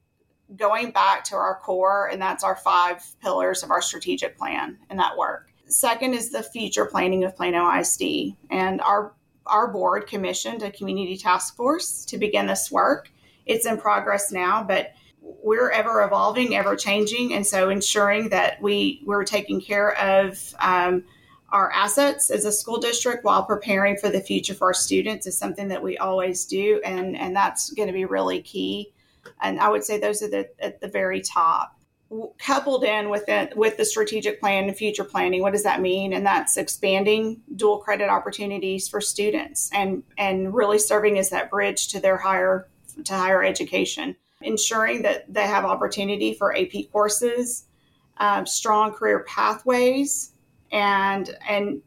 going 0.55 0.91
back 0.91 1.23
to 1.25 1.35
our 1.35 1.59
core, 1.59 2.07
and 2.07 2.21
that's 2.21 2.43
our 2.43 2.55
five 2.55 3.03
pillars 3.21 3.63
of 3.63 3.71
our 3.71 3.81
strategic 3.81 4.37
plan 4.37 4.77
and 4.89 4.99
that 4.99 5.17
work. 5.17 5.51
Second 5.67 6.13
is 6.13 6.31
the 6.31 6.41
future 6.41 6.85
planning 6.85 7.23
of 7.23 7.35
Plano 7.35 7.69
ISD, 7.71 8.35
and 8.49 8.81
our 8.81 9.13
our 9.45 9.71
board 9.71 10.05
commissioned 10.05 10.61
a 10.61 10.71
community 10.71 11.17
task 11.17 11.55
force 11.55 12.05
to 12.05 12.17
begin 12.17 12.45
this 12.45 12.71
work. 12.71 13.09
It's 13.47 13.65
in 13.65 13.77
progress 13.77 14.31
now, 14.31 14.63
but 14.63 14.93
we're 15.41 15.69
ever 15.69 16.03
evolving, 16.03 16.55
ever 16.55 16.75
changing, 16.75 17.33
and 17.33 17.45
so 17.45 17.69
ensuring 17.69 18.29
that 18.29 18.61
we 18.61 19.01
we're 19.05 19.23
taking 19.23 19.61
care 19.61 19.97
of 19.97 20.53
um, 20.59 21.03
our 21.51 21.71
assets 21.71 22.29
as 22.29 22.45
a 22.45 22.51
school 22.51 22.79
district 22.79 23.23
while 23.23 23.43
preparing 23.43 23.97
for 23.97 24.09
the 24.09 24.21
future 24.21 24.53
for 24.53 24.67
our 24.67 24.73
students 24.73 25.25
is 25.25 25.37
something 25.37 25.67
that 25.69 25.81
we 25.81 25.97
always 25.97 26.45
do, 26.45 26.81
and 26.83 27.17
and 27.17 27.35
that's 27.35 27.71
going 27.71 27.87
to 27.87 27.93
be 27.93 28.05
really 28.05 28.41
key. 28.41 28.93
And 29.41 29.59
I 29.59 29.69
would 29.69 29.83
say 29.83 29.99
those 29.99 30.21
are 30.21 30.29
the 30.29 30.49
at 30.59 30.81
the 30.81 30.87
very 30.87 31.21
top. 31.21 31.75
Coupled 32.39 32.83
in 32.83 33.09
with 33.09 33.29
it 33.29 33.55
with 33.55 33.77
the 33.77 33.85
strategic 33.85 34.39
plan 34.39 34.63
and 34.63 34.75
future 34.75 35.03
planning, 35.03 35.43
what 35.43 35.53
does 35.53 35.61
that 35.61 35.79
mean? 35.79 36.11
And 36.11 36.25
that's 36.25 36.57
expanding 36.57 37.41
dual 37.55 37.77
credit 37.77 38.09
opportunities 38.09 38.87
for 38.87 38.99
students 38.99 39.69
and 39.73 40.01
and 40.17 40.53
really 40.53 40.79
serving 40.79 41.19
as 41.19 41.29
that 41.29 41.51
bridge 41.51 41.87
to 41.89 41.99
their 41.99 42.17
higher 42.17 42.67
to 43.03 43.13
higher 43.13 43.43
education 43.43 44.15
ensuring 44.41 45.01
that 45.01 45.31
they 45.31 45.45
have 45.45 45.65
opportunity 45.65 46.33
for 46.33 46.55
AP 46.55 46.91
courses, 46.91 47.65
um, 48.17 48.45
strong 48.45 48.93
career 48.93 49.25
pathways, 49.27 50.33
and 50.71 51.35
and 51.47 51.81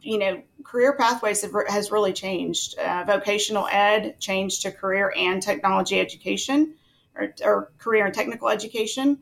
you 0.00 0.18
know 0.18 0.42
career 0.64 0.94
pathways 0.94 1.42
have, 1.42 1.52
has 1.68 1.90
really 1.90 2.12
changed. 2.12 2.78
Uh, 2.78 3.04
vocational 3.06 3.66
ed 3.70 4.18
changed 4.20 4.62
to 4.62 4.72
career 4.72 5.12
and 5.16 5.42
technology 5.42 6.00
education, 6.00 6.74
or, 7.16 7.34
or 7.44 7.72
career 7.78 8.06
and 8.06 8.14
technical 8.14 8.48
education. 8.48 9.18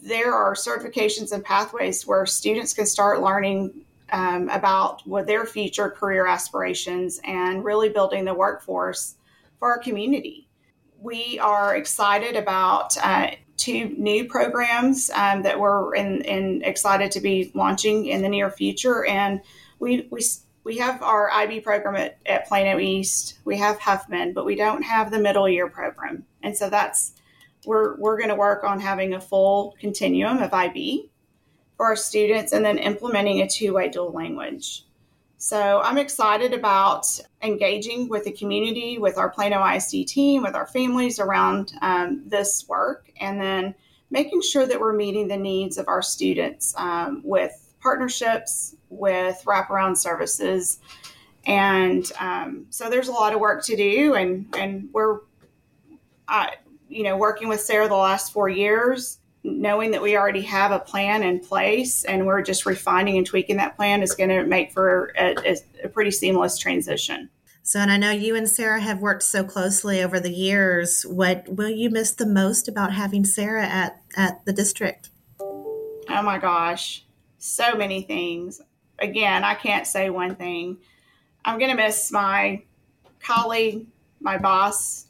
There 0.00 0.32
are 0.32 0.54
certifications 0.54 1.32
and 1.32 1.44
pathways 1.44 2.06
where 2.06 2.24
students 2.24 2.72
can 2.72 2.86
start 2.86 3.20
learning 3.20 3.84
um, 4.12 4.48
about 4.48 5.06
what 5.06 5.26
their 5.26 5.44
future 5.44 5.90
career 5.90 6.26
aspirations 6.26 7.20
and 7.24 7.64
really 7.64 7.88
building 7.88 8.24
the 8.24 8.32
workforce 8.32 9.16
for 9.58 9.72
our 9.72 9.78
community 9.78 10.47
we 11.00 11.38
are 11.38 11.76
excited 11.76 12.36
about 12.36 12.96
uh, 12.98 13.30
two 13.56 13.88
new 13.96 14.24
programs 14.24 15.10
um, 15.10 15.42
that 15.42 15.58
we're 15.58 15.94
in, 15.94 16.22
in, 16.22 16.62
excited 16.64 17.10
to 17.12 17.20
be 17.20 17.50
launching 17.54 18.06
in 18.06 18.22
the 18.22 18.28
near 18.28 18.50
future. 18.50 19.04
And 19.04 19.40
we, 19.78 20.08
we, 20.10 20.22
we 20.64 20.78
have 20.78 21.02
our 21.02 21.30
IB 21.30 21.60
program 21.60 21.96
at, 21.96 22.18
at 22.26 22.46
Plano 22.46 22.78
East, 22.78 23.38
we 23.44 23.56
have 23.58 23.78
Huffman, 23.80 24.32
but 24.32 24.44
we 24.44 24.54
don't 24.54 24.82
have 24.82 25.10
the 25.10 25.18
middle 25.18 25.48
year 25.48 25.68
program. 25.68 26.24
And 26.42 26.56
so 26.56 26.70
that's, 26.70 27.12
we're, 27.64 27.96
we're 27.96 28.16
going 28.16 28.28
to 28.30 28.34
work 28.34 28.64
on 28.64 28.80
having 28.80 29.14
a 29.14 29.20
full 29.20 29.76
continuum 29.80 30.38
of 30.38 30.52
IB 30.52 31.10
for 31.76 31.86
our 31.86 31.96
students 31.96 32.52
and 32.52 32.64
then 32.64 32.78
implementing 32.78 33.40
a 33.40 33.48
two 33.48 33.74
way 33.74 33.88
dual 33.88 34.12
language. 34.12 34.84
So 35.40 35.80
I'm 35.82 35.98
excited 35.98 36.52
about 36.52 37.06
engaging 37.42 38.08
with 38.08 38.24
the 38.24 38.32
community, 38.32 38.98
with 38.98 39.18
our 39.18 39.30
Plano 39.30 39.64
ISD 39.64 40.08
team, 40.08 40.42
with 40.42 40.56
our 40.56 40.66
families 40.66 41.20
around 41.20 41.74
um, 41.80 42.24
this 42.26 42.66
work, 42.68 43.12
and 43.20 43.40
then 43.40 43.76
making 44.10 44.42
sure 44.42 44.66
that 44.66 44.80
we're 44.80 44.92
meeting 44.92 45.28
the 45.28 45.36
needs 45.36 45.78
of 45.78 45.86
our 45.86 46.02
students 46.02 46.74
um, 46.76 47.22
with 47.24 47.72
partnerships, 47.80 48.74
with 48.88 49.40
wraparound 49.46 49.96
services. 49.96 50.80
And 51.46 52.10
um, 52.18 52.66
so 52.70 52.90
there's 52.90 53.06
a 53.06 53.12
lot 53.12 53.32
of 53.32 53.38
work 53.38 53.64
to 53.66 53.76
do, 53.76 54.14
and, 54.14 54.52
and 54.58 54.88
we're, 54.92 55.20
uh, 56.26 56.48
you 56.88 57.04
know, 57.04 57.16
working 57.16 57.46
with 57.46 57.60
Sarah 57.60 57.86
the 57.86 57.94
last 57.94 58.32
four 58.32 58.48
years 58.48 59.18
knowing 59.44 59.92
that 59.92 60.02
we 60.02 60.16
already 60.16 60.42
have 60.42 60.72
a 60.72 60.78
plan 60.78 61.22
in 61.22 61.40
place 61.40 62.04
and 62.04 62.26
we're 62.26 62.42
just 62.42 62.66
refining 62.66 63.16
and 63.16 63.26
tweaking 63.26 63.56
that 63.56 63.76
plan 63.76 64.02
is 64.02 64.14
going 64.14 64.30
to 64.30 64.44
make 64.44 64.72
for 64.72 65.12
a, 65.18 65.34
a, 65.44 65.56
a, 65.84 65.88
pretty 65.88 66.10
seamless 66.10 66.58
transition. 66.58 67.30
So, 67.62 67.78
and 67.80 67.90
I 67.90 67.98
know 67.98 68.10
you 68.10 68.34
and 68.34 68.48
Sarah 68.48 68.80
have 68.80 69.00
worked 69.00 69.22
so 69.22 69.44
closely 69.44 70.02
over 70.02 70.18
the 70.18 70.32
years. 70.32 71.02
What 71.02 71.48
will 71.48 71.68
you 71.68 71.90
miss 71.90 72.12
the 72.12 72.26
most 72.26 72.66
about 72.66 72.92
having 72.92 73.24
Sarah 73.24 73.66
at, 73.66 74.00
at 74.16 74.44
the 74.44 74.52
district? 74.52 75.10
Oh 75.40 76.22
my 76.22 76.38
gosh, 76.38 77.04
so 77.38 77.74
many 77.74 78.02
things. 78.02 78.60
Again, 78.98 79.44
I 79.44 79.54
can't 79.54 79.86
say 79.86 80.10
one 80.10 80.34
thing. 80.34 80.78
I'm 81.44 81.58
going 81.58 81.70
to 81.70 81.76
miss 81.76 82.10
my 82.10 82.62
colleague, 83.20 83.86
my 84.20 84.38
boss, 84.38 85.06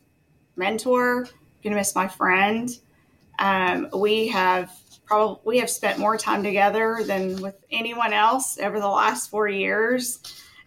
mentor, 0.56 1.22
going 1.62 1.72
to 1.72 1.76
miss 1.76 1.94
my 1.94 2.08
friend 2.08 2.70
um, 3.38 3.88
we 3.94 4.28
have 4.28 4.72
probably 5.06 5.40
we 5.44 5.58
have 5.58 5.70
spent 5.70 5.98
more 5.98 6.16
time 6.16 6.42
together 6.42 7.02
than 7.04 7.40
with 7.40 7.56
anyone 7.70 8.12
else 8.12 8.58
over 8.58 8.78
the 8.78 8.88
last 8.88 9.30
four 9.30 9.48
years. 9.48 10.20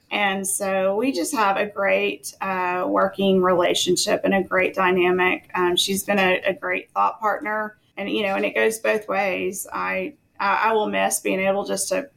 And 0.09 0.45
so 0.45 0.97
we 0.97 1.13
just 1.13 1.34
have 1.34 1.55
a 1.55 1.65
great 1.65 2.34
uh, 2.41 2.84
working 2.86 3.41
relationship 3.41 4.22
and 4.26 4.34
a 4.34 4.43
great 4.43 4.76
dynamic. 4.76 5.49
Um, 5.55 5.78
she's 5.78 6.03
been 6.03 6.19
a, 6.19 6.41
a, 6.45 6.53
great 6.53 6.91
thought 6.91 7.22
partner, 7.22 7.78
and 7.95 8.09
you 8.09 8.24
know, 8.24 8.36
and 8.36 8.43
it 8.43 8.53
goes 8.53 8.80
both 8.80 9.07
ways. 9.07 9.65
I 9.72 10.15
I, 10.38 10.74
will 10.74 10.88
miss 10.88 11.22
being 11.22 11.39
able 11.39 11.63
just 11.63 11.88
to 11.89 12.09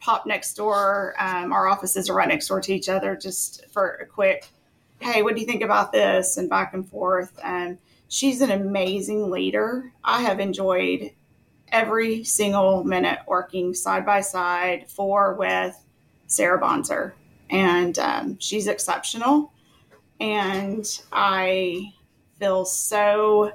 pop 0.00 0.26
next 0.26 0.54
door. 0.54 1.14
Um, 1.18 1.52
our 1.52 1.68
offices 1.68 2.10
are 2.10 2.14
right 2.14 2.28
next 2.28 2.48
door 2.48 2.60
to 2.60 2.74
each 2.74 2.88
other, 2.88 3.16
just 3.16 3.64
for 3.70 3.92
a 3.94 4.04
quick, 4.04 4.48
hey, 5.00 5.22
what 5.22 5.34
do 5.34 5.40
you 5.40 5.46
think 5.46 5.62
about 5.62 5.92
this, 5.92 6.36
and 6.36 6.50
back 6.50 6.74
and 6.74 6.86
forth. 6.86 7.38
And 7.42 7.78
She's 8.08 8.40
an 8.40 8.50
amazing 8.50 9.30
leader. 9.30 9.92
I 10.04 10.22
have 10.22 10.40
enjoyed 10.40 11.12
every 11.70 12.24
single 12.24 12.84
minute 12.84 13.20
working 13.26 13.74
side 13.74 14.06
by 14.06 14.22
side 14.22 14.90
for 14.90 15.34
with 15.34 15.76
Sarah 16.26 16.58
Bonser, 16.58 17.14
and 17.50 17.98
um, 17.98 18.38
she's 18.40 18.66
exceptional. 18.66 19.52
and 20.20 20.86
I 21.12 21.92
feel 22.38 22.64
so 22.64 23.52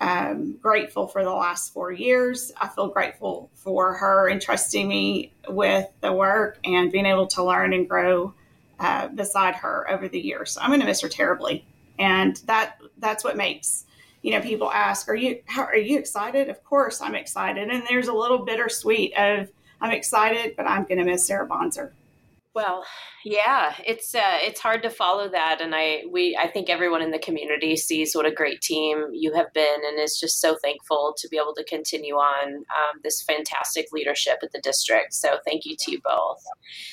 um, 0.00 0.58
grateful 0.60 1.06
for 1.06 1.24
the 1.24 1.32
last 1.32 1.72
four 1.72 1.92
years. 1.92 2.52
I 2.60 2.68
feel 2.68 2.88
grateful 2.88 3.50
for 3.54 3.94
her 3.94 4.28
entrusting 4.30 4.88
me 4.88 5.32
with 5.48 5.88
the 6.00 6.12
work 6.12 6.58
and 6.64 6.90
being 6.90 7.06
able 7.06 7.26
to 7.28 7.44
learn 7.44 7.72
and 7.72 7.88
grow 7.88 8.34
uh, 8.80 9.08
beside 9.08 9.54
her 9.56 9.88
over 9.90 10.08
the 10.08 10.20
years. 10.20 10.52
So 10.52 10.60
I'm 10.60 10.70
going 10.70 10.80
to 10.80 10.86
miss 10.86 11.00
her 11.02 11.08
terribly, 11.08 11.64
and 11.98 12.36
that 12.46 12.78
that's 13.02 13.24
what 13.24 13.36
makes 13.36 13.84
you 14.22 14.30
know 14.30 14.40
people 14.40 14.70
ask, 14.72 15.08
"Are 15.08 15.14
you 15.14 15.42
how, 15.46 15.64
are 15.64 15.76
you 15.76 15.98
excited?" 15.98 16.48
Of 16.48 16.64
course, 16.64 17.02
I'm 17.02 17.14
excited, 17.14 17.68
and 17.68 17.82
there's 17.86 18.08
a 18.08 18.14
little 18.14 18.44
bittersweet 18.46 19.12
of 19.18 19.50
I'm 19.82 19.90
excited, 19.90 20.54
but 20.56 20.66
I'm 20.66 20.84
going 20.84 20.98
to 20.98 21.04
miss 21.04 21.26
Sarah 21.26 21.46
Bonser. 21.46 21.92
Well, 22.54 22.84
yeah, 23.24 23.74
it's 23.86 24.14
uh, 24.14 24.38
it's 24.40 24.60
hard 24.60 24.82
to 24.82 24.90
follow 24.90 25.28
that, 25.28 25.60
and 25.60 25.74
I 25.74 26.02
we 26.10 26.36
I 26.40 26.48
think 26.48 26.68
everyone 26.68 27.02
in 27.02 27.10
the 27.10 27.18
community 27.18 27.76
sees 27.76 28.14
what 28.14 28.26
a 28.26 28.32
great 28.32 28.60
team 28.60 29.08
you 29.12 29.32
have 29.34 29.52
been, 29.52 29.80
and 29.86 29.98
is 29.98 30.18
just 30.18 30.40
so 30.40 30.56
thankful 30.56 31.14
to 31.18 31.28
be 31.28 31.36
able 31.36 31.54
to 31.54 31.64
continue 31.64 32.14
on 32.14 32.54
um, 32.54 33.00
this 33.02 33.22
fantastic 33.22 33.86
leadership 33.92 34.38
at 34.42 34.52
the 34.52 34.60
district. 34.60 35.14
So 35.14 35.38
thank 35.44 35.64
you 35.64 35.76
to 35.78 35.92
you 35.92 36.00
both. 36.04 36.42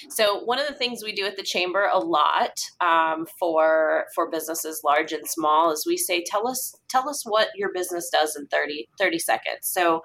So 0.10 0.40
one 0.44 0.60
of 0.60 0.68
the 0.68 0.74
things 0.74 1.04
we 1.04 1.14
do 1.14 1.26
at 1.26 1.36
the 1.36 1.44
chamber 1.44 1.90
a 1.92 2.00
lot 2.00 2.60
um, 2.82 3.26
for 3.40 4.06
for 4.16 4.30
businesses 4.30 4.82
large 4.84 5.12
and 5.12 5.28
small 5.28 5.72
is 5.72 5.86
we 5.86 5.98
say 5.98 6.24
tell 6.24 6.48
us 6.48 6.76
tell 6.90 7.08
us 7.10 7.24
what 7.26 7.50
your 7.56 7.72
business 7.72 8.10
does 8.10 8.36
in 8.36 8.48
30, 8.48 8.90
30 8.98 9.20
seconds. 9.20 9.60
So 9.62 10.02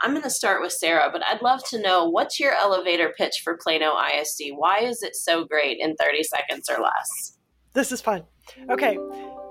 I'm 0.00 0.12
going 0.12 0.22
to 0.22 0.30
start 0.30 0.62
with 0.62 0.72
Sarah, 0.72 1.10
but 1.12 1.22
I'd 1.26 1.42
love 1.42 1.64
to 1.70 1.82
know 1.82 2.08
what's 2.08 2.38
your 2.38 2.52
elevator 2.52 3.12
pitch 3.16 3.40
for 3.42 3.58
Plano 3.60 3.94
ISD? 3.98 4.52
Why 4.54 4.78
is 4.78 4.97
it 5.02 5.16
so 5.16 5.44
great 5.44 5.78
in 5.80 5.96
30 5.96 6.22
seconds 6.22 6.68
or 6.68 6.80
less? 6.82 7.38
This 7.72 7.92
is 7.92 8.00
fun. 8.00 8.24
Okay. 8.70 8.98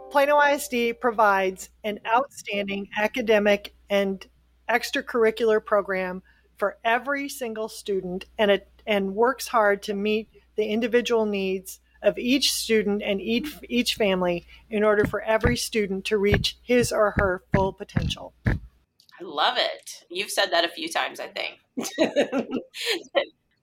Plano 0.09 0.39
ISD 0.39 0.99
provides 0.99 1.69
an 1.83 1.99
outstanding 2.07 2.89
academic 2.97 3.75
and 3.89 4.25
extracurricular 4.69 5.63
program 5.63 6.23
for 6.57 6.77
every 6.83 7.29
single 7.29 7.69
student 7.69 8.25
and 8.37 8.51
it 8.51 8.67
and 8.85 9.15
works 9.15 9.47
hard 9.47 9.83
to 9.83 9.93
meet 9.93 10.29
the 10.55 10.65
individual 10.65 11.25
needs 11.25 11.79
of 12.01 12.17
each 12.17 12.51
student 12.51 13.01
and 13.01 13.21
each 13.21 13.53
each 13.69 13.95
family 13.95 14.45
in 14.69 14.83
order 14.83 15.05
for 15.05 15.21
every 15.21 15.57
student 15.57 16.05
to 16.05 16.17
reach 16.17 16.57
his 16.61 16.91
or 16.91 17.13
her 17.17 17.43
full 17.53 17.73
potential. 17.73 18.33
I 18.45 19.23
love 19.23 19.57
it. 19.57 20.05
You've 20.09 20.31
said 20.31 20.51
that 20.51 20.63
a 20.63 20.69
few 20.69 20.89
times, 20.89 21.19
I 21.19 21.27
think. 21.27 21.59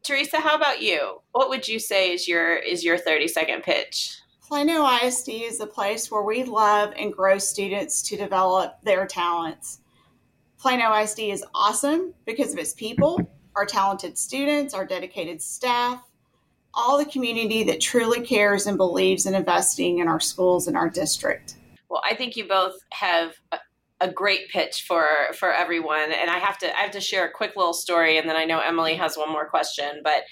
Teresa, 0.05 0.38
how 0.38 0.55
about 0.55 0.82
you? 0.82 1.22
What 1.32 1.48
would 1.48 1.66
you 1.66 1.78
say 1.78 2.12
is 2.12 2.28
your 2.28 2.57
is 2.57 2.84
your 2.84 2.98
30 2.98 3.26
second 3.26 3.62
pitch? 3.62 4.18
Plano 4.46 4.86
ISD 4.86 5.30
is 5.30 5.61
a 5.61 5.66
place 5.66 6.11
where 6.11 6.22
we 6.22 6.44
love 6.44 6.92
and 6.98 7.11
grow 7.11 7.38
students 7.38 8.02
to 8.02 8.16
develop 8.16 8.78
their 8.82 9.07
talents. 9.07 9.80
Plano 10.59 10.94
ISD 10.94 11.20
is 11.20 11.42
awesome 11.55 12.12
because 12.26 12.52
of 12.52 12.59
its 12.59 12.74
people, 12.74 13.18
our 13.57 13.64
talented 13.64 14.18
students, 14.18 14.74
our 14.74 14.84
dedicated 14.84 15.40
staff, 15.40 16.07
all 16.74 16.98
the 16.98 17.11
community 17.11 17.64
that 17.64 17.80
truly 17.80 18.20
cares 18.20 18.66
and 18.66 18.76
believes 18.76 19.24
in 19.24 19.34
investing 19.34 20.00
in 20.00 20.09
our 20.09 20.20
schools 20.20 20.68
and 20.68 20.76
our 20.76 20.90
district. 20.90 21.57
Well, 21.88 22.02
I 22.05 22.14
think 22.14 22.36
you 22.36 22.46
both 22.46 22.74
have 22.92 23.32
a 24.01 24.11
great 24.11 24.49
pitch 24.49 24.84
for 24.86 25.07
for 25.38 25.53
everyone. 25.53 26.12
And 26.12 26.30
I 26.30 26.38
have 26.38 26.59
to 26.59 26.76
I 26.76 26.82
have 26.82 26.90
to 26.92 27.01
share 27.01 27.26
a 27.26 27.30
quick 27.30 27.55
little 27.57 27.74
story, 27.74 28.18
and 28.18 28.28
then 28.28 28.36
I 28.36 28.45
know 28.45 28.61
Emily 28.61 28.95
has 28.95 29.16
one 29.16 29.30
more 29.30 29.49
question. 29.49 30.01
But 30.03 30.24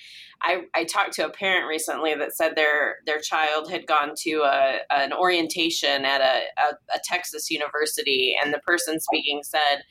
I, 0.43 0.63
I 0.75 0.85
talked 0.85 1.13
to 1.15 1.27
a 1.27 1.31
parent 1.31 1.69
recently 1.69 2.15
that 2.15 2.35
said 2.35 2.57
their 2.57 2.97
their 3.07 3.21
child 3.21 3.71
had 3.71 3.87
gone 3.87 4.15
to 4.23 4.43
a, 4.45 4.81
an 4.91 5.13
orientation 5.13 6.05
at 6.05 6.21
a, 6.21 6.43
a, 6.61 6.97
a 6.97 7.01
Texas 7.05 7.51
university, 7.51 8.35
and 8.43 8.53
the 8.53 8.59
person 8.61 8.99
speaking 8.99 9.43
said 9.45 9.85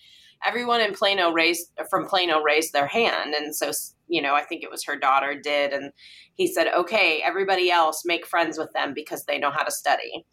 everyone 0.46 0.82
in 0.82 0.94
Plano 0.94 1.32
raised 1.32 1.72
from 1.90 2.08
Plano 2.08 2.42
raised 2.42 2.74
their 2.74 2.88
hand, 2.88 3.34
and 3.34 3.56
so 3.56 3.72
you 4.08 4.22
know 4.22 4.36
I 4.36 4.44
think 4.44 4.64
it 4.64 4.72
was 4.72 4.84
her 4.84 4.98
daughter 4.98 5.40
did, 5.42 5.72
and 5.72 5.92
he 6.36 6.48
said, 6.48 6.68
okay, 6.76 7.22
everybody 7.24 7.72
else 7.72 8.04
make 8.06 8.26
friends 8.26 8.58
with 8.58 8.72
them 8.74 8.94
because 8.94 9.26
they 9.26 9.38
know 9.38 9.52
how 9.52 9.64
to 9.64 9.72
study 9.72 10.26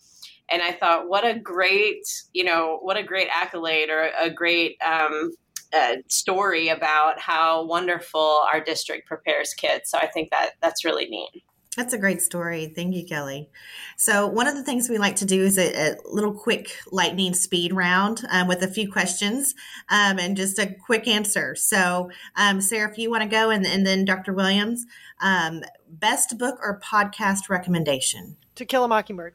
and 0.50 0.62
I 0.62 0.72
thought, 0.72 1.08
what 1.08 1.26
a 1.26 1.38
great, 1.38 2.02
you 2.32 2.44
know, 2.44 2.78
what 2.82 2.96
a 2.96 3.02
great 3.02 3.28
accolade 3.30 3.90
or 3.90 4.10
a 4.18 4.30
great 4.30 4.76
um, 4.82 5.32
uh, 5.72 5.96
story 6.08 6.68
about 6.68 7.20
how 7.20 7.64
wonderful 7.64 8.42
our 8.52 8.60
district 8.60 9.06
prepares 9.06 9.52
kids. 9.54 9.90
So 9.90 9.98
I 9.98 10.06
think 10.06 10.30
that 10.30 10.52
that's 10.60 10.84
really 10.84 11.06
neat. 11.06 11.42
That's 11.76 11.92
a 11.92 11.98
great 11.98 12.20
story. 12.22 12.72
Thank 12.74 12.96
you, 12.96 13.06
Kelly. 13.06 13.50
So, 13.96 14.26
one 14.26 14.48
of 14.48 14.56
the 14.56 14.64
things 14.64 14.88
we 14.88 14.98
like 14.98 15.14
to 15.16 15.24
do 15.24 15.44
is 15.44 15.56
a, 15.58 15.92
a 15.92 15.96
little 16.10 16.32
quick 16.32 16.76
lightning 16.90 17.34
speed 17.34 17.72
round 17.72 18.26
um, 18.30 18.48
with 18.48 18.64
a 18.64 18.68
few 18.68 18.90
questions 18.90 19.54
um, 19.88 20.18
and 20.18 20.36
just 20.36 20.58
a 20.58 20.74
quick 20.74 21.06
answer. 21.06 21.54
So, 21.54 22.10
um, 22.34 22.60
Sarah, 22.60 22.90
if 22.90 22.98
you 22.98 23.12
want 23.12 23.22
to 23.22 23.28
go, 23.28 23.50
and, 23.50 23.64
and 23.64 23.86
then 23.86 24.04
Dr. 24.04 24.32
Williams, 24.32 24.86
um, 25.20 25.62
best 25.88 26.36
book 26.36 26.58
or 26.62 26.80
podcast 26.80 27.48
recommendation? 27.48 28.36
To 28.56 28.64
Kill 28.64 28.82
a 28.82 28.88
Mockingbird. 28.88 29.34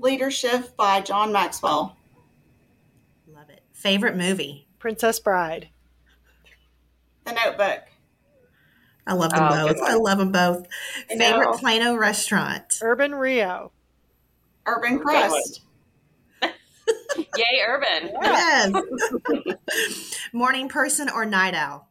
Leadership 0.00 0.76
by 0.76 1.02
John 1.02 1.30
Maxwell. 1.32 1.96
Love 3.28 3.50
it. 3.50 3.62
Favorite 3.72 4.16
movie? 4.16 4.66
Princess 4.78 5.20
Bride. 5.20 5.68
The 7.26 7.32
Notebook. 7.32 7.80
I 9.06 9.12
love 9.12 9.32
them 9.32 9.42
oh, 9.44 9.66
both. 9.66 9.76
I 9.82 9.94
love 9.94 10.18
them 10.18 10.32
both. 10.32 10.66
I 11.10 11.16
Favorite 11.16 11.52
know. 11.52 11.58
Plano 11.58 11.96
restaurant? 11.96 12.78
Urban 12.80 13.14
Rio. 13.14 13.72
Urban 14.66 15.00
Crust. 15.00 15.62
Yay, 16.42 17.60
Urban. 17.66 18.10
Yes. 18.22 18.72
Morning 20.32 20.68
person 20.68 21.10
or 21.10 21.26
night 21.26 21.54
owl? 21.54 21.88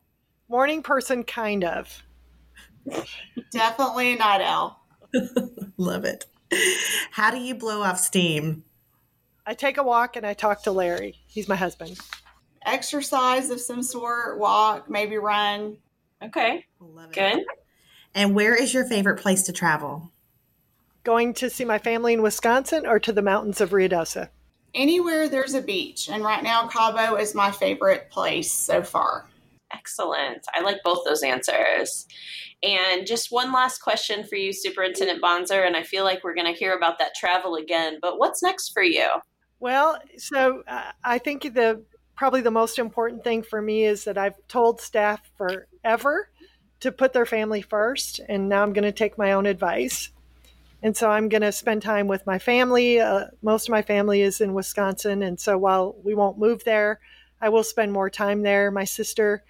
Morning 0.47 0.81
person, 0.81 1.23
kind 1.23 1.63
of. 1.63 2.03
Definitely 3.51 4.13
a 4.13 4.17
night 4.17 4.41
owl. 4.41 4.81
love 5.77 6.05
it. 6.05 6.25
How 7.11 7.31
do 7.31 7.37
you 7.37 7.55
blow 7.55 7.81
off 7.81 7.99
steam? 7.99 8.63
I 9.45 9.53
take 9.53 9.77
a 9.77 9.83
walk 9.83 10.15
and 10.15 10.25
I 10.25 10.33
talk 10.33 10.63
to 10.63 10.71
Larry. 10.71 11.15
He's 11.27 11.47
my 11.47 11.55
husband. 11.55 11.99
Exercise 12.65 13.49
of 13.49 13.59
some 13.59 13.81
sort, 13.81 14.37
walk, 14.37 14.89
maybe 14.89 15.17
run. 15.17 15.77
Okay. 16.21 16.65
Love 16.79 17.11
it. 17.11 17.15
Good. 17.15 17.45
And 18.13 18.35
where 18.35 18.55
is 18.55 18.73
your 18.73 18.85
favorite 18.85 19.19
place 19.19 19.43
to 19.43 19.53
travel? 19.53 20.11
Going 21.03 21.33
to 21.35 21.49
see 21.49 21.65
my 21.65 21.79
family 21.79 22.13
in 22.13 22.21
Wisconsin 22.21 22.85
or 22.85 22.99
to 22.99 23.13
the 23.13 23.21
mountains 23.21 23.61
of 23.61 23.71
Ruidoso? 23.71 24.29
Anywhere 24.73 25.29
there's 25.29 25.53
a 25.53 25.61
beach. 25.61 26.09
And 26.09 26.23
right 26.23 26.43
now, 26.43 26.67
Cabo 26.67 27.15
is 27.15 27.33
my 27.33 27.51
favorite 27.51 28.09
place 28.11 28.51
so 28.51 28.83
far. 28.83 29.25
Excellent. 29.71 30.45
I 30.53 30.61
like 30.61 30.83
both 30.83 31.03
those 31.05 31.23
answers. 31.23 32.07
And 32.63 33.05
just 33.05 33.31
one 33.31 33.51
last 33.51 33.79
question 33.81 34.23
for 34.23 34.35
you, 34.35 34.51
Superintendent 34.51 35.21
Bonser, 35.21 35.63
and 35.63 35.77
I 35.77 35.83
feel 35.83 36.03
like 36.03 36.23
we're 36.23 36.33
going 36.33 36.51
to 36.51 36.57
hear 36.57 36.75
about 36.75 36.99
that 36.99 37.15
travel 37.15 37.55
again, 37.55 37.99
but 38.01 38.19
what's 38.19 38.43
next 38.43 38.69
for 38.69 38.83
you? 38.83 39.07
Well, 39.59 39.99
so 40.17 40.63
uh, 40.67 40.91
I 41.03 41.17
think 41.19 41.53
the 41.53 41.83
probably 42.15 42.41
the 42.41 42.51
most 42.51 42.79
important 42.79 43.23
thing 43.23 43.43
for 43.43 43.61
me 43.61 43.85
is 43.85 44.03
that 44.03 44.17
I've 44.17 44.35
told 44.49 44.81
staff 44.81 45.21
forever 45.37 46.29
to 46.81 46.91
put 46.91 47.13
their 47.13 47.25
family 47.25 47.61
first, 47.61 48.19
and 48.27 48.49
now 48.49 48.63
I'm 48.63 48.73
going 48.73 48.83
to 48.83 48.91
take 48.91 49.17
my 49.17 49.33
own 49.33 49.45
advice. 49.45 50.11
And 50.81 50.95
so 50.95 51.09
I'm 51.09 51.29
going 51.29 51.41
to 51.41 51.51
spend 51.51 51.81
time 51.81 52.07
with 52.07 52.25
my 52.25 52.39
family. 52.39 52.99
Uh, 52.99 53.25
most 53.41 53.67
of 53.67 53.71
my 53.71 53.81
family 53.81 54.21
is 54.21 54.41
in 54.41 54.53
Wisconsin, 54.53 55.23
and 55.23 55.39
so 55.39 55.57
while 55.57 55.95
we 56.03 56.13
won't 56.13 56.37
move 56.37 56.63
there, 56.63 56.99
I 57.41 57.49
will 57.49 57.63
spend 57.63 57.93
more 57.93 58.09
time 58.09 58.41
there. 58.41 58.71
My 58.71 58.85
sister 58.85 59.43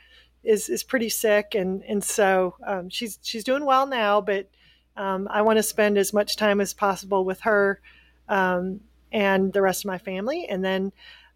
is 0.44 0.70
is 0.70 0.84
pretty 0.84 1.10
sick, 1.10 1.56
and 1.56 1.84
and 1.84 2.04
so 2.04 2.56
um, 2.66 2.90
she's 2.90 3.20
she's 3.22 3.44
doing 3.44 3.66
well 3.66 3.86
now, 3.88 4.22
but 4.22 4.50
um, 4.96 5.28
I 5.32 5.42
want 5.42 5.58
to 5.58 5.64
spend 5.64 5.98
as 5.98 6.14
much 6.14 6.36
time 6.36 6.62
as 6.62 6.74
possible 6.74 7.26
with 7.26 7.42
her 7.42 7.82
um, 8.28 8.82
and 9.12 9.54
the 9.54 9.62
rest 9.62 9.84
of 9.84 9.88
my 9.88 9.98
family, 9.98 10.48
and 10.48 10.64
then. 10.64 10.92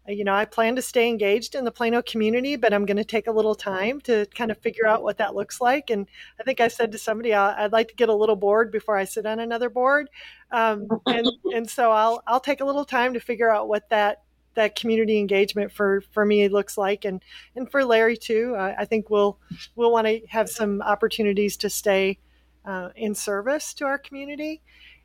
You 0.06 0.22
know, 0.22 0.34
I 0.34 0.44
plan 0.44 0.76
to 0.76 0.82
stay 0.82 1.08
engaged 1.08 1.54
in 1.54 1.64
the 1.64 1.70
Plano 1.70 2.02
community, 2.02 2.56
but 2.56 2.74
I'm 2.74 2.84
going 2.84 2.98
to 2.98 3.04
take 3.04 3.26
a 3.26 3.32
little 3.32 3.54
time 3.54 4.02
to 4.02 4.26
kind 4.34 4.50
of 4.50 4.58
figure 4.58 4.86
out 4.86 5.02
what 5.02 5.16
that 5.16 5.34
looks 5.34 5.62
like. 5.62 5.88
And 5.88 6.06
I 6.38 6.42
think 6.42 6.60
I 6.60 6.68
said 6.68 6.92
to 6.92 6.98
somebody, 6.98 7.32
I'd 7.32 7.72
like 7.72 7.88
to 7.88 7.94
get 7.94 8.10
a 8.10 8.14
little 8.14 8.36
bored 8.36 8.70
before 8.70 8.98
I 8.98 9.04
sit 9.04 9.24
on 9.24 9.40
another 9.40 9.70
board, 9.70 10.10
um, 10.50 10.88
and 11.06 11.26
and 11.54 11.70
so 11.70 11.90
I'll 11.90 12.22
I'll 12.26 12.38
take 12.38 12.60
a 12.60 12.66
little 12.66 12.84
time 12.84 13.14
to 13.14 13.18
figure 13.18 13.50
out 13.50 13.66
what 13.66 13.88
that 13.88 14.23
that 14.54 14.76
community 14.76 15.18
engagement 15.18 15.72
for 15.72 16.02
for 16.12 16.24
me 16.24 16.48
looks 16.48 16.76
like. 16.78 17.04
And 17.04 17.22
and 17.56 17.70
for 17.70 17.84
Larry 17.84 18.16
too 18.16 18.54
uh, 18.56 18.74
I 18.78 18.84
think 18.84 19.10
we'll 19.10 19.38
we'll 19.76 19.92
want 19.92 20.06
to 20.06 20.20
have 20.28 20.48
some 20.48 20.82
opportunities 20.82 21.56
to 21.58 21.70
stay 21.70 22.18
uh, 22.64 22.90
in 22.96 23.14
service 23.14 23.74
to 23.74 23.84
our 23.84 23.98
community. 23.98 24.62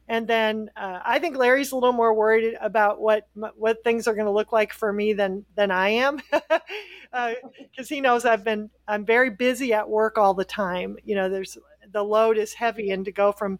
And 0.07 0.27
then 0.27 0.71
uh, 0.75 0.99
I 1.05 1.19
think 1.19 1.37
Larry's 1.37 1.71
a 1.71 1.75
little 1.75 1.93
more 1.93 2.15
worried 2.15 2.57
about 2.59 2.99
what 2.99 3.27
what 3.55 3.83
things 3.83 4.07
are 4.07 4.15
going 4.15 4.25
to 4.25 4.31
look 4.31 4.51
like 4.51 4.73
for 4.73 4.91
me 4.91 5.13
than 5.13 5.45
than 5.55 5.69
I 5.69 5.89
am, 5.89 6.17
because 6.31 6.61
uh, 7.13 7.33
he 7.87 8.01
knows 8.01 8.25
I've 8.25 8.43
been 8.43 8.71
I'm 8.87 9.05
very 9.05 9.29
busy 9.29 9.71
at 9.71 9.87
work 9.87 10.17
all 10.17 10.33
the 10.33 10.45
time. 10.45 10.97
You 11.05 11.13
know, 11.13 11.29
there's 11.29 11.59
the 11.91 12.03
load 12.03 12.39
is 12.39 12.53
heavy, 12.53 12.89
and 12.89 13.05
to 13.05 13.11
go 13.11 13.31
from 13.31 13.59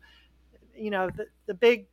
you 0.76 0.90
know 0.90 1.12
the, 1.16 1.28
the 1.46 1.54
big 1.54 1.86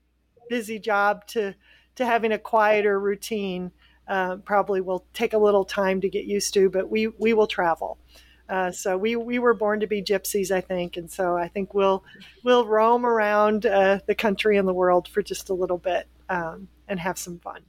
busy 0.49 0.79
job 0.79 1.27
to 1.29 1.55
to 1.97 2.07
having 2.07 2.33
a 2.33 2.39
quieter 2.39 2.99
routine 2.99 3.73
uh, 4.09 4.37
probably 4.37 4.81
will 4.81 5.05
take 5.13 5.33
a 5.33 5.39
little 5.39 5.65
time 5.65 6.01
to 6.01 6.09
get 6.09 6.25
used 6.25 6.55
to, 6.55 6.71
but 6.71 6.91
we 6.91 7.09
we 7.09 7.33
will 7.33 7.47
travel. 7.47 7.99
Uh, 8.49 8.71
so 8.71 8.97
we 8.97 9.17
we 9.17 9.39
were 9.39 9.55
born 9.55 9.81
to 9.81 9.87
be 9.87 10.03
gypsies, 10.03 10.51
I 10.51 10.61
think, 10.61 10.97
and 10.97 11.11
so 11.11 11.37
I 11.37 11.49
think 11.49 11.75
we'll 11.75 12.05
we'll 12.45 12.67
roam 12.67 13.05
around 13.05 13.67
uh, 13.67 14.01
the 14.07 14.15
country 14.15 14.57
and 14.57 14.69
the 14.69 14.75
world 14.75 15.09
for 15.09 15.23
just 15.23 15.51
a 15.51 15.55
little 15.55 15.79
bit 15.79 16.07
um, 16.29 16.69
and 16.87 17.01
have 17.01 17.19
some 17.19 17.39
fun. 17.41 17.63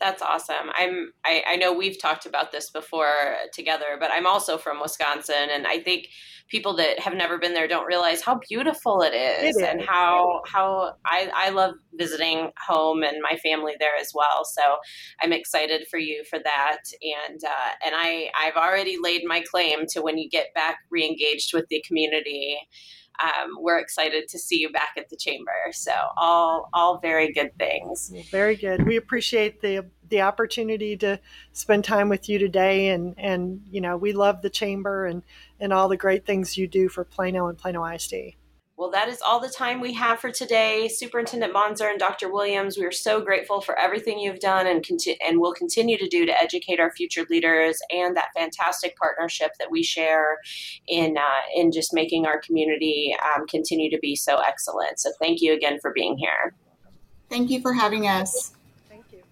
That's 0.00 0.22
awesome. 0.22 0.70
I'm 0.74 1.12
I, 1.24 1.42
I 1.48 1.56
know 1.56 1.72
we've 1.72 2.00
talked 2.00 2.26
about 2.26 2.52
this 2.52 2.70
before 2.70 3.36
together, 3.52 3.96
but 3.98 4.10
I'm 4.10 4.26
also 4.26 4.58
from 4.58 4.80
Wisconsin 4.80 5.48
and 5.52 5.66
I 5.66 5.78
think 5.80 6.08
people 6.48 6.76
that 6.76 6.98
have 6.98 7.14
never 7.14 7.38
been 7.38 7.54
there 7.54 7.66
don't 7.66 7.86
realize 7.86 8.20
how 8.20 8.38
beautiful 8.48 9.00
it 9.02 9.14
is, 9.14 9.56
it 9.56 9.60
is. 9.60 9.62
and 9.62 9.82
how 9.82 10.42
how 10.46 10.94
I, 11.06 11.30
I 11.34 11.50
love 11.50 11.74
visiting 11.94 12.50
home 12.66 13.02
and 13.02 13.22
my 13.22 13.38
family 13.38 13.74
there 13.78 13.96
as 13.98 14.10
well. 14.14 14.44
So 14.44 14.62
I'm 15.22 15.32
excited 15.32 15.86
for 15.90 15.98
you 15.98 16.24
for 16.28 16.38
that. 16.38 16.78
And 17.02 17.40
uh, 17.44 17.70
and 17.86 17.94
I, 17.96 18.30
I've 18.38 18.56
already 18.56 18.98
laid 19.00 19.22
my 19.24 19.42
claim 19.48 19.86
to 19.90 20.02
when 20.02 20.18
you 20.18 20.28
get 20.28 20.48
back 20.54 20.78
reengaged 20.94 21.54
with 21.54 21.66
the 21.70 21.82
community 21.86 22.58
um, 23.22 23.56
we're 23.58 23.78
excited 23.78 24.28
to 24.28 24.38
see 24.38 24.58
you 24.58 24.70
back 24.70 24.94
at 24.96 25.08
the 25.08 25.16
chamber. 25.16 25.52
So 25.72 25.92
all 26.16 26.68
all 26.72 26.98
very 26.98 27.32
good 27.32 27.56
things. 27.58 28.12
Very 28.30 28.56
good. 28.56 28.86
We 28.86 28.96
appreciate 28.96 29.60
the 29.60 29.86
the 30.08 30.20
opportunity 30.20 30.96
to 30.98 31.18
spend 31.52 31.84
time 31.84 32.08
with 32.08 32.28
you 32.28 32.38
today, 32.38 32.88
and 32.88 33.14
and 33.18 33.62
you 33.70 33.80
know 33.80 33.96
we 33.96 34.12
love 34.12 34.42
the 34.42 34.50
chamber 34.50 35.06
and 35.06 35.22
and 35.60 35.72
all 35.72 35.88
the 35.88 35.96
great 35.96 36.26
things 36.26 36.58
you 36.58 36.66
do 36.66 36.88
for 36.88 37.04
Plano 37.04 37.46
and 37.46 37.56
Plano 37.56 37.84
ISD. 37.84 38.34
Well, 38.76 38.90
that 38.90 39.08
is 39.08 39.22
all 39.22 39.38
the 39.38 39.48
time 39.48 39.80
we 39.80 39.92
have 39.92 40.18
for 40.18 40.32
today. 40.32 40.88
Superintendent 40.88 41.54
Bonser 41.54 41.88
and 41.88 41.98
Dr. 41.98 42.32
Williams, 42.32 42.76
we 42.76 42.84
are 42.84 42.90
so 42.90 43.20
grateful 43.20 43.60
for 43.60 43.78
everything 43.78 44.18
you've 44.18 44.40
done 44.40 44.66
and, 44.66 44.84
conti- 44.84 45.16
and 45.24 45.38
will 45.38 45.52
continue 45.52 45.96
to 45.96 46.08
do 46.08 46.26
to 46.26 46.32
educate 46.40 46.80
our 46.80 46.90
future 46.90 47.24
leaders 47.30 47.78
and 47.90 48.16
that 48.16 48.30
fantastic 48.34 48.96
partnership 48.96 49.52
that 49.60 49.70
we 49.70 49.84
share 49.84 50.38
in, 50.88 51.16
uh, 51.16 51.42
in 51.54 51.70
just 51.70 51.94
making 51.94 52.26
our 52.26 52.40
community 52.40 53.14
um, 53.36 53.46
continue 53.46 53.88
to 53.90 53.98
be 54.00 54.16
so 54.16 54.40
excellent. 54.40 54.98
So 54.98 55.12
thank 55.20 55.40
you 55.40 55.54
again 55.54 55.78
for 55.80 55.92
being 55.92 56.18
here. 56.18 56.52
Thank 57.30 57.50
you 57.50 57.60
for 57.60 57.74
having 57.74 58.08
us. 58.08 58.56
Thank 58.88 59.04
you. 59.12 59.22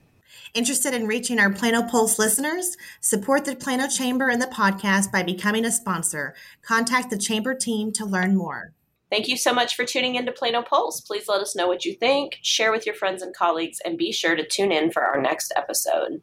Interested 0.55 0.95
in 0.95 1.09
reaching 1.09 1.41
our 1.41 1.51
Plano 1.51 1.83
Pulse 1.83 2.17
listeners? 2.17 2.77
Support 3.01 3.45
the 3.45 3.57
Plano 3.57 3.89
Chamber 3.89 4.29
and 4.29 4.41
the 4.41 4.47
podcast 4.47 5.11
by 5.11 5.25
becoming 5.25 5.65
a 5.65 5.73
sponsor. 5.73 6.33
Contact 6.63 7.11
the 7.11 7.19
Chamber 7.19 7.57
team 7.57 7.91
to 7.95 8.05
learn 8.05 8.37
more. 8.37 8.73
Thank 9.13 9.29
you 9.29 9.37
so 9.37 9.53
much 9.53 9.77
for 9.77 9.85
tuning 9.85 10.15
in 10.15 10.25
to 10.25 10.33
Plano 10.33 10.63
Pulse. 10.63 11.03
Please 11.03 11.29
let 11.29 11.43
us 11.43 11.55
know 11.55 11.69
what 11.69 11.85
you 11.85 11.93
think, 11.93 12.39
share 12.41 12.73
with 12.73 12.87
your 12.87 12.95
friends 12.95 13.21
and 13.21 13.37
colleagues, 13.37 13.77
and 13.85 13.99
be 13.99 14.11
sure 14.11 14.35
to 14.35 14.43
tune 14.43 14.73
in 14.73 14.91
for 14.91 15.03
our 15.03 15.21
next 15.21 15.53
episode. 15.55 16.23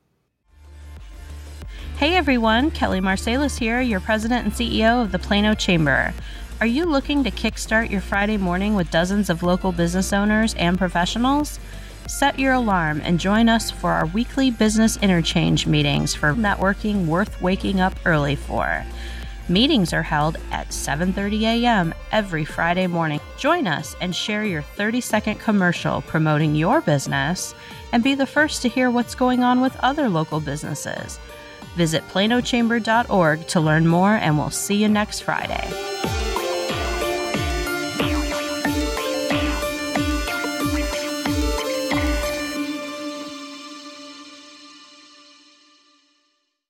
Hey 1.98 2.16
everyone, 2.16 2.72
Kelly 2.72 3.00
Marsalis 3.00 3.60
here, 3.60 3.80
your 3.80 4.00
president 4.00 4.44
and 4.44 4.54
CEO 4.56 5.04
of 5.04 5.12
the 5.12 5.20
Plano 5.20 5.54
Chamber. 5.54 6.16
Are 6.62 6.66
you 6.66 6.86
looking 6.86 7.24
to 7.26 7.30
kickstart 7.30 7.92
your 7.92 8.02
Friday 8.02 8.38
morning 8.38 8.74
with 8.74 8.90
dozens 8.90 9.30
of 9.30 9.44
local 9.44 9.72
business 9.72 10.12
owners 10.12 10.56
and 10.56 10.76
professionals? 10.76 11.60
Set 12.08 12.40
your 12.40 12.54
alarm 12.54 13.02
and 13.04 13.20
join 13.20 13.50
us 13.50 13.70
for 13.70 13.92
our 13.92 14.08
weekly 14.08 14.50
business 14.50 14.98
interchange 14.98 15.68
meetings 15.68 16.16
for 16.16 16.34
networking 16.34 17.06
worth 17.06 17.40
waking 17.40 17.80
up 17.80 17.94
early 18.06 18.36
for. 18.36 18.84
Meetings 19.50 19.94
are 19.94 20.04
held 20.04 20.38
at 20.52 20.70
7:30 20.70 21.42
a.m. 21.42 21.92
every 22.12 22.46
Friday 22.46 22.86
morning. 22.86 23.20
Join 23.36 23.66
us 23.66 23.96
and 24.00 24.16
share 24.16 24.46
your 24.46 24.62
30-second 24.62 25.40
commercial 25.40 26.02
promoting 26.02 26.54
your 26.54 26.82
business 26.82 27.56
and 27.92 28.04
be 28.04 28.14
the 28.14 28.28
first 28.28 28.62
to 28.62 28.70
hear 28.70 28.92
what's 28.92 29.16
going 29.16 29.42
on 29.44 29.60
with 29.60 29.76
other 29.78 30.08
local 30.08 30.40
businesses. 30.40 31.20
Visit 31.76 32.08
planochamber.org 32.10 33.48
to 33.48 33.60
learn 33.60 33.88
more 33.88 34.14
and 34.14 34.38
we'll 34.38 34.52
see 34.52 34.76
you 34.76 34.88
next 34.88 35.22
Friday. 35.22 35.68